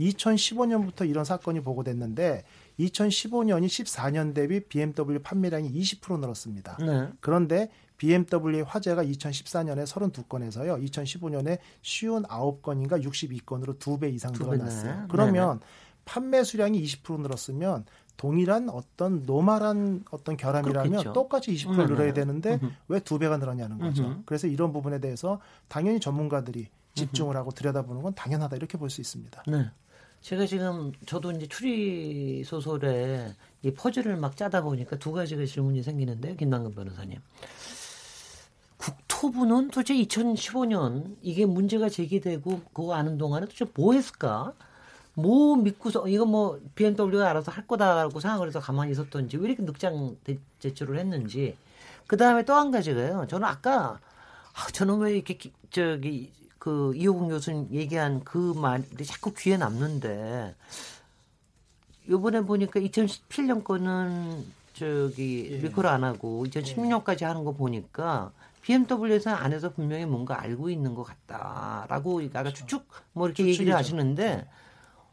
2015년부터 0.00 1.08
이런 1.08 1.24
사건이 1.24 1.60
보고됐는데 1.60 2.44
2015년이 2.86 3.66
14년 3.66 4.34
대비 4.34 4.60
BMW 4.60 5.18
판매량이 5.22 5.72
20% 5.72 6.18
늘었습니다. 6.20 6.76
네. 6.80 7.08
그런데 7.20 7.70
BMW의 7.98 8.64
화재가 8.64 9.04
2014년에 9.04 9.84
32건에서요. 9.86 10.82
2015년에 10.90 11.58
59건인가 11.82 13.02
62건으로 13.04 13.78
두 13.78 13.98
배 13.98 14.08
이상 14.08 14.32
늘어났어요. 14.32 15.06
그러면 15.08 15.60
네네. 15.60 15.70
판매 16.04 16.42
수량이 16.42 16.82
20% 16.82 17.20
늘었으면 17.20 17.84
동일한 18.16 18.68
어떤 18.68 19.22
normal한 19.22 20.04
어떤 20.10 20.36
결함이라면 20.36 20.90
그렇겠죠. 20.90 21.12
똑같이 21.12 21.54
20% 21.54 21.78
음, 21.78 21.86
늘어야 21.86 22.12
되는데 22.12 22.58
왜 22.88 22.98
두 23.00 23.18
배가 23.18 23.36
늘었냐는 23.36 23.78
거죠. 23.78 24.04
음흠. 24.04 24.22
그래서 24.26 24.46
이런 24.48 24.72
부분에 24.72 24.98
대해서 25.00 25.40
당연히 25.68 26.00
전문가들이 26.00 26.68
집중을 26.94 27.36
하고 27.36 27.50
들여다보는 27.52 28.02
건 28.02 28.14
당연하다 28.14 28.56
이렇게 28.56 28.76
볼 28.78 28.90
수 28.90 29.00
있습니다. 29.00 29.44
네. 29.46 29.70
제가 30.22 30.46
지금 30.46 30.92
저도 31.04 31.32
이제 31.32 31.46
추리 31.48 32.44
소설에 32.44 33.34
이 33.62 33.72
퍼즐을 33.72 34.16
막 34.16 34.36
짜다 34.36 34.62
보니까 34.62 34.96
두 34.96 35.12
가지가 35.12 35.44
질문이 35.46 35.82
생기는데요, 35.82 36.36
김남근 36.36 36.74
변호사님. 36.74 37.18
국토부는 38.76 39.68
도대체 39.70 39.94
2015년 39.94 41.16
이게 41.22 41.46
문제가 41.46 41.88
제기되고 41.88 42.62
그거 42.72 42.94
아는 42.94 43.18
동안에 43.18 43.46
도대체 43.46 43.66
뭐 43.74 43.94
했을까? 43.94 44.52
뭐 45.14 45.56
믿고서 45.56 46.08
이거 46.08 46.24
뭐 46.24 46.58
BMW가 46.74 47.28
알아서 47.30 47.52
할 47.52 47.66
거다라고 47.66 48.18
생각을 48.20 48.48
해서 48.48 48.60
가만히 48.60 48.92
있었던지 48.92 49.36
왜 49.36 49.50
이렇게 49.50 49.62
늑장 49.62 50.16
제출을 50.60 50.98
했는지 50.98 51.56
그 52.06 52.16
다음에 52.16 52.44
또 52.44 52.54
한 52.54 52.70
가지가요. 52.70 53.26
저는 53.28 53.46
아까 53.46 54.00
아, 54.54 54.66
저는 54.72 54.98
왜 54.98 55.14
이렇게 55.16 55.34
기, 55.36 55.52
저기 55.70 56.32
그 56.62 56.92
이호국 56.94 57.30
교수님 57.30 57.66
얘기한 57.72 58.22
그 58.22 58.52
말이 58.54 59.04
자꾸 59.04 59.34
귀에 59.36 59.56
남는데 59.56 60.54
요번에 62.08 62.42
보니까 62.42 62.78
2017년 62.78 63.64
거는 63.64 64.44
저기 64.72 65.48
예. 65.50 65.56
리콜 65.56 65.88
안 65.88 66.04
하고 66.04 66.46
2016년까지 66.46 67.24
하는 67.24 67.42
거 67.42 67.50
보니까 67.50 68.30
BMW에서 68.60 69.30
안에서 69.30 69.72
분명히 69.72 70.06
뭔가 70.06 70.40
알고 70.40 70.70
있는 70.70 70.94
것 70.94 71.02
같다라고 71.02 72.22
아까 72.26 72.44
그렇죠. 72.44 72.64
추측 72.64 72.86
뭐 73.12 73.26
이렇게 73.26 73.42
추측이죠. 73.42 73.62
얘기를 73.62 73.76
하시는데 73.76 74.36
네. 74.36 74.48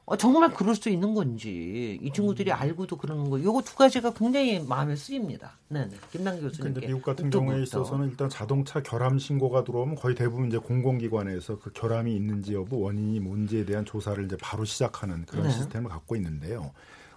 어, 0.10 0.18
정말 0.18 0.52
그럴 0.52 0.74
수 0.74 0.90
있는 0.90 1.14
건지 1.14 2.00
이 2.02 2.12
친구들이 2.12 2.50
음. 2.50 2.56
알고도 2.58 2.98
그러는 2.98 3.30
거 3.30 3.40
요거 3.40 3.62
두 3.62 3.76
가지가 3.76 4.12
굉장히 4.14 4.60
마음에 4.60 4.96
쓰입니다. 4.96 5.52
네, 5.68 5.88
네. 5.88 5.96
김남 6.12 6.42
교수님. 6.42 6.74
근데 6.74 6.88
미국 6.88 7.04
같은 7.04 7.30
경우에 7.30 7.62
있어서는 7.62 8.10
일단 8.10 8.28
자동차 8.28 8.82
결함 8.82 9.20
신고가 9.20 9.64
들어오면 9.64 9.96
거의 9.96 10.16
대부분 10.16 10.48
이제 10.48 10.58
공공기관에서 10.58 11.60
그 11.60 11.72
결함이 11.74 12.16
있는지 12.16 12.56
여부 12.56 12.80
원인이 12.82 13.20
뭔지에 13.20 13.66
대한 13.66 13.86
조사를 13.86 14.26
이제 14.26 14.36
바로 14.42 14.66
시작하는 14.66 15.26
그런 15.28 15.46
네. 15.46 15.52
시스템을 15.52 15.92
갖고 15.92 16.16
있는데요. 16.16 16.72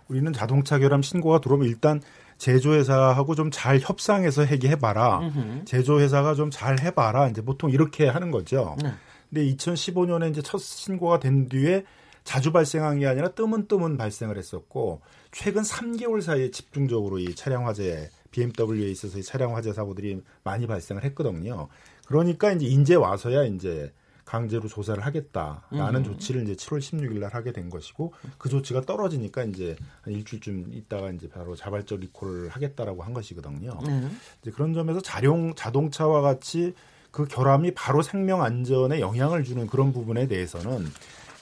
우리는 0.09 0.31
자동차 0.35 0.79
결함 0.79 1.01
신고가 1.01 1.41
들어오면 1.41 1.69
일단 1.69 2.03
제조회사하고 2.37 3.35
좀 3.35 3.51
잘 3.51 3.79
협상해서 3.81 4.45
해결해봐라. 4.45 5.31
제조회사가 5.65 6.35
좀 6.35 6.51
잘 6.51 6.79
해봐라. 6.81 7.29
이제 7.29 7.41
보통 7.41 7.71
이렇게 7.71 8.07
하는 8.07 8.31
거죠. 8.31 8.77
네. 8.83 8.93
근데 9.31 9.47
2015년에 9.55 10.31
이제 10.31 10.43
첫 10.43 10.59
신고가 10.59 11.21
된 11.21 11.49
뒤에 11.49 11.85
자주 12.25 12.53
발생한 12.53 13.01
게 13.01 13.07
아니라 13.07 13.29
뜨문뜨문 13.29 13.97
발생을 13.97 14.39
했었고 14.39 15.01
최근 15.31 15.63
3개월 15.63 16.23
사이에 16.23 16.51
집중적으로 16.51 17.19
이 17.19 17.35
차량 17.35 17.67
화재 17.67 18.11
BMW에 18.31 18.91
있어서 18.91 19.19
이 19.19 19.23
차량 19.23 19.55
화재 19.57 19.73
사고들이 19.73 20.23
많이 20.45 20.67
발생을 20.67 21.05
했거든요. 21.05 21.69
그러니까 22.07 22.53
이제 22.53 22.67
인제 22.67 22.95
와서야 22.95 23.45
이제 23.45 23.93
강제로 24.25 24.69
조사를 24.69 25.05
하겠다라는 25.05 26.01
음. 26.01 26.05
조치를 26.05 26.43
이제 26.45 26.55
7월 26.55 26.79
16일 26.79 27.19
날 27.19 27.35
하게 27.35 27.53
된 27.53 27.69
것이고 27.69 28.15
그 28.39 28.49
조치가 28.49 28.83
떨어지니까 28.83 29.45
이제 29.45 29.77
한 30.03 30.15
일주일쯤 30.15 30.73
있다가 30.73 31.11
이제 31.11 31.29
바로 31.29 31.57
자발적 31.57 32.01
리콜을 32.01 32.49
하겠다라고 32.49 33.03
한 33.03 33.13
것이거든요. 33.13 33.79
음. 33.87 34.19
이제 34.41 34.51
그런 34.51 34.73
점에서 34.73 35.01
자룡 35.01 35.55
자동차와 35.55 36.21
같이 36.23 36.75
그 37.11 37.27
결함이 37.27 37.75
바로 37.75 38.01
생명 38.01 38.43
안전에 38.43 39.01
영향을 39.01 39.45
주는 39.45 39.67
그런 39.67 39.93
부분에 39.93 40.27
대해서는 40.29 40.87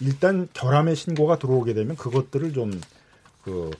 일단 0.00 0.48
결함의 0.54 0.96
신고가 0.96 1.38
들어오게 1.38 1.74
되면 1.74 1.96
그것들을 1.96 2.52
좀 2.52 2.80
그 3.42 3.70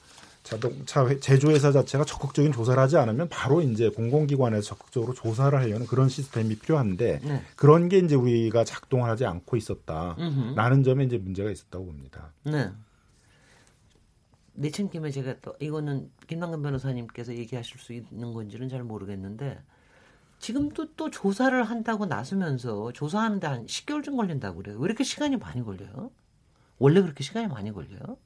자동차 0.42 1.06
제조회사 1.20 1.70
자체가 1.70 2.04
적극적인 2.04 2.52
조사를 2.52 2.82
하지 2.82 2.96
않으면 2.96 3.28
바로 3.28 3.60
이제 3.60 3.88
공공기관에서 3.88 4.62
적극적으로 4.62 5.14
조사를 5.14 5.56
하려는 5.56 5.86
그런 5.86 6.08
시스템이 6.08 6.56
필요한데 6.56 7.20
네. 7.22 7.42
그런 7.56 7.88
게 7.88 7.98
이제 7.98 8.14
우리가 8.14 8.64
작동하지 8.64 9.26
않고 9.26 9.56
있었다라는. 9.56 10.82
점에 10.82 11.04
이제 11.04 11.18
문제가 11.18 11.50
있었다고 11.50 11.84
봅니다. 11.84 12.32
네. 12.44 12.70
내친 14.54 14.90
김에 14.90 15.10
제가 15.10 15.36
또 15.40 15.54
이거는 15.60 16.10
김남근 16.26 16.62
변호사님께서 16.62 17.34
얘기하실 17.34 17.78
수 17.78 17.92
있는 17.92 18.32
건지는 18.34 18.68
잘 18.68 18.82
모르겠는데 18.82 19.58
지금도 20.40 20.94
또 20.96 21.10
조사를 21.10 21.62
한다고 21.62 22.06
나서면서 22.06 22.92
조사하는데 22.92 23.46
한 23.46 23.66
10개월 23.66 24.02
쯤 24.02 24.16
걸린다고 24.16 24.62
그래요. 24.62 24.78
왜 24.78 24.86
이렇게 24.86 25.04
시간이 25.04 25.36
많이 25.36 25.62
걸려요? 25.62 26.10
원래 26.78 27.00
그렇게 27.02 27.22
시간이 27.22 27.46
많이 27.46 27.72
걸려요? 27.72 28.16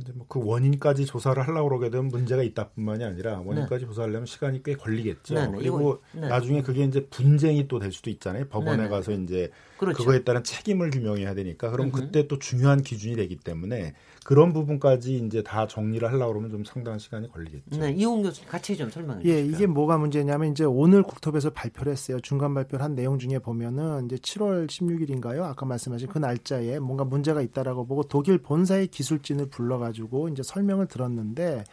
이제 0.00 0.12
뭐그 0.12 0.40
원인까지 0.44 1.06
조사를 1.06 1.42
하려고 1.42 1.70
그러게 1.70 1.90
되면 1.90 2.08
문제가 2.08 2.42
있다뿐만이 2.42 3.04
아니라 3.04 3.40
원인까지 3.40 3.84
네. 3.84 3.86
조사하려면 3.88 4.26
시간이 4.26 4.62
꽤 4.62 4.74
걸리겠죠. 4.74 5.34
네, 5.34 5.46
네. 5.46 5.58
그리고 5.58 5.80
이거, 5.80 6.00
네. 6.12 6.28
나중에 6.28 6.62
그게 6.62 6.84
이제 6.84 7.06
분쟁이 7.06 7.66
또 7.68 7.78
될 7.78 7.92
수도 7.92 8.10
있잖아요. 8.10 8.46
법원에 8.48 8.76
네, 8.76 8.82
네. 8.84 8.88
가서 8.88 9.12
이제 9.12 9.50
그렇죠. 9.78 9.98
그거에 9.98 10.24
따른 10.24 10.44
책임을 10.44 10.90
규명해야 10.90 11.34
되니까 11.34 11.70
그럼 11.70 11.90
그때 11.90 12.28
또 12.28 12.38
중요한 12.38 12.82
기준이 12.82 13.16
되기 13.16 13.36
때문에 13.36 13.94
그런 14.28 14.52
부분까지 14.52 15.24
이제 15.24 15.42
다 15.42 15.66
정리를 15.66 16.06
하려고 16.06 16.34
그러면 16.34 16.50
좀 16.50 16.62
상당한 16.62 16.98
시간이 16.98 17.32
걸리겠죠. 17.32 17.80
네, 17.80 17.92
이홍 17.92 18.20
교수님 18.20 18.46
같이 18.46 18.76
좀 18.76 18.90
설명해 18.90 19.22
주시죠. 19.22 19.34
예, 19.34 19.42
이게 19.42 19.66
뭐가 19.66 19.96
문제냐면 19.96 20.50
이제 20.50 20.64
오늘 20.64 21.02
국토부에서 21.02 21.48
발표를 21.48 21.92
했어요. 21.92 22.20
중간 22.20 22.52
발표를 22.52 22.84
한 22.84 22.94
내용 22.94 23.18
중에 23.18 23.38
보면은 23.38 24.04
이제 24.04 24.16
7월 24.16 24.66
16일인가요? 24.66 25.44
아까 25.44 25.64
말씀하신 25.64 26.08
그 26.08 26.18
날짜에 26.18 26.78
뭔가 26.78 27.04
문제가 27.04 27.40
있다라고 27.40 27.86
보고 27.86 28.02
독일 28.02 28.36
본사의 28.36 28.88
기술진을 28.88 29.46
불러 29.46 29.78
가지고 29.78 30.28
이제 30.28 30.42
설명을 30.42 30.88
들었는데 30.88 31.64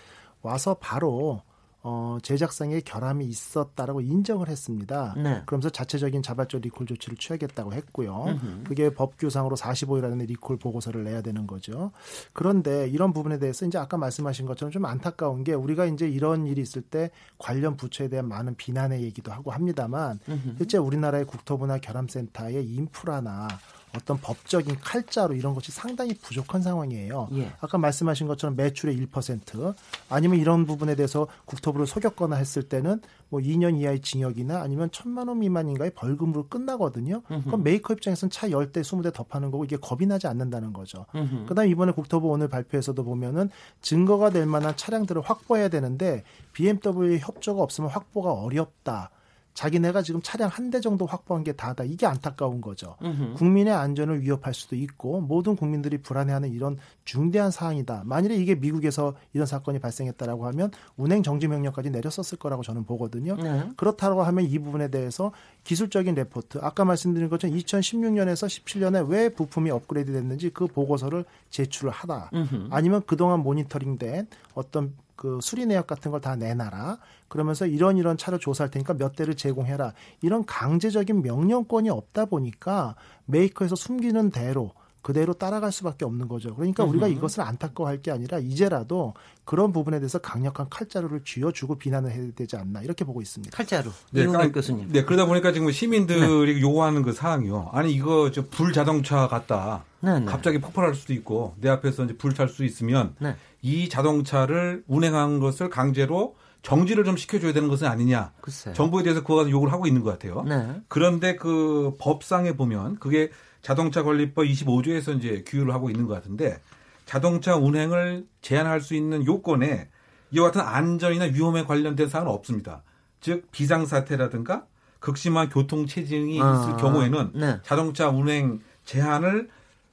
와서 0.41 0.77
바로 0.79 1.41
어, 1.87 2.17
제작상에 2.23 2.79
결함이 2.79 3.25
있었다라고 3.25 4.01
인정을 4.01 4.49
했습니다. 4.49 5.13
네. 5.17 5.43
그러면서 5.45 5.69
자체적인 5.69 6.23
자발적 6.23 6.61
리콜 6.61 6.87
조치를 6.87 7.15
취하겠다고 7.15 7.73
했고요. 7.73 8.25
으흠. 8.27 8.63
그게 8.65 8.89
법규상으로 8.89 9.55
45일 9.55 10.05
안에 10.05 10.25
리콜 10.25 10.57
보고서를 10.57 11.03
내야 11.03 11.21
되는 11.21 11.45
거죠. 11.45 11.91
그런데 12.33 12.87
이런 12.87 13.13
부분에 13.13 13.37
대해서 13.37 13.67
이제 13.67 13.77
아까 13.77 13.97
말씀하신 13.97 14.47
것처럼 14.47 14.71
좀 14.71 14.85
안타까운 14.85 15.43
게 15.43 15.53
우리가 15.53 15.85
이제 15.85 16.09
이런 16.09 16.47
일이 16.47 16.59
있을 16.59 16.81
때 16.81 17.11
관련 17.37 17.77
부처에 17.77 18.07
대한 18.07 18.27
많은 18.27 18.55
비난의 18.55 19.03
얘기도 19.03 19.31
하고 19.31 19.51
합니다만 19.51 20.19
으흠. 20.27 20.55
실제 20.57 20.79
우리나라의 20.79 21.25
국토부나 21.25 21.77
결함센터의 21.77 22.65
인프라나 22.65 23.47
어떤 23.95 24.17
법적인 24.19 24.77
칼자루 24.81 25.35
이런 25.35 25.53
것이 25.53 25.71
상당히 25.71 26.13
부족한 26.13 26.61
상황이에요. 26.61 27.29
예. 27.33 27.51
아까 27.59 27.77
말씀하신 27.77 28.27
것처럼 28.27 28.55
매출의 28.55 28.97
1% 29.07 29.73
아니면 30.09 30.39
이런 30.39 30.65
부분에 30.65 30.95
대해서 30.95 31.27
국토부를 31.45 31.87
속였거나 31.87 32.35
했을 32.35 32.63
때는 32.63 33.01
뭐 33.29 33.39
2년 33.41 33.79
이하의 33.79 34.01
징역이나 34.01 34.61
아니면 34.61 34.89
천만 34.91 35.27
원 35.27 35.39
미만인가의 35.39 35.91
벌금으로 35.91 36.47
끝나거든요. 36.47 37.21
음흠. 37.29 37.45
그럼 37.45 37.63
메이커 37.63 37.93
입장에서는 37.93 38.29
차 38.29 38.47
10대, 38.47 38.81
20대 38.81 39.13
더 39.13 39.23
파는 39.23 39.51
거고 39.51 39.65
이게 39.65 39.77
겁이 39.77 40.05
나지 40.05 40.27
않는다는 40.27 40.73
거죠. 40.73 41.05
그다음에 41.47 41.69
이번에 41.69 41.91
국토부 41.91 42.29
오늘 42.29 42.47
발표에서도 42.47 43.03
보면은 43.03 43.49
증거가 43.81 44.29
될 44.29 44.45
만한 44.45 44.75
차량들을 44.75 45.21
확보해야 45.21 45.69
되는데 45.69 46.23
BMW 46.53 47.17
협조가 47.19 47.61
없으면 47.61 47.89
확보가 47.89 48.31
어렵다. 48.33 49.09
자기네가 49.55 50.03
지금 50.03 50.21
차량 50.21 50.49
한 50.49 50.69
대 50.69 50.81
정도 50.81 51.05
확보한 51.05 51.43
게 51.43 51.53
다다. 51.53 51.83
이게 51.85 52.05
안타까운 52.05 52.59
거죠. 52.59 52.97
으흠. 53.01 53.35
국민의 53.35 53.73
안전을 53.73 54.21
위협할 54.21 54.53
수도 54.53 54.75
있고 54.75 55.21
모든 55.21 55.55
국민들이 55.55 55.97
불안해하는 55.97 56.51
이런 56.51 56.77
중대한 57.05 57.51
사항이다. 57.51 58.01
만일에 58.05 58.35
이게 58.35 58.55
미국에서 58.55 59.13
이런 59.33 59.45
사건이 59.47 59.79
발생했다라고 59.79 60.45
하면 60.47 60.71
운행 60.97 61.23
정지 61.23 61.47
명령까지 61.47 61.91
내렸었을 61.91 62.37
거라고 62.37 62.63
저는 62.63 62.83
보거든요. 62.83 63.35
네. 63.37 63.69
그렇다고 63.77 64.23
하면 64.23 64.43
이 64.45 64.59
부분에 64.59 64.89
대해서 64.89 65.31
기술적인 65.63 66.15
레포트, 66.15 66.59
아까 66.61 66.83
말씀드린 66.83 67.29
것처럼 67.29 67.55
2016년에서 67.55 68.47
17년에 68.47 69.07
왜 69.09 69.29
부품이 69.29 69.69
업그레이드 69.71 70.11
됐는지 70.11 70.49
그 70.49 70.67
보고서를 70.67 71.25
제출을 71.51 71.91
하다. 71.91 72.31
으흠. 72.33 72.67
아니면 72.71 73.01
그동안 73.05 73.39
모니터링된 73.41 74.27
어떤 74.55 74.93
그 75.15 75.39
수리 75.41 75.65
내역 75.65 75.87
같은 75.87 76.11
걸 76.11 76.19
다 76.21 76.35
내놔라. 76.35 76.97
그러면서 77.27 77.65
이런 77.65 77.97
이런 77.97 78.17
차를 78.17 78.39
조사할 78.39 78.71
테니까 78.71 78.93
몇 78.95 79.15
대를 79.15 79.35
제공해라. 79.35 79.93
이런 80.21 80.45
강제적인 80.45 81.21
명령권이 81.21 81.89
없다 81.89 82.25
보니까 82.25 82.95
메이커에서 83.25 83.75
숨기는 83.75 84.29
대로 84.31 84.71
그대로 85.01 85.33
따라갈 85.33 85.71
수밖에 85.71 86.03
없는 86.03 86.27
거죠. 86.27 86.55
그러니까 86.55 86.83
우리가 86.83 87.07
이것을 87.07 87.41
안타까워할 87.41 88.01
게 88.01 88.09
아니라 88.09 88.39
이제라도 88.39 89.13
그런 89.43 89.71
부분에 89.71 89.99
대해서 89.99 90.17
강력한 90.17 90.67
칼자루를 90.67 91.21
쥐어주고 91.23 91.75
비난을 91.75 92.09
해야 92.11 92.27
되지 92.35 92.57
않나 92.57 92.81
이렇게 92.81 93.05
보고 93.05 93.21
있습니다. 93.21 93.55
칼자루. 93.55 93.91
네, 94.11 94.23
이훈 94.23 94.51
교수님. 94.51 94.91
네, 94.91 95.05
그러다 95.05 95.27
보니까 95.27 95.51
지금 95.51 95.69
시민들이 95.71 96.55
네. 96.55 96.61
요구하는 96.61 97.03
그 97.03 97.13
사항이요. 97.13 97.69
아니 97.71 97.93
이거 97.93 98.31
저 98.31 98.41
불 98.49 98.73
자동차 98.73 99.27
같다. 99.27 99.83
네, 100.05 100.19
네. 100.19 100.25
갑자기 100.25 100.59
폭발할 100.59 100.93
수도 100.93 101.13
있고 101.13 101.55
내 101.59 101.67
앞에서 101.69 102.05
이제 102.05 102.15
불탈 102.15 102.47
수 102.47 102.63
있으면 102.63 103.15
네. 103.19 103.35
이 103.63 103.89
자동차를 103.89 104.83
운행한 104.87 105.39
것을 105.39 105.69
강제로 105.69 106.35
정지를 106.61 107.03
좀 107.03 107.17
시켜줘야 107.17 107.53
되는 107.53 107.67
것은 107.67 107.87
아니냐. 107.87 108.31
글쎄요. 108.41 108.73
정부에 108.75 109.03
대해서 109.03 109.21
그거 109.21 109.49
요구를 109.49 109.73
하고 109.73 109.87
있는 109.87 110.03
것 110.03 110.11
같아요. 110.11 110.43
네. 110.43 110.81
그런데 110.87 111.35
그 111.35 111.95
법상에 111.99 112.53
보면 112.53 112.97
그게 112.99 113.31
자동차 113.61 114.03
관리법 114.03 114.45
25조에서 114.45 115.17
이제 115.17 115.43
규율을 115.45 115.73
하고 115.73 115.89
있는 115.89 116.05
것 116.05 116.13
같은데 116.13 116.59
자동차 117.05 117.55
운행을 117.55 118.25
제한할 118.41 118.81
수 118.81 118.93
있는 118.93 119.25
요건에 119.25 119.89
이와 120.31 120.51
같은 120.51 120.61
안전이나 120.61 121.25
위험에 121.25 121.63
관련된 121.63 122.09
사항은 122.09 122.31
없습니다. 122.31 122.83
즉 123.21 123.47
비상 123.51 123.85
사태라든가 123.85 124.65
극심한 124.99 125.49
교통 125.49 125.85
체증이 125.85 126.41
아, 126.41 126.53
있을 126.53 126.77
경우에는 126.77 127.31
네. 127.35 127.59
자동차 127.63 128.09
운행 128.09 128.59
제한을 128.85 129.49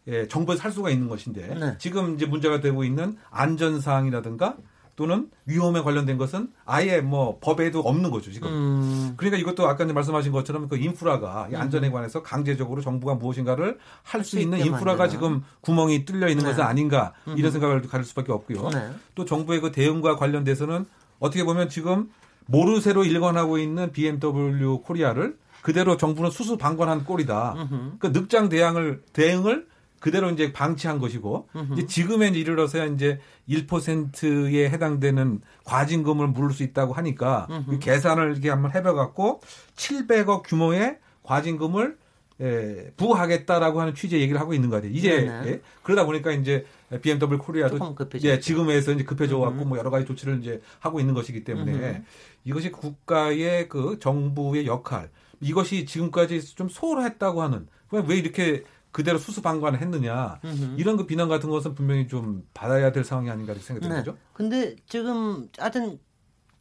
예, 0.08 0.26
정부에서 0.26 0.62
할 0.62 0.72
수가 0.72 0.90
있는 0.90 1.08
것인데 1.08 1.54
네. 1.54 1.76
지금 1.78 2.14
이제 2.14 2.26
문제가 2.26 2.60
되고 2.60 2.82
있는 2.84 3.16
안전 3.30 3.80
사항이라든가 3.80 4.56
또는 4.94 5.30
위험에 5.46 5.80
관련된 5.80 6.18
것은 6.18 6.48
아예 6.66 7.00
뭐 7.00 7.38
법에도 7.40 7.80
없는 7.80 8.10
거죠 8.10 8.30
지금. 8.30 8.48
음. 8.48 9.14
그러니까 9.16 9.38
이것도 9.38 9.66
아까 9.66 9.84
말씀하신 9.86 10.32
것처럼 10.32 10.68
그 10.68 10.76
인프라가 10.76 11.48
음. 11.50 11.56
안전에 11.56 11.90
관해서 11.90 12.22
강제적으로 12.22 12.82
정부가 12.82 13.14
무엇인가를 13.14 13.78
할 14.02 14.22
수 14.22 14.38
있는 14.38 14.58
인프라가 14.58 15.04
만드나. 15.04 15.08
지금 15.08 15.44
구멍이 15.62 16.04
뚫려 16.04 16.28
있는 16.28 16.44
네. 16.44 16.50
것은 16.50 16.62
아닌가 16.62 17.12
이런 17.36 17.50
생각을 17.52 17.82
가질 17.82 18.04
수밖에 18.04 18.32
없고요. 18.32 18.68
네. 18.68 18.90
또 19.14 19.24
정부의 19.24 19.60
그 19.60 19.72
대응과 19.72 20.16
관련돼서는 20.16 20.84
어떻게 21.20 21.44
보면 21.44 21.68
지금 21.68 22.10
모르쇠로 22.46 23.04
일관하고 23.04 23.58
있는 23.58 23.92
BMW 23.92 24.82
코리아를 24.82 25.38
그대로 25.62 25.96
정부는 25.96 26.30
수수방관한 26.30 27.04
꼴이다. 27.04 27.68
그 27.98 28.08
늑장 28.08 28.48
대응을 28.48 29.02
대응을 29.12 29.66
그대로 30.02 30.30
이제 30.30 30.52
방치한 30.52 30.98
것이고 30.98 31.48
이제 31.72 31.86
지금에 31.86 32.28
이르러서야 32.28 32.86
이제 32.86 33.20
1%에 33.48 34.68
해당되는 34.68 35.40
과징금을 35.64 36.26
물을 36.26 36.50
수 36.50 36.64
있다고 36.64 36.92
하니까 36.92 37.46
계산을 37.80 38.32
이렇게 38.32 38.50
한번 38.50 38.74
해봐 38.74 38.94
갖고 38.94 39.40
700억 39.76 40.42
규모의 40.44 40.98
과징금을 41.22 41.96
예, 42.40 42.90
부하겠다라고 42.96 43.80
하는 43.80 43.94
취지의 43.94 44.22
얘기를 44.22 44.40
하고 44.40 44.52
있는 44.52 44.68
거 44.68 44.76
같아요. 44.76 44.90
이제 44.90 45.28
예, 45.46 45.60
그러다 45.84 46.04
보니까 46.04 46.32
이제 46.32 46.66
BMW 47.00 47.38
코리아도 47.38 47.78
예, 48.24 48.40
지금에서 48.40 48.90
이제 48.92 49.04
급해져 49.04 49.38
갖고 49.38 49.64
뭐 49.64 49.78
여러 49.78 49.90
가지 49.90 50.04
조치를 50.04 50.40
이제 50.40 50.60
하고 50.80 50.98
있는 50.98 51.14
것이기 51.14 51.44
때문에 51.44 51.72
음흠. 51.72 52.02
이것이 52.44 52.72
국가의 52.72 53.68
그 53.68 53.98
정부의 54.00 54.66
역할 54.66 55.10
이것이 55.40 55.86
지금까지 55.86 56.56
좀 56.56 56.68
소홀했다고 56.68 57.42
하는 57.42 57.68
왜 57.90 58.16
이렇게 58.16 58.64
그대로 58.92 59.18
수수방관을 59.18 59.80
했느냐 59.80 60.38
음흠. 60.44 60.76
이런 60.78 60.96
그 60.96 61.06
비난 61.06 61.28
같은 61.28 61.48
것은 61.50 61.74
분명히 61.74 62.06
좀 62.06 62.46
받아야 62.54 62.92
될 62.92 63.04
상황이 63.04 63.30
아닌가 63.30 63.52
이렇게 63.52 63.66
생각이 63.66 63.92
네. 63.92 64.04
죠 64.04 64.16
근데 64.34 64.76
지금 64.86 65.48
하여튼 65.58 65.98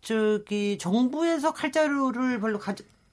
저기 0.01 0.77
정부에서 0.77 1.53
칼자루를 1.53 2.39
별로 2.39 2.59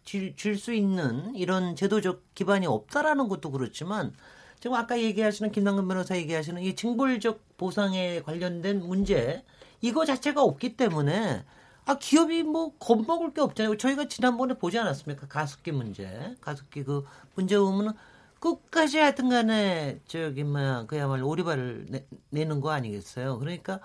줄수 0.05 0.73
있는 0.73 1.35
이런 1.35 1.77
제도적 1.77 2.23
기반이 2.35 2.67
없다라는 2.67 3.29
것도 3.29 3.51
그렇지만 3.51 4.15
지금 4.61 4.77
아까 4.77 4.99
얘기하시는 4.99 5.53
김남근 5.53 5.87
변호사 5.87 6.17
얘기하시는 6.17 6.63
이 6.63 6.75
징벌적 6.75 7.59
보상에 7.59 8.23
관련된 8.23 8.87
문제 8.87 9.45
이거 9.81 10.05
자체가 10.05 10.43
없기 10.43 10.77
때문에 10.77 11.45
아 11.85 11.99
기업이 11.99 12.43
뭐 12.43 12.77
겁먹을 12.79 13.33
게 13.33 13.41
없잖아요. 13.41 13.77
저희가 13.79 14.09
지난번에 14.09 14.55
보지 14.55 14.79
않았습니까? 14.79 15.27
가습기 15.27 15.73
문제, 15.73 16.37
가습기 16.41 16.85
그 16.85 17.05
문제 17.35 17.59
보면은 17.59 17.93
끝까지 18.41 18.99
하여튼 18.99 19.29
간에 19.29 20.01
저기 20.07 20.45
뭐야 20.45 20.87
그야말로 20.87 21.29
오리발을 21.29 21.87
내, 21.89 22.07
내는 22.31 22.61
거 22.61 22.71
아니겠어요. 22.71 23.39
그러니까 23.39 23.81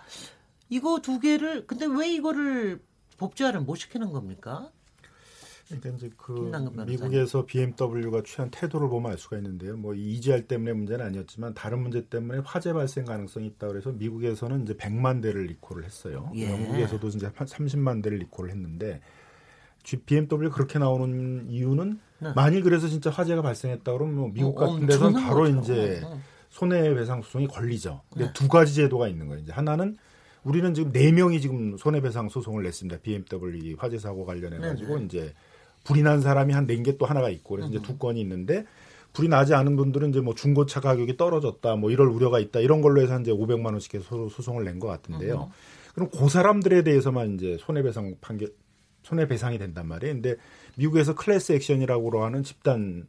이거 0.70 1.00
두 1.02 1.20
개를 1.20 1.68
근데 1.68 1.86
왜 1.86 2.12
이거를 2.12 2.82
법제화를 3.18 3.62
못 3.62 3.76
시키는 3.76 4.12
겁니까? 4.12 4.72
그러니까 5.68 5.90
이제 5.90 6.10
그 6.18 6.52
미국에서 6.86 7.46
BMW가 7.46 8.22
취한 8.24 8.52
태도를 8.52 8.90
보면 8.90 9.12
알 9.12 9.18
수가 9.18 9.38
있는데요. 9.38 9.78
뭐 9.78 9.94
이지할 9.94 10.48
때문에 10.48 10.74
문제는 10.74 11.06
아니었지만 11.06 11.54
다른 11.54 11.80
문제 11.80 12.08
때문에 12.08 12.42
화재 12.46 12.74
발생 12.74 13.06
가능성이 13.06 13.48
있다 13.48 13.68
그래서 13.68 13.92
미국에서는 13.92 14.64
이제 14.64 14.74
100만 14.76 15.22
대를 15.22 15.46
리콜을 15.46 15.84
했어요. 15.84 16.32
예. 16.36 16.52
영국에서도 16.52 17.08
이제 17.08 17.30
30만 17.30 18.04
대를 18.04 18.20
리콜을 18.20 18.52
했는데 18.52 19.02
BMW 20.06 20.50
그렇게 20.50 20.80
나오는 20.80 21.50
이유는 21.50 22.00
네. 22.24 22.34
만일 22.36 22.64
그래서 22.64 22.88
진짜 22.88 23.10
화재가 23.10 23.42
발생했다 23.42 23.92
그러면 23.92 24.16
뭐 24.16 24.30
미국 24.34 24.58
어, 24.62 24.66
같은 24.68 24.86
데서는 24.88 25.22
바로 25.22 25.44
거죠. 25.44 25.60
이제 25.60 26.02
어, 26.04 26.08
어. 26.14 26.20
손해배상 26.50 27.22
소송이 27.22 27.48
걸리죠. 27.48 28.02
근데 28.12 28.26
네. 28.28 28.34
두 28.34 28.48
가지 28.48 28.74
제도가 28.76 29.08
있는 29.08 29.28
거예요. 29.28 29.42
이제 29.42 29.52
하나는 29.52 29.98
우리는 30.44 30.74
지금 30.74 30.92
네 30.92 31.12
명이 31.12 31.40
지금 31.42 31.78
손해배상 31.78 32.30
소송을 32.30 32.64
냈습니다. 32.64 33.00
BMW 33.02 33.76
화재 33.78 33.98
사고 33.98 34.26
관련해 34.26 34.58
가지고 34.60 34.96
네, 34.96 35.00
네. 35.00 35.06
이제 35.06 35.34
불이 35.86 36.02
난 36.04 36.22
사람이 36.22 36.54
한 36.54 36.66
네 36.68 36.82
개 36.84 36.98
또 36.98 37.06
하나가 37.06 37.30
있고 37.30 37.56
그래서 37.56 37.70
이제 37.70 37.82
두 37.82 37.98
건이 37.98 38.20
있는데 38.22 38.66
불이 39.14 39.28
나지 39.30 39.54
않은 39.54 39.76
분들은 39.76 40.10
이제 40.10 40.22
뭐 40.22 40.34
중고차 40.36 40.80
가격이 40.80 41.18
떨어졌다 41.18 41.76
뭐 41.76 41.92
이럴 41.92 42.08
우려가 42.08 42.40
있다 42.40 42.60
이런 42.60 42.82
걸로 42.82 43.02
해서 43.02 43.20
이제 43.20 43.32
500만 43.32 43.68
원씩 43.68 43.94
해서 43.96 44.28
소송을 44.30 44.64
낸 44.64 44.80
것 44.80 44.88
같은데요. 44.88 45.52
그럼 45.94 46.10
그 46.12 46.28
사람들에 46.30 46.84
대해서만 46.84 47.36
이제 47.36 47.58
손해배상 47.60 48.16
판결 48.22 48.50
손해배상이 49.04 49.58
된단 49.60 49.88
말이에요. 49.88 50.14
근데 50.16 50.36
미국에서 50.78 51.16
클래스 51.16 51.54
액션이라고 51.54 52.24
하는 52.24 52.44
집단 52.44 53.08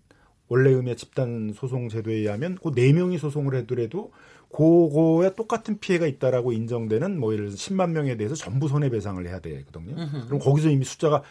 원래 0.48 0.70
의미의 0.70 0.96
집단 0.96 1.52
소송 1.54 1.88
제도에 1.88 2.14
의하면 2.14 2.58
그 2.62 2.70
네 2.74 2.92
명이 2.92 3.18
소송을 3.18 3.54
해더라도 3.56 4.12
그거에 4.52 5.34
똑같은 5.34 5.78
피해가 5.80 6.06
있다라고 6.06 6.52
인정되는 6.52 7.18
뭐 7.18 7.32
예를 7.32 7.46
들어서 7.46 7.56
10만 7.56 7.90
명에 7.90 8.16
대해서 8.16 8.34
전부 8.34 8.68
손해 8.68 8.88
배상을 8.88 9.26
해야 9.26 9.40
되거든요. 9.40 9.96
으흠. 10.00 10.26
그럼 10.26 10.38
거기서 10.38 10.70
이미 10.70 10.84
숫자가 10.84 11.22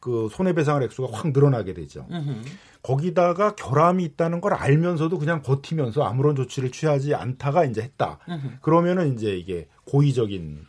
그 0.00 0.28
손해 0.32 0.52
배상을 0.52 0.82
액수가 0.82 1.08
확 1.12 1.30
늘어나게 1.32 1.74
되죠. 1.74 2.06
으흠. 2.10 2.42
거기다가 2.82 3.54
결함이 3.54 4.02
있다는 4.02 4.40
걸 4.40 4.54
알면서도 4.54 5.16
그냥 5.18 5.42
버티면서 5.42 6.02
아무런 6.02 6.34
조치를 6.34 6.72
취하지 6.72 7.14
않다가 7.14 7.64
이제 7.66 7.82
했다. 7.82 8.18
으흠. 8.28 8.58
그러면은 8.62 9.14
이제 9.14 9.36
이게 9.36 9.68
고의적인. 9.84 10.66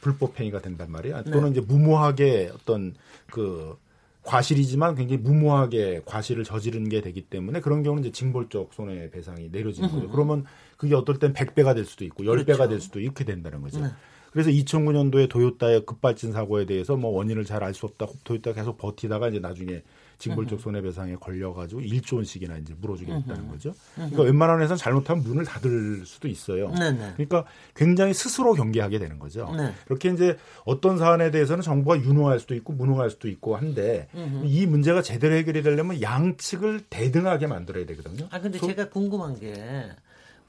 불법 0.00 0.38
행위가 0.38 0.60
된단 0.60 0.92
말이야. 0.92 1.24
또는 1.24 1.44
네. 1.44 1.50
이제 1.50 1.60
무모하게 1.60 2.52
어떤 2.54 2.94
그 3.30 3.76
과실이지만 4.24 4.94
굉장히 4.94 5.20
무모하게 5.22 6.02
과실을 6.04 6.44
저지른 6.44 6.88
게 6.88 7.00
되기 7.00 7.22
때문에 7.22 7.60
그런 7.60 7.82
경우는 7.82 8.04
이제 8.04 8.12
징벌적 8.12 8.72
손해배상이 8.72 9.48
내려지는 9.50 9.90
거죠. 9.90 10.08
그러면 10.10 10.44
그게 10.76 10.94
어떨 10.94 11.18
땐 11.18 11.32
100배가 11.32 11.74
될 11.74 11.84
수도 11.84 12.04
있고 12.04 12.22
10배가 12.24 12.44
그렇죠. 12.46 12.68
될 12.68 12.80
수도 12.80 13.00
이렇게 13.00 13.24
된다는 13.24 13.60
거죠. 13.62 13.80
네. 13.80 13.88
그래서 14.30 14.50
2009년도에 14.50 15.28
도요타의 15.28 15.84
급발진 15.86 16.32
사고에 16.32 16.64
대해서 16.66 16.96
뭐 16.96 17.10
원인을 17.10 17.44
잘 17.44 17.62
알 17.62 17.74
수 17.74 17.86
없다. 17.86 18.06
도요타 18.24 18.54
계속 18.54 18.78
버티다가 18.78 19.28
이제 19.28 19.40
나중에 19.40 19.82
징벌적 20.22 20.60
손해배상에 20.60 21.16
걸려가지고 21.16 21.80
1조 21.80 22.16
원씩이나 22.16 22.56
이제 22.58 22.74
물어주겠다는 22.80 23.48
거죠. 23.48 23.74
그러니까 23.94 24.22
웬만한 24.22 24.60
회사는 24.60 24.76
잘못하면 24.76 25.24
문을 25.24 25.44
닫을 25.44 26.04
수도 26.06 26.28
있어요. 26.28 26.70
네네. 26.70 27.12
그러니까 27.14 27.44
굉장히 27.74 28.14
스스로 28.14 28.54
경계하게 28.54 28.98
되는 28.98 29.18
거죠. 29.18 29.52
네. 29.56 29.74
이렇게 29.88 30.10
이제 30.10 30.36
어떤 30.64 30.98
사안에 30.98 31.30
대해서는 31.30 31.62
정부가 31.62 32.00
유능할 32.00 32.40
수도 32.40 32.54
있고 32.54 32.72
무능할 32.72 33.10
수도 33.10 33.28
있고 33.28 33.56
한데. 33.56 34.08
이 34.44 34.66
문제가 34.66 35.02
제대로 35.02 35.34
해결이 35.34 35.62
되려면 35.62 36.00
양측을 36.00 36.82
대등하게 36.88 37.46
만들어야 37.46 37.86
되거든요. 37.86 38.28
아 38.30 38.40
근데 38.40 38.58
소... 38.58 38.66
제가 38.66 38.88
궁금한 38.88 39.38
게 39.38 39.94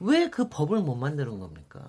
왜 0.00 0.28
그 0.30 0.48
법을 0.48 0.80
못 0.80 0.94
만드는 0.94 1.38
겁니까? 1.38 1.80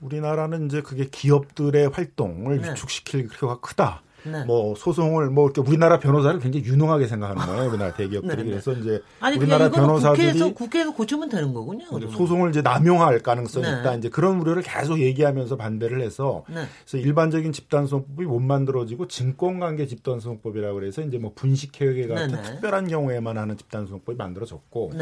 우리나라는 0.00 0.66
이제 0.66 0.80
그게 0.80 1.06
기업들의 1.10 1.88
활동을 1.88 2.60
네. 2.60 2.70
위축시킬 2.70 3.28
필요가 3.28 3.60
크다. 3.60 4.02
네. 4.24 4.44
뭐 4.44 4.74
소송을 4.74 5.30
뭐 5.30 5.46
이렇게 5.46 5.60
우리나라 5.60 5.98
변호사를 5.98 6.38
굉장히 6.40 6.66
유능하게 6.66 7.06
생각하는 7.06 7.46
거예요. 7.46 7.70
우리나라 7.70 7.94
대기업들이 7.94 8.36
네, 8.36 8.42
네. 8.42 8.50
그래서 8.50 8.72
이제 8.72 9.02
아니, 9.20 9.36
우리나라 9.36 9.70
변호사들이 9.70 10.26
국회에서, 10.26 10.54
국회에서 10.54 10.94
고치면 10.94 11.28
되는 11.28 11.54
거군요. 11.54 11.86
그러면. 11.88 12.10
소송을 12.10 12.50
이제 12.50 12.62
남용할 12.62 13.20
가능성이 13.20 13.66
네. 13.66 13.80
있다. 13.80 13.94
이제 13.94 14.08
그런 14.08 14.40
우려를 14.40 14.62
계속 14.62 15.00
얘기하면서 15.00 15.56
반대를 15.56 16.00
해서 16.00 16.44
네. 16.48 16.64
그래서 16.84 16.98
일반적인 16.98 17.52
집단소송법이 17.52 18.26
못 18.26 18.40
만들어지고 18.40 19.08
증권관계 19.08 19.86
집단소송법이라고 19.86 20.74
그래서 20.74 21.02
이제 21.02 21.18
뭐 21.18 21.32
분식회계 21.34 22.08
같은 22.08 22.28
네, 22.28 22.42
특별한 22.42 22.88
경우에만 22.88 23.38
하는 23.38 23.56
집단소송법이 23.56 24.16
만들어졌고 24.16 24.92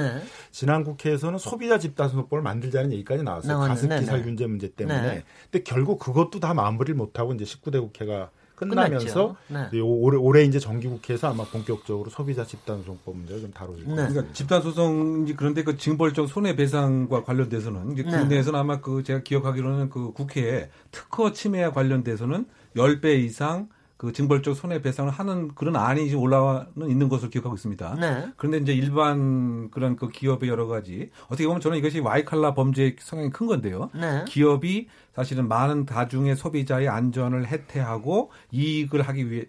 지난 0.50 0.84
국회에서는 0.84 1.38
소비자 1.38 1.78
집단소송법을 1.78 2.42
만들자는 2.42 2.92
얘기까지 2.92 3.22
나왔어요. 3.22 3.58
가습기 3.58 4.04
살균제 4.04 4.46
문제 4.46 4.68
때문에. 4.68 5.24
근데 5.50 5.64
결국 5.64 5.98
그것도 5.98 6.40
다 6.40 6.54
마무리를 6.54 6.94
못하고 6.94 7.32
이제 7.34 7.44
19대 7.44 7.80
국회가 7.80 8.30
끝나면서 8.58 9.36
네. 9.48 9.80
올해, 9.80 10.16
올해 10.16 10.44
이제 10.44 10.58
정기국회에서 10.58 11.30
아마 11.30 11.44
본격적으로 11.44 12.10
소비자 12.10 12.44
집단 12.44 12.78
소송법 12.78 13.16
문제를 13.16 13.42
좀 13.42 13.52
다룰 13.52 13.76
거예요. 13.84 13.94
네. 13.94 14.08
그러니까 14.08 14.32
집단 14.32 14.60
소송이 14.60 15.34
그런데 15.34 15.62
그 15.62 15.76
징벌적 15.76 16.28
손해배상과 16.28 17.24
관련돼서는 17.24 17.92
이제 17.92 18.02
네. 18.02 18.10
국내에서는 18.10 18.58
아마 18.58 18.80
그 18.80 19.02
제가 19.02 19.22
기억하기로는 19.22 19.90
그 19.90 20.12
국회에 20.12 20.70
특허 20.90 21.32
침해와 21.32 21.72
관련돼서는 21.72 22.46
10배 22.76 23.18
이상 23.24 23.68
그 23.98 24.12
징벌적 24.12 24.54
손해배상을 24.54 25.10
하는 25.10 25.48
그런 25.56 25.74
안이 25.74 26.06
지금 26.08 26.22
올라와는 26.22 26.88
있는 26.88 27.08
것으로 27.08 27.30
기억하고 27.30 27.56
있습니다. 27.56 27.96
네. 27.96 28.32
그런데 28.36 28.58
이제 28.58 28.72
일반 28.72 29.70
그런 29.72 29.96
그 29.96 30.08
기업의 30.08 30.48
여러 30.48 30.68
가지 30.68 31.10
어떻게 31.26 31.46
보면 31.46 31.60
저는 31.60 31.76
이것이 31.78 31.98
와이칼라 31.98 32.54
범죄의 32.54 32.94
성향이 33.00 33.30
큰 33.30 33.48
건데요. 33.48 33.90
네. 33.92 34.24
기업이 34.28 34.86
사실은 35.14 35.48
많은 35.48 35.84
다중의 35.84 36.36
소비자의 36.36 36.88
안전을 36.88 37.48
해태하고 37.48 38.30
이익을 38.52 39.02
하기 39.02 39.30
위해 39.32 39.46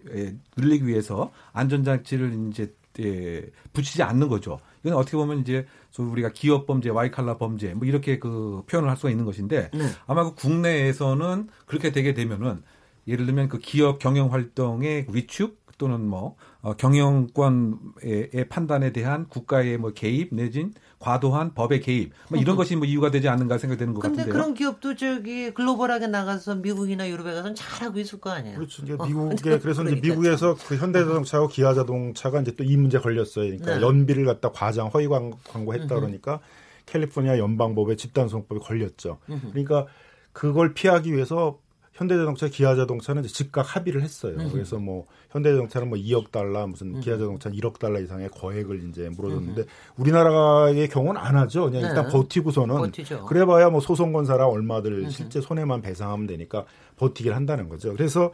늘리기 0.56 0.84
위해서 0.84 1.30
안전장치를 1.52 2.48
이제 2.50 2.74
예, 2.98 3.46
붙이지 3.72 4.02
않는 4.02 4.28
거죠. 4.28 4.58
이건 4.82 4.98
어떻게 4.98 5.16
보면 5.16 5.38
이제 5.38 5.64
우리가 5.96 6.30
기업 6.30 6.66
범죄, 6.66 6.90
와이칼라 6.90 7.38
범죄 7.38 7.72
뭐 7.72 7.86
이렇게 7.86 8.18
그 8.18 8.64
표현을 8.66 8.90
할 8.90 8.96
수가 8.96 9.10
있는 9.10 9.24
것인데 9.24 9.70
네. 9.72 9.84
아마 10.08 10.24
그 10.24 10.34
국내에서는 10.34 11.48
그렇게 11.66 11.92
되게 11.92 12.14
되면은 12.14 12.64
예를 13.10 13.26
들면 13.26 13.48
그 13.48 13.58
기업 13.58 13.98
경영 13.98 14.32
활동의 14.32 15.06
위축 15.10 15.60
또는 15.80 16.06
뭐 16.06 16.36
어, 16.60 16.74
경영권의 16.74 18.48
판단에 18.50 18.92
대한 18.92 19.26
국가의 19.28 19.78
뭐 19.78 19.92
개입 19.94 20.34
내진 20.34 20.74
과도한 20.98 21.54
법의 21.54 21.80
개입 21.80 22.12
뭐 22.28 22.38
이런 22.38 22.56
것이 22.56 22.76
뭐 22.76 22.86
이유가 22.86 23.10
되지 23.10 23.30
않는가 23.30 23.56
생각되는 23.56 23.94
것 23.94 24.00
같은데요. 24.00 24.26
근데 24.26 24.38
그런 24.38 24.52
기업도 24.52 24.94
저기 24.94 25.52
글로벌하게 25.54 26.08
나가서 26.08 26.56
미국이나 26.56 27.08
유럽에 27.08 27.32
가서 27.32 27.54
잘하고 27.54 27.98
있을 27.98 28.20
거 28.20 28.28
아니에요. 28.28 28.56
그렇죠. 28.56 28.82
이제 28.82 28.94
어, 28.98 29.06
미국에 29.06 29.54
어, 29.54 29.58
그래서 29.58 29.82
그러니까. 29.82 29.98
이제 29.98 30.08
미국에서 30.10 30.54
그 30.66 30.76
현대자동차하고 30.76 31.48
기아자동차가 31.48 32.42
이제 32.42 32.54
또 32.54 32.64
이 32.64 32.76
문제 32.76 32.98
걸렸어요. 32.98 33.46
그러니까 33.46 33.76
네. 33.76 33.80
연비를 33.80 34.26
갖다 34.26 34.52
과장 34.52 34.88
허위 34.88 35.08
광고 35.08 35.74
했다 35.74 35.94
그러니까 35.94 36.40
캘리포니아 36.84 37.38
연방법에 37.38 37.96
집단소송법이 37.96 38.60
걸렸죠. 38.60 39.18
그러니까 39.26 39.86
그걸 40.32 40.74
피하기 40.74 41.12
위해서 41.12 41.58
현대자동차, 42.00 42.48
기아자동차는 42.48 43.24
즉각 43.24 43.76
합의를 43.76 44.02
했어요. 44.02 44.34
음. 44.38 44.48
그래서 44.50 44.78
뭐 44.78 45.04
현대자동차는 45.32 45.90
뭐 45.90 45.98
2억 45.98 46.30
달러, 46.30 46.66
무슨 46.66 46.94
음. 46.94 47.00
기아자동차는 47.00 47.58
1억 47.58 47.78
달러 47.78 48.00
이상의 48.00 48.30
거액을 48.30 48.88
이제 48.88 49.10
물어줬는데 49.10 49.60
음. 49.60 49.66
우리나라의 49.98 50.88
경우는 50.88 51.20
안 51.20 51.36
하죠. 51.36 51.66
그냥 51.66 51.82
네. 51.82 51.88
일단 51.88 52.08
버티고서는 52.08 52.74
버티죠. 52.74 53.26
그래봐야 53.26 53.68
뭐 53.68 53.80
소송건사라 53.80 54.46
얼마들 54.46 55.10
실제 55.10 55.42
손해만 55.42 55.82
배상하면 55.82 56.26
되니까 56.26 56.64
버티기를 57.00 57.34
한다는 57.34 57.68
거죠. 57.68 57.92
그래서 57.92 58.30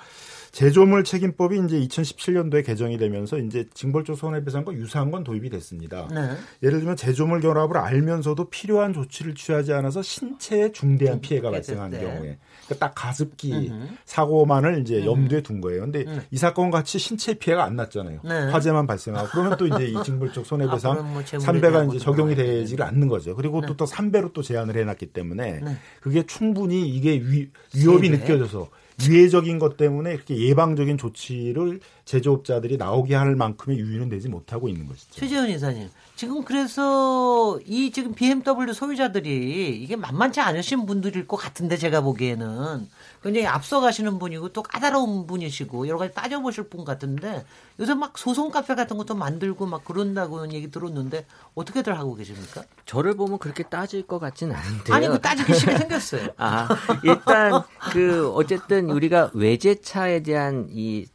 제조물 0.51 1.05
책임법이 1.05 1.61
이제 1.67 1.79
2017년도에 1.81 2.65
개정이 2.65 2.97
되면서 2.99 3.39
이제 3.39 3.67
징벌적 3.75 4.17
손해배상과 4.17 4.73
유사한 4.73 5.11
건 5.11 5.23
도입이 5.23 5.51
됐습니다. 5.51 6.09
네. 6.11 6.31
예를 6.63 6.79
들면 6.79 6.97
제조물 6.97 7.41
결합을 7.41 7.77
알면서도 7.77 8.49
필요한 8.49 8.95
조치를 8.95 9.35
취하지 9.35 9.75
않아서 9.75 10.01
신체에 10.01 10.73
중대한 10.73 11.21
피해가 11.21 11.51
발생하는 11.51 12.01
경우에 12.01 12.39
그러니까 12.65 12.87
딱 12.87 12.93
가습기 12.95 13.53
으흠. 13.53 13.99
사고만을 14.07 14.81
이제 14.81 15.05
염두에 15.05 15.43
둔 15.43 15.61
거예요. 15.61 15.83
근데 15.83 16.05
음. 16.07 16.23
이 16.31 16.39
사건 16.39 16.71
같이 16.71 16.99
신체 16.99 17.35
피해가 17.35 17.63
안 17.63 17.77
났잖아요. 17.77 18.21
네. 18.25 18.45
화재만 18.51 18.87
발생하고 18.87 19.29
그러면 19.33 19.59
또 19.59 19.67
이제 19.67 19.85
이 19.85 19.95
징벌적 20.03 20.47
손해배상 20.47 21.13
뭐 21.13 21.23
3배가 21.23 21.89
이제 21.91 21.99
적용이 21.99 22.35
되지를 22.35 22.85
않는 22.87 23.09
거죠. 23.09 23.37
그리고 23.37 23.61
네. 23.61 23.67
또, 23.67 23.77
또 23.77 23.85
3배로 23.85 24.33
또 24.33 24.43
제한을 24.43 24.75
해놨기 24.77 25.07
때문에 25.07 25.61
네. 25.61 25.77
그게 26.01 26.25
충분히 26.25 26.89
이게 26.89 27.21
위, 27.23 27.51
위협이 27.75 28.09
느껴져서 28.09 28.56
유해적인 29.03 29.59
것 29.59 29.77
때문에 29.77 30.15
이렇게 30.15 30.37
예방적인 30.39 30.97
조치를 30.97 31.81
제조업자들이 32.07 32.77
나오게 32.79 33.15
할 33.15 33.37
만큼의 33.37 33.79
유인은 33.79 34.09
되지 34.09 34.29
못하고 34.29 34.69
있는 34.69 34.87
것이죠. 34.87 35.21
최재현 35.21 35.51
이사님, 35.51 35.91
지금 36.15 36.43
그래서 36.45 37.61
이 37.67 37.91
지금 37.91 38.15
BMW 38.15 38.73
소유자들이 38.73 39.79
이게 39.83 39.97
만만치 39.97 40.41
않으신 40.41 40.87
분들일 40.87 41.27
것 41.27 41.37
같은데 41.37 41.77
제가 41.77 42.01
보기에는 42.01 42.89
굉장히 43.27 43.49
앞서가시는 43.49 44.21
분이고 44.21 44.51
또 44.51 44.63
까다로운 44.63 45.27
분이시고 45.27 45.89
여러 45.89 45.99
가지 45.99 46.15
따져보실 46.15 46.69
분 46.69 46.85
같은데 46.85 47.45
요새 47.81 47.93
막 47.95 48.17
소송 48.17 48.53
카페 48.53 48.77
같은 48.77 48.97
것도 48.97 49.17
만들고 49.17 49.67
막 49.67 49.85
그런다고는 49.85 50.53
얘기 50.53 50.71
들었는데 50.71 51.27
어떻게들 51.57 51.99
하고 51.99 52.15
계십니까? 52.15 52.63
저를 52.85 53.17
보면 53.17 53.39
그렇게 53.39 53.65
따질 53.65 54.07
것 54.07 54.21
같지는 54.21 54.55
않은데요. 54.55 54.95
아니 54.95 55.09
그 55.09 55.21
따지기 55.21 55.55
쉽게 55.55 55.77
생겼어요. 55.77 56.29
아 56.39 56.69
일단 57.03 57.65
그 57.93 58.31
어쨌든 58.33 58.91
우리가 58.91 59.33
외제차에 59.35 60.23
대한 60.23 60.69
이 60.71 61.07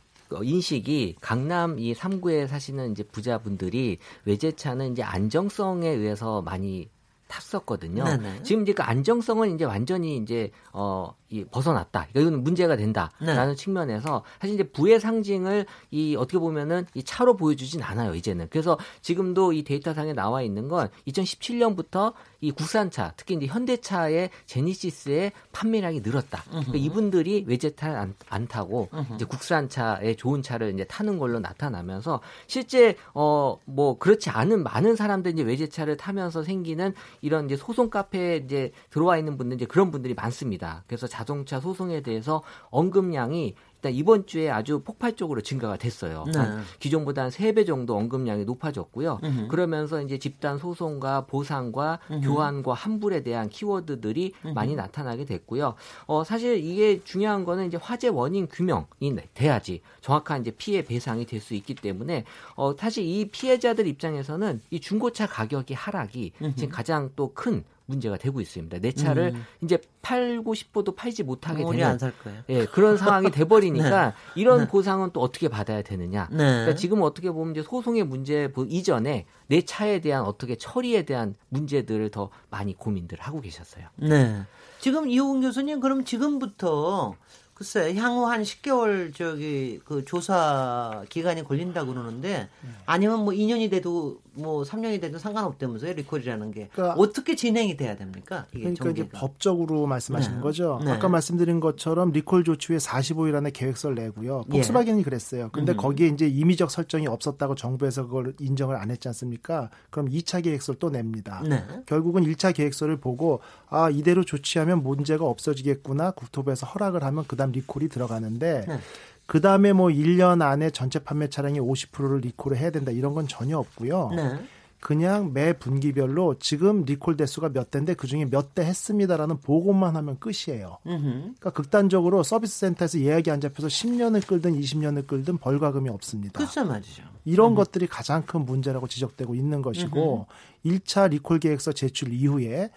인식이 0.44 1.16
강남 1.22 1.80
이 1.80 1.94
3구에 1.94 2.48
사시는 2.48 2.92
이제 2.92 3.04
부자분들이 3.04 4.00
외제차는 4.26 4.92
이제 4.92 5.02
안정성에 5.02 5.88
의해서 5.88 6.42
많이 6.42 6.90
탔었거든요. 7.30 8.04
네네. 8.04 8.44
지금 8.44 8.64
이제 8.64 8.74
그 8.74 8.84
안정성은 8.84 9.56
이제 9.56 9.64
완전히 9.64 10.18
이제 10.18 10.52
어이 10.74 11.21
벗어났다. 11.52 12.08
이거는 12.16 12.44
문제가 12.44 12.76
된다라는 12.76 13.50
네. 13.50 13.56
측면에서 13.56 14.24
사실 14.40 14.56
이제 14.56 14.64
부의 14.64 15.00
상징을 15.00 15.66
이 15.92 16.16
어떻게 16.16 16.38
보면은 16.40 16.86
이 16.94 17.04
차로 17.04 17.36
보여주진 17.38 17.82
않아요 17.82 18.16
이제는. 18.16 18.48
그래서 18.50 18.78
지금도 19.02 19.54
이 19.54 19.64
데이터상에 19.64 20.14
나와 20.14 20.42
있는 20.42 20.68
건 20.68 20.90
2017년부터 21.08 22.14
이 22.42 22.52
국산차 22.52 23.14
특히 23.18 23.36
이제 23.36 23.46
현대차의 23.48 24.30
제니시스의 24.46 25.32
판매량이 25.52 26.02
늘었다. 26.02 26.44
그러니까 26.50 26.74
이분들이 26.76 27.46
외제차 27.48 28.00
안, 28.00 28.16
안 28.30 28.48
타고 28.48 28.90
으흠. 28.94 29.16
이제 29.16 29.26
국산차의 29.26 30.16
좋은 30.18 30.42
차를 30.42 30.74
이제 30.74 30.84
타는 30.84 31.18
걸로 31.18 31.40
나타나면서 31.40 32.22
실제 32.48 32.96
어 33.14 33.58
뭐 33.66 33.98
그렇지 33.98 34.30
않은 34.30 34.64
많은 34.64 34.96
사람들이 34.96 35.34
이제 35.34 35.44
외제차를 35.44 35.98
타면서 35.98 36.44
생기는 36.44 36.94
이런 37.22 37.46
이제 37.46 37.56
소송 37.56 37.90
카페에 37.90 38.38
이제 38.38 38.72
들어와 38.90 39.18
있는 39.18 39.38
분들 39.38 39.56
이제 39.56 39.66
그런 39.66 39.92
분들이 39.92 40.14
많습니다. 40.14 40.84
그래서 40.88 41.08
자 41.08 41.21
자동차 41.22 41.60
소송에 41.60 42.02
대해서 42.02 42.42
언급량이 42.72 43.54
일단 43.76 43.94
이번 43.94 44.28
주에 44.28 44.50
아주 44.50 44.82
폭발적으로 44.82 45.42
증가가 45.42 45.76
됐어요. 45.76 46.24
네. 46.28 46.40
기존보다 46.80 47.24
한 47.24 47.30
3배 47.32 47.66
정도 47.66 47.98
언급량이 47.98 48.46
높아졌고요. 48.46 49.20
음흠. 49.24 49.48
그러면서 49.48 50.02
이제 50.04 50.20
집단 50.20 50.60
소송과 50.60 51.26
보상과 51.26 51.98
음흠. 52.12 52.28
교환과 52.28 52.74
환불에 52.76 53.24
대한 53.24 53.50
키워드들이 53.50 54.34
음흠. 54.46 54.54
많이 54.54 54.76
나타나게 54.76 55.26
됐고요. 55.26 55.74
어, 56.06 56.24
사실 56.24 56.64
이게 56.64 57.04
중요한 57.04 57.44
거는 57.44 57.68
이제 57.68 57.78
화재 57.82 58.08
원인 58.08 58.48
규명이 58.48 59.16
돼야지 59.34 59.82
정확한 60.02 60.42
이제 60.42 60.52
피해 60.52 60.84
배상이 60.84 61.26
될 61.26 61.42
수 61.42 61.56
있기 61.56 61.74
때문에 61.74 62.24
어, 62.56 62.76
사실 62.78 63.04
이 63.04 63.30
피해자들 63.32 63.88
입장에서는 63.88 64.62
이 64.70 64.80
중고차 64.80 65.26
가격이 65.26 65.74
하락이 65.74 66.34
지금 66.56 66.70
가장 66.70 67.10
또 67.16 67.32
큰 67.34 67.64
문제가 67.92 68.18
되고 68.18 68.42
있습니다. 68.42 68.80
내 68.80 68.92
차를 68.92 69.34
음. 69.36 69.46
이제 69.62 69.78
팔고 70.02 70.56
싶어도 70.56 70.96
팔지 70.96 71.24
못하게 71.24 71.64
되는 71.64 71.84
안살 71.84 72.14
거예요. 72.24 72.44
예, 72.50 72.66
그런 72.66 72.98
상황이 72.98 73.30
돼 73.32 73.46
버리니까 73.46 74.08
네. 74.08 74.14
이런 74.36 74.62
네. 74.62 74.68
보상은 74.68 75.12
또 75.14 75.22
어떻게 75.22 75.48
받아야 75.48 75.82
되느냐. 75.82 76.28
네. 76.32 76.38
그러니까 76.38 76.76
지금 76.76 77.02
어떻게 77.02 77.30
보면 77.30 77.52
이제 77.52 77.64
소송의 77.64 78.06
문제 78.06 78.52
이전에 78.70 79.26
내 79.48 79.62
차에 79.62 80.00
대한 80.00 80.24
어떻게 80.24 80.56
처리에 80.56 81.04
대한 81.04 81.36
문제들을 81.50 82.10
더 82.10 82.30
많이 82.50 82.74
고민들 82.76 83.20
하고 83.20 83.42
계셨어요. 83.42 83.86
네. 83.98 84.44
지금 84.80 85.10
이호근 85.10 85.42
교수님 85.42 85.80
그럼 85.80 86.04
지금부터 86.04 87.16
글쎄 87.62 87.94
향후 87.94 88.26
한 88.26 88.42
10개월 88.42 89.14
저기 89.14 89.80
그 89.86 90.04
조사 90.04 91.04
기간이 91.10 91.44
걸린다고 91.44 91.94
그러는데 91.94 92.50
아니면 92.88 93.24
뭐 93.24 93.34
2년이 93.34 93.70
돼도 93.70 94.20
뭐 94.34 94.64
3년이 94.64 95.00
돼도 95.02 95.20
상관없다면서요 95.20 95.94
리콜이라는 95.94 96.52
게 96.52 96.70
그러니까 96.74 97.00
어떻게 97.00 97.36
진행이 97.36 97.78
돼야 97.78 97.96
됩니까? 97.96 98.48
그러니까 98.52 98.84
전개가. 98.84 99.08
이제 99.08 99.10
법적으로 99.10 99.86
말씀하시는 99.86 100.38
네. 100.38 100.42
거죠. 100.42 100.80
네. 100.84 100.92
아까 100.92 101.10
말씀드린 101.10 101.60
것처럼 101.60 102.12
리콜 102.12 102.44
조치 102.44 102.68
후에 102.68 102.78
45일 102.78 103.36
안에 103.36 103.52
계획서를 103.52 103.96
내고요. 103.96 104.44
예. 104.48 104.58
폭스바겐이 104.58 105.00
예. 105.00 105.04
그랬어요. 105.04 105.50
근데 105.52 105.74
음. 105.74 105.78
거기에 105.78 106.08
이제 106.08 106.28
임의적 106.28 106.72
설정이 106.72 107.08
없었다고 107.08 107.56
정부에서 107.56 108.08
그걸 108.08 108.34
인정을 108.40 108.76
안 108.76 108.90
했지 108.90 109.08
않습니까? 109.10 109.70
그럼 109.90 110.10
2차 110.10 110.44
계획서를 110.44 110.80
또 110.80 110.90
냅니다. 110.90 111.44
네. 111.46 111.64
결국은 111.86 112.24
1차 112.24 112.56
계획서를 112.56 112.98
보고 112.98 113.42
아 113.70 113.90
이대로 113.90 114.24
조치하면 114.24 114.82
문제가 114.82 115.26
없어지겠구나 115.26 116.12
국토부에서 116.12 116.66
허락을 116.66 117.04
하면 117.04 117.26
그다음 117.28 117.51
리콜이 117.52 117.90
들어가는데. 117.90 118.66
네. 118.68 118.80
그 119.28 119.40
다음에 119.40 119.72
뭐 119.72 119.88
1년 119.88 120.42
안에 120.42 120.72
전체 120.72 121.00
판매 121.00 121.30
차량의 121.30 121.62
50%를 121.62 122.20
리콜을 122.20 122.58
해야 122.58 122.70
된다 122.70 122.92
이런 122.92 123.14
건 123.14 123.28
전혀 123.30 123.58
없고요. 123.58 124.10
네. 124.14 124.40
그냥 124.82 125.32
매 125.32 125.54
분기별로 125.54 126.40
지금 126.40 126.84
리콜 126.84 127.16
대수가 127.16 127.50
몇 127.50 127.70
대인데 127.70 127.94
그 127.94 128.08
중에 128.08 128.26
몇 128.26 128.56
대 128.56 128.66
했습니다라는 128.66 129.38
보고만 129.38 129.96
하면 129.96 130.18
끝이에요. 130.20 130.80
으흠. 130.88 131.36
그러니까 131.40 131.52
극단적으로 131.52 132.24
서비스 132.24 132.60
센터에서 132.60 133.00
예약이 133.00 133.30
안 133.32 133.40
잡혀서 133.40 133.68
10년을 133.68 134.26
끌든 134.28 134.60
20년을 134.60 135.08
끌든 135.08 135.38
벌과금이 135.38 135.88
없습니다. 135.90 136.38
그렇죠, 136.40 136.66
말이죠. 136.66 137.04
이런 137.24 137.50
으흠. 137.50 137.56
것들이 137.56 137.88
가장 137.88 138.26
큰 138.26 138.44
문제라고 138.44 138.88
지적되고 138.88 139.36
있는 139.36 139.62
것이고 139.62 140.26
으흠. 140.66 140.78
1차 140.80 141.10
리콜 141.12 141.40
계획서 141.40 141.72
제출 141.74 142.12
이후에 142.12 142.72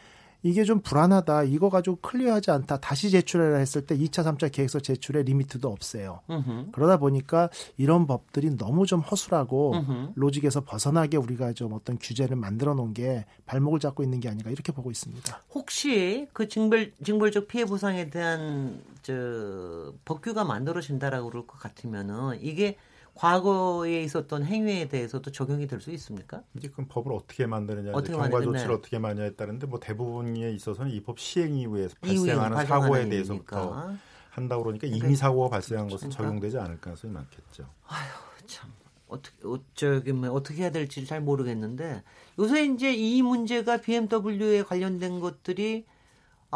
이게 0.44 0.62
좀 0.64 0.80
불안하다. 0.80 1.44
이거 1.44 1.70
가지고 1.70 1.96
클리어하지 1.96 2.50
않다. 2.50 2.76
다시 2.76 3.10
제출해라 3.10 3.56
했을 3.56 3.86
때 3.86 3.96
2차, 3.96 4.22
3차 4.24 4.52
계획서 4.52 4.78
제출에 4.78 5.22
리미트도 5.22 5.66
없어요. 5.68 6.20
으흠. 6.30 6.68
그러다 6.72 6.98
보니까 6.98 7.48
이런 7.78 8.06
법들이 8.06 8.54
너무 8.58 8.84
좀 8.84 9.00
허술하고 9.00 9.74
으흠. 9.74 10.12
로직에서 10.14 10.60
벗어나게 10.60 11.16
우리가 11.16 11.54
좀 11.54 11.72
어떤 11.72 11.98
규제를 11.98 12.36
만들어 12.36 12.74
놓은 12.74 12.92
게 12.92 13.24
발목을 13.46 13.80
잡고 13.80 14.02
있는 14.02 14.20
게 14.20 14.28
아닌가 14.28 14.50
이렇게 14.50 14.70
보고 14.70 14.90
있습니다. 14.90 15.42
혹시 15.54 16.28
그 16.34 16.46
징벌 16.46 16.92
징벌적 17.02 17.48
피해 17.48 17.64
보상에 17.64 18.10
대한 18.10 18.82
저 19.02 19.94
법규가 20.04 20.44
만들어진다라고 20.44 21.30
그럴 21.30 21.46
것 21.46 21.58
같으면은 21.58 22.38
이게 22.42 22.76
과거에 23.14 24.02
있었던 24.02 24.44
행위에 24.44 24.88
대해서도 24.88 25.30
적용이 25.30 25.66
될 25.66 25.80
수 25.80 25.90
있습니까? 25.92 26.42
이제 26.56 26.68
그럼 26.68 26.86
법을 26.88 27.12
어떻게 27.12 27.46
만드느냐, 27.46 27.92
어떻게 27.92 28.12
경과 28.16 28.40
조치를 28.40 28.68
네. 28.68 28.74
어떻게 28.74 28.98
마냐에 28.98 29.30
따른데 29.34 29.66
뭐 29.66 29.78
대부분에 29.78 30.50
있어서는 30.52 30.90
이 30.92 31.00
법 31.02 31.18
시행 31.18 31.54
이후에 31.56 31.88
발생하는 32.00 32.66
사고에 32.66 33.08
대해서부터 33.08 33.94
한다고 34.30 34.64
그러니까 34.64 34.86
이미 34.88 35.14
사고가 35.14 35.48
발생한 35.50 35.88
것은 35.88 36.10
적용되지 36.10 36.58
않을 36.58 36.80
가능성이 36.80 37.12
많겠죠. 37.12 37.68
아휴 37.86 38.46
참 38.46 38.72
어떻게 39.06 39.36
어쩌기 39.46 40.12
뭐 40.12 40.30
어떻게 40.30 40.62
해야 40.62 40.70
될지 40.70 41.06
잘 41.06 41.20
모르겠는데 41.20 42.02
요새 42.40 42.64
이제 42.64 42.92
이 42.92 43.22
문제가 43.22 43.76
BMW에 43.76 44.64
관련된 44.64 45.20
것들이 45.20 45.84
아, 45.86 45.93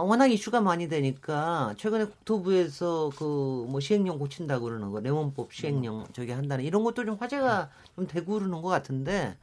워낙 0.02 0.26
이슈가 0.28 0.60
많이 0.60 0.88
되니까 0.88 1.74
최근에 1.76 2.04
국토부에서 2.06 3.10
그 3.16 3.24
뭐 3.68 3.80
시행령 3.80 4.18
고친다고 4.18 4.64
그러는 4.64 4.90
거 4.90 5.00
레몬법 5.00 5.52
시행령 5.52 6.06
저기 6.12 6.32
한다는 6.32 6.64
이런 6.64 6.84
것도 6.84 7.04
좀 7.04 7.16
화제가 7.18 7.68
좀 7.96 8.06
되고 8.06 8.34
그러는 8.34 8.62
것 8.62 8.68
같은데 8.68 9.36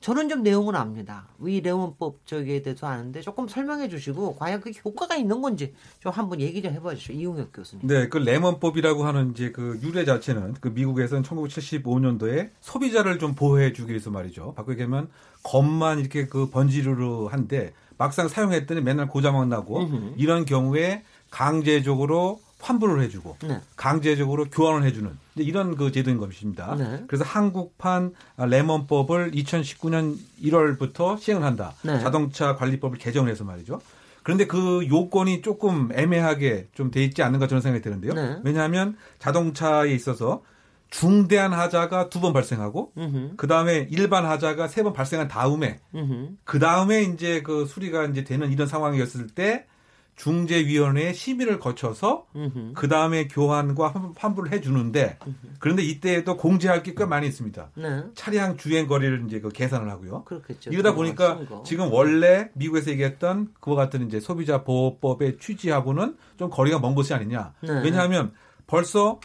저는 0.00 0.28
좀 0.28 0.42
내용을 0.42 0.76
압니다. 0.76 1.28
위 1.38 1.62
레몬법 1.62 2.26
저기에 2.26 2.60
대해서 2.60 2.86
아는데 2.86 3.22
조금 3.22 3.48
설명해 3.48 3.88
주시고 3.88 4.36
과연 4.36 4.60
그게 4.60 4.78
효과가 4.84 5.16
있는 5.16 5.40
건지 5.40 5.72
좀 6.00 6.12
한번 6.12 6.40
얘기 6.42 6.60
좀 6.60 6.72
해봐 6.72 6.94
주시죠. 6.94 7.14
이용혁 7.14 7.52
교수님. 7.54 7.86
네, 7.86 8.08
그 8.10 8.18
레몬법이라고 8.18 9.04
하는 9.04 9.30
이제 9.30 9.50
그 9.50 9.78
유래 9.82 10.04
자체는 10.04 10.54
그 10.60 10.68
미국에서는 10.68 11.22
1975년도에 11.22 12.50
소비자를 12.60 13.18
좀 13.18 13.34
보호해 13.34 13.72
주기 13.72 13.92
위해서 13.92 14.10
말이죠. 14.10 14.52
바꾸게 14.54 14.76
되면 14.76 15.08
겉만 15.42 16.00
이렇게 16.00 16.26
그 16.26 16.50
번지르르 16.50 17.26
한데 17.26 17.72
막상 17.98 18.28
사용했더니 18.28 18.80
맨날 18.80 19.08
고장만 19.08 19.48
나고 19.48 19.80
으흠. 19.80 20.14
이런 20.16 20.44
경우에 20.44 21.02
강제적으로 21.30 22.40
환불을 22.60 23.02
해주고 23.02 23.36
네. 23.42 23.60
강제적으로 23.76 24.46
교환을 24.46 24.84
해주는 24.86 25.10
이런 25.36 25.76
그 25.76 25.92
제도인 25.92 26.16
것입니다. 26.16 26.74
네. 26.76 27.04
그래서 27.06 27.24
한국판 27.24 28.14
레몬법을 28.38 29.32
2019년 29.32 30.16
1월부터 30.42 31.18
시행을 31.20 31.44
한다. 31.44 31.74
네. 31.82 32.00
자동차 32.00 32.54
관리법을 32.56 32.98
개정해서 32.98 33.44
말이죠. 33.44 33.80
그런데 34.22 34.46
그 34.46 34.86
요건이 34.88 35.42
조금 35.42 35.90
애매하게 35.92 36.68
좀 36.74 36.90
돼 36.90 37.04
있지 37.04 37.22
않는가 37.22 37.46
저는 37.46 37.60
생각이 37.60 37.82
드는데요. 37.82 38.14
네. 38.14 38.38
왜냐하면 38.42 38.96
자동차에 39.18 39.92
있어서 39.92 40.42
중대한 41.00 41.52
하자가 41.52 42.08
두 42.08 42.20
번 42.20 42.32
발생하고 42.32 42.92
그 43.36 43.46
다음에 43.48 43.88
일반 43.90 44.24
하자가 44.26 44.68
세 44.68 44.84
번 44.84 44.92
발생한 44.92 45.26
다음에 45.28 45.80
그 46.44 46.58
다음에 46.60 47.02
이제 47.02 47.42
그 47.42 47.66
수리가 47.66 48.04
이제 48.06 48.22
되는 48.22 48.52
이런 48.52 48.68
상황이었을 48.68 49.26
때 49.28 49.66
중재위원회의 50.16 51.12
심의를 51.12 51.58
거쳐서 51.58 52.26
그 52.74 52.86
다음에 52.86 53.26
교환과 53.26 53.92
환불을 54.16 54.52
해주는데 54.52 55.18
그런데 55.58 55.82
이때에도 55.82 56.36
공제할 56.36 56.84
게 56.84 56.94
꽤 56.94 57.04
많이 57.04 57.26
있습니다. 57.26 57.70
네. 57.74 58.04
차량 58.14 58.56
주행 58.56 58.86
거리를 58.86 59.24
이제 59.26 59.40
그 59.40 59.48
계산을 59.48 59.90
하고요. 59.90 60.22
그렇겠죠. 60.22 60.70
이러다 60.70 60.94
보니까 60.94 61.40
지금 61.64 61.92
원래 61.92 62.50
미국에서 62.54 62.92
얘기했던 62.92 63.48
그와 63.58 63.74
같은 63.74 64.06
이제 64.06 64.20
소비자 64.20 64.62
보호법의 64.62 65.38
취지하고는 65.40 66.16
좀 66.38 66.50
거리가 66.50 66.78
먼 66.78 66.94
것이 66.94 67.12
아니냐. 67.12 67.54
네. 67.62 67.82
왜냐하면 67.82 68.32
벌써 68.68 69.18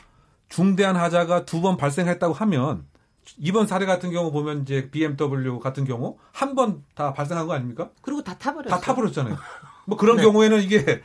중대한 0.49 0.95
하자가 0.95 1.45
두 1.45 1.61
번 1.61 1.77
발생했다고 1.77 2.33
하면 2.33 2.85
이번 3.37 3.67
사례 3.67 3.85
같은 3.85 4.11
경우 4.11 4.31
보면 4.31 4.63
이제 4.63 4.89
BMW 4.89 5.59
같은 5.59 5.85
경우 5.85 6.17
한 6.31 6.55
번 6.55 6.83
다 6.95 7.13
발생한 7.13 7.45
거 7.47 7.53
아닙니까? 7.53 7.89
그리고 8.01 8.23
다 8.23 8.35
타버렸어요. 8.37 8.79
다 8.79 8.81
타버렸잖아요. 8.85 9.37
뭐 9.85 9.97
그런 9.97 10.17
네. 10.17 10.23
경우에는 10.23 10.61
이게 10.63 11.01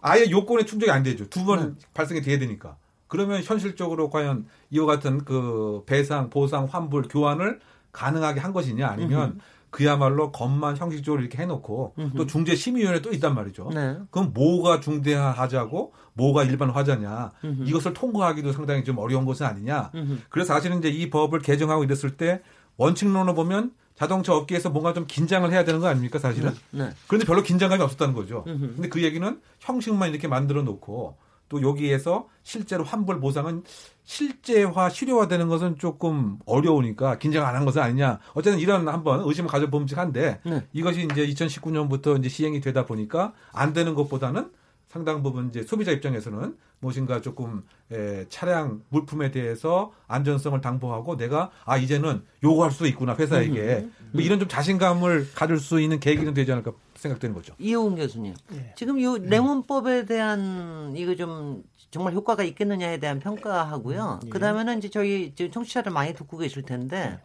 아예 0.00 0.30
요건에 0.30 0.64
충족이 0.64 0.90
안 0.90 1.02
되죠. 1.02 1.28
두번 1.30 1.76
네. 1.78 1.86
발생이 1.94 2.20
돼야 2.22 2.38
되니까. 2.38 2.76
그러면 3.08 3.42
현실적으로 3.42 4.08
과연 4.10 4.46
이와 4.70 4.86
같은 4.86 5.24
그 5.24 5.82
배상, 5.86 6.30
보상, 6.30 6.64
환불, 6.64 7.08
교환을 7.08 7.60
가능하게 7.92 8.40
한 8.40 8.52
것이냐 8.54 8.88
아니면 8.88 9.38
그야말로 9.72 10.30
겉만 10.32 10.76
형식적으로 10.76 11.22
이렇게 11.22 11.38
해놓고 11.38 11.94
음흠. 11.98 12.16
또 12.16 12.26
중재 12.26 12.54
심의위원회 12.54 13.00
또 13.00 13.10
있단 13.10 13.34
말이죠. 13.34 13.70
네. 13.74 13.96
그럼 14.10 14.32
뭐가 14.34 14.80
중대한 14.80 15.32
하자고 15.32 15.94
뭐가 16.12 16.44
일반 16.44 16.68
화자냐 16.68 17.32
음흠. 17.42 17.64
이것을 17.66 17.94
통과하기도 17.94 18.52
상당히 18.52 18.84
좀 18.84 18.98
어려운 18.98 19.24
것은 19.24 19.46
아니냐. 19.46 19.90
음흠. 19.94 20.18
그래서 20.28 20.52
사실은 20.52 20.78
이제 20.78 20.90
이 20.90 21.08
법을 21.08 21.40
개정하고 21.40 21.84
이랬을 21.84 22.18
때 22.18 22.42
원칙론으로 22.76 23.34
보면 23.34 23.72
자동차 23.94 24.34
업계에서 24.34 24.68
뭔가 24.68 24.92
좀 24.92 25.06
긴장을 25.06 25.50
해야 25.50 25.64
되는 25.64 25.80
거 25.80 25.88
아닙니까 25.88 26.18
사실은? 26.18 26.52
네. 26.70 26.84
네. 26.84 26.90
그런데 27.06 27.26
별로 27.26 27.42
긴장감이 27.42 27.82
없었다는 27.82 28.14
거죠. 28.14 28.44
근데 28.44 28.90
그 28.90 29.02
얘기는 29.02 29.40
형식만 29.60 30.10
이렇게 30.10 30.28
만들어 30.28 30.62
놓고 30.62 31.16
또 31.52 31.60
여기에서 31.60 32.28
실제로 32.42 32.82
환불 32.82 33.20
보상은 33.20 33.62
실제화 34.04 34.88
실효화되는 34.88 35.48
것은 35.48 35.76
조금 35.78 36.38
어려우니까 36.46 37.18
긴장 37.18 37.46
안 37.46 37.52
한 37.54 37.66
것은 37.66 37.82
아니냐. 37.82 38.18
어쨌든 38.32 38.58
이런 38.58 38.88
한번 38.88 39.20
의심을 39.26 39.50
가져봄직한데 39.50 40.40
네. 40.44 40.66
이것이 40.72 41.06
이제 41.12 41.26
2019년부터 41.26 42.18
이제 42.18 42.30
시행이 42.30 42.62
되다 42.62 42.86
보니까 42.86 43.34
안 43.52 43.74
되는 43.74 43.94
것보다는 43.94 44.50
상당 44.88 45.22
부분 45.22 45.48
이제 45.48 45.62
소비자 45.62 45.90
입장에서는 45.92 46.56
무엇인가 46.80 47.20
조금 47.20 47.62
에, 47.92 48.24
차량 48.30 48.80
물품에 48.88 49.30
대해서 49.30 49.92
안전성을 50.08 50.58
당보하고 50.62 51.16
내가 51.18 51.50
아 51.66 51.76
이제는 51.76 52.22
요구할 52.42 52.70
수 52.70 52.86
있구나 52.86 53.14
회사에게 53.14 53.86
뭐 54.12 54.22
이런 54.22 54.38
좀 54.38 54.48
자신감을 54.48 55.28
가질 55.34 55.58
수 55.58 55.80
있는 55.80 56.00
계기는 56.00 56.32
되지 56.34 56.50
않을까 56.52 56.72
생각되는 57.02 57.34
거죠. 57.34 57.54
이호웅 57.58 57.96
교수님, 57.96 58.34
예. 58.54 58.72
지금 58.76 58.98
이 58.98 59.18
레몬법에 59.28 60.06
대한 60.06 60.94
이거 60.96 61.14
좀 61.14 61.62
정말 61.90 62.14
효과가 62.14 62.42
있겠느냐에 62.44 62.98
대한 62.98 63.18
평가하고요. 63.18 64.20
음, 64.22 64.26
예. 64.26 64.30
그다음에는 64.30 64.78
이제 64.78 64.88
저희 64.88 65.34
청취자들 65.34 65.92
많이 65.92 66.14
듣고 66.14 66.38
계실 66.38 66.62
텐데 66.62 67.18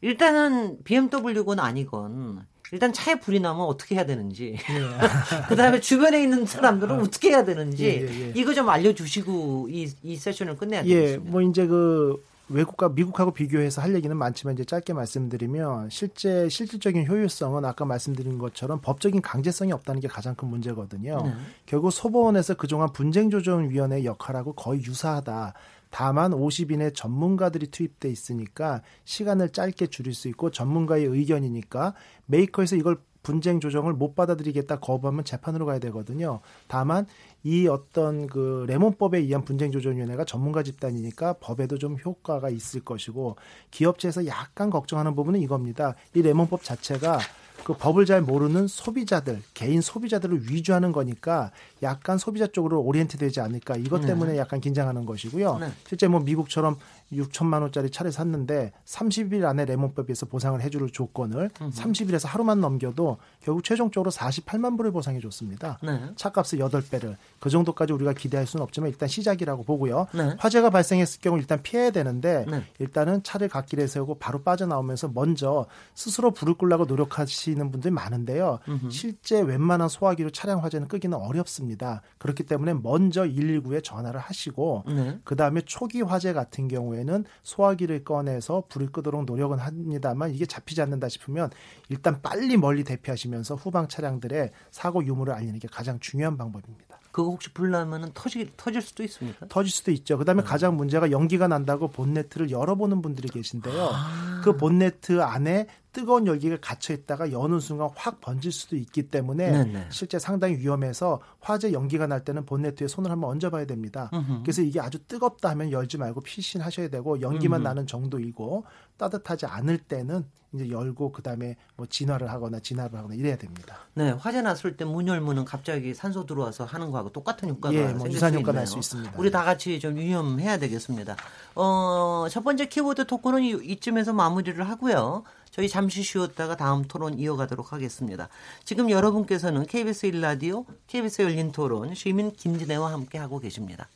일단은 0.00 0.78
BMW건 0.84 1.60
아니건 1.60 2.46
일단 2.72 2.92
차에 2.92 3.16
불이 3.16 3.40
나면 3.40 3.66
어떻게 3.66 3.96
해야 3.96 4.06
되는지, 4.06 4.56
예. 4.56 4.58
그 5.48 5.56
다음에 5.56 5.78
주변에 5.78 6.22
있는 6.22 6.46
사람들은 6.46 7.00
어. 7.00 7.02
떻게 7.04 7.28
해야 7.28 7.44
되는지, 7.44 7.84
예, 7.84 8.08
예, 8.08 8.28
예, 8.28 8.32
이거 8.34 8.54
좀 8.54 8.70
알려주시고 8.70 9.68
이, 9.70 9.92
이 10.02 10.16
세션을 10.16 10.56
끝내야 10.56 10.82
되겠습니다. 10.82 11.26
예, 11.26 11.30
뭐 11.30 11.42
이제 11.42 11.66
그 11.66 12.24
외국과 12.52 12.88
미국하고 12.90 13.32
비교해서 13.32 13.82
할 13.82 13.94
얘기는 13.94 14.14
많지만 14.16 14.54
이제 14.54 14.64
짧게 14.64 14.92
말씀드리면 14.92 15.90
실제 15.90 16.48
실질적인 16.48 17.06
효율성은 17.08 17.64
아까 17.64 17.84
말씀드린 17.84 18.38
것처럼 18.38 18.80
법적인 18.80 19.22
강제성이 19.22 19.72
없다는 19.72 20.00
게 20.00 20.08
가장 20.08 20.34
큰 20.34 20.48
문제거든요. 20.48 21.22
네. 21.24 21.32
결국 21.66 21.90
소법원에서 21.90 22.54
그동안 22.54 22.92
분쟁조정위원회 22.92 24.04
역할하고 24.04 24.52
거의 24.52 24.82
유사하다. 24.82 25.54
다만 25.90 26.32
50인의 26.32 26.94
전문가들이 26.94 27.66
투입돼 27.66 28.08
있으니까 28.08 28.82
시간을 29.04 29.50
짧게 29.50 29.88
줄일 29.88 30.14
수 30.14 30.28
있고 30.28 30.50
전문가의 30.50 31.04
의견이니까 31.04 31.94
메이커에서 32.26 32.76
이걸 32.76 32.96
분쟁 33.22 33.60
조정을 33.60 33.92
못 33.92 34.14
받아들이겠다 34.14 34.80
거부하면 34.80 35.24
재판으로 35.24 35.66
가야 35.66 35.78
되거든요. 35.78 36.40
다만 36.66 37.06
이 37.44 37.66
어떤 37.66 38.26
그 38.26 38.64
레몬법에 38.68 39.18
의한 39.18 39.44
분쟁조정위원회가 39.44 40.24
전문가 40.24 40.62
집단이니까 40.62 41.34
법에도 41.34 41.78
좀 41.78 41.96
효과가 42.04 42.50
있을 42.50 42.82
것이고 42.84 43.36
기업체에서 43.70 44.26
약간 44.26 44.70
걱정하는 44.70 45.14
부분은 45.14 45.40
이겁니다. 45.40 45.94
이 46.14 46.22
레몬법 46.22 46.62
자체가 46.62 47.18
그 47.64 47.74
법을 47.74 48.06
잘 48.06 48.22
모르는 48.22 48.66
소비자들, 48.66 49.42
개인 49.54 49.80
소비자들을 49.80 50.50
위주하는 50.50 50.92
거니까 50.92 51.50
약간 51.82 52.18
소비자 52.18 52.46
쪽으로 52.46 52.80
orient 52.80 53.18
되지 53.18 53.40
않을까 53.40 53.76
이것 53.76 54.00
네. 54.00 54.08
때문에 54.08 54.32
네. 54.32 54.38
약간 54.38 54.60
긴장하는 54.60 55.04
것이고요. 55.06 55.58
네. 55.58 55.72
실제 55.86 56.08
뭐 56.08 56.20
미국처럼 56.20 56.76
6천만 57.12 57.60
원짜리 57.60 57.90
차를 57.90 58.10
샀는데 58.10 58.72
30일 58.86 59.44
안에 59.44 59.64
레몬법에서 59.64 60.26
보상을 60.26 60.60
해줄 60.60 60.90
조건을 60.90 61.50
음흠. 61.60 61.70
30일에서 61.70 62.26
하루만 62.26 62.60
넘겨도 62.60 63.18
결국 63.40 63.62
최종적으로 63.64 64.10
48만 64.10 64.76
불을 64.76 64.90
보상해 64.90 65.20
줬습니다. 65.20 65.78
네. 65.82 66.00
차값을 66.16 66.58
8배를 66.58 67.16
그 67.38 67.50
정도까지 67.50 67.92
우리가 67.92 68.12
기대할 68.14 68.46
수는 68.46 68.62
없지만 68.62 68.90
일단 68.90 69.08
시작이라고 69.08 69.64
보고요. 69.64 70.06
네. 70.12 70.34
화재가 70.38 70.70
발생했을 70.70 71.20
경우 71.20 71.38
일단 71.38 71.62
피해야 71.62 71.90
되는데 71.90 72.46
네. 72.48 72.64
일단은 72.78 73.22
차를 73.22 73.48
갓길에 73.48 73.86
세우고 73.86 74.18
바로 74.18 74.42
빠져나오면서 74.42 75.10
먼저 75.14 75.66
스스로 75.94 76.30
불을 76.30 76.54
끌라고 76.54 76.86
노력하시 76.86 77.51
는 77.54 77.70
분들이 77.70 77.90
많은데요. 77.92 78.60
음흠. 78.68 78.90
실제 78.90 79.40
웬만한 79.40 79.88
소화기로 79.88 80.30
차량 80.30 80.62
화재는 80.62 80.88
끄기는 80.88 81.16
어렵습니다. 81.16 82.02
그렇기 82.18 82.44
때문에 82.44 82.74
먼저 82.74 83.24
119에 83.24 83.82
전화를 83.82 84.20
하시고 84.20 84.84
네. 84.86 85.18
그다음에 85.24 85.60
초기 85.62 86.00
화재 86.00 86.32
같은 86.32 86.68
경우에 86.68 87.02
경우에는 87.02 87.24
소화기를 87.42 88.04
꺼내서 88.04 88.64
불을 88.68 88.92
끄도록 88.92 89.24
노력은 89.24 89.58
합니다만 89.58 90.30
이게 90.32 90.46
잡히지 90.46 90.82
않는다 90.82 91.08
싶으면 91.08 91.50
일단 91.88 92.20
빨리 92.22 92.56
멀리 92.56 92.84
대피하시면서 92.84 93.54
후방 93.56 93.88
차량들의 93.88 94.50
사고 94.70 95.04
유무를 95.04 95.32
알리는 95.34 95.58
게 95.58 95.68
가장 95.68 95.98
중요한 96.00 96.36
방법입니다. 96.36 96.91
그거 97.12 97.28
혹시 97.28 97.52
불나면은 97.52 98.10
터지 98.14 98.50
터질 98.56 98.80
수도 98.82 99.02
있습니까? 99.04 99.46
터질 99.48 99.70
수도 99.70 99.90
있죠. 99.92 100.16
그다음에 100.18 100.42
네. 100.42 100.48
가장 100.48 100.76
문제가 100.76 101.10
연기가 101.10 101.46
난다고 101.46 101.88
본네트를 101.88 102.50
열어보는 102.50 103.02
분들이 103.02 103.28
계신데요. 103.28 103.90
아. 103.92 104.40
그 104.42 104.56
본네트 104.56 105.22
안에 105.22 105.66
뜨거운 105.92 106.26
열기가 106.26 106.56
갇혀 106.60 106.94
있다가 106.94 107.32
여는 107.32 107.60
순간 107.60 107.90
확 107.94 108.20
번질 108.22 108.50
수도 108.50 108.76
있기 108.76 109.08
때문에 109.08 109.50
네네. 109.50 109.86
실제 109.90 110.18
상당히 110.18 110.56
위험해서 110.56 111.20
화재 111.38 111.72
연기가 111.72 112.06
날 112.06 112.24
때는 112.24 112.46
본네트에 112.46 112.88
손을 112.88 113.10
한번 113.10 113.30
얹어봐야 113.30 113.66
됩니다. 113.66 114.10
으흠. 114.14 114.42
그래서 114.42 114.62
이게 114.62 114.80
아주 114.80 114.98
뜨겁다 115.06 115.50
하면 115.50 115.70
열지 115.70 115.98
말고 115.98 116.22
피신하셔야 116.22 116.88
되고 116.88 117.20
연기만 117.20 117.60
으흠. 117.60 117.64
나는 117.64 117.86
정도이고 117.86 118.64
따뜻하지 119.02 119.46
않을 119.46 119.78
때는 119.78 120.24
이제 120.54 120.68
열고 120.70 121.12
그다음에 121.12 121.56
뭐 121.76 121.86
진화를 121.86 122.30
하거나 122.30 122.60
진압을 122.60 122.96
하거나 122.98 123.14
이래야 123.14 123.36
됩니다. 123.36 123.78
네, 123.94 124.10
화재 124.10 124.42
났을 124.42 124.76
때 124.76 124.84
문 124.84 125.08
열면은 125.08 125.44
갑자기 125.44 125.94
산소 125.94 126.26
들어와서 126.26 126.64
하는 126.64 126.90
거하고 126.90 127.10
똑같은 127.10 127.48
효과가 127.48 127.74
예, 127.74 127.86
뭐 127.94 128.06
유산 128.10 128.34
효과 128.34 128.52
날 128.52 128.66
수 128.66 128.78
있습니다. 128.78 129.14
우리 129.16 129.30
다 129.30 129.42
같이 129.44 129.80
좀 129.80 129.96
위험해야 129.96 130.58
되겠습니다. 130.58 131.16
어, 131.56 132.26
첫 132.30 132.44
번째 132.44 132.66
키보드 132.66 133.06
토크는 133.06 133.42
이쯤에서 133.42 134.12
마무리를 134.12 134.62
하고요. 134.68 135.24
저희 135.50 135.68
잠시 135.68 136.02
쉬었다가 136.02 136.56
다음 136.56 136.84
토론 136.84 137.18
이어가도록 137.18 137.72
하겠습니다. 137.72 138.28
지금 138.64 138.88
여러분께서는 138.90 139.66
KBS 139.66 140.10
1라디오, 140.12 140.64
KBS 140.86 141.22
열린 141.22 141.50
토론, 141.52 141.94
시민 141.94 142.30
김진애와 142.32 142.92
함께 142.92 143.18
하고 143.18 143.38
계십니다. 143.38 143.88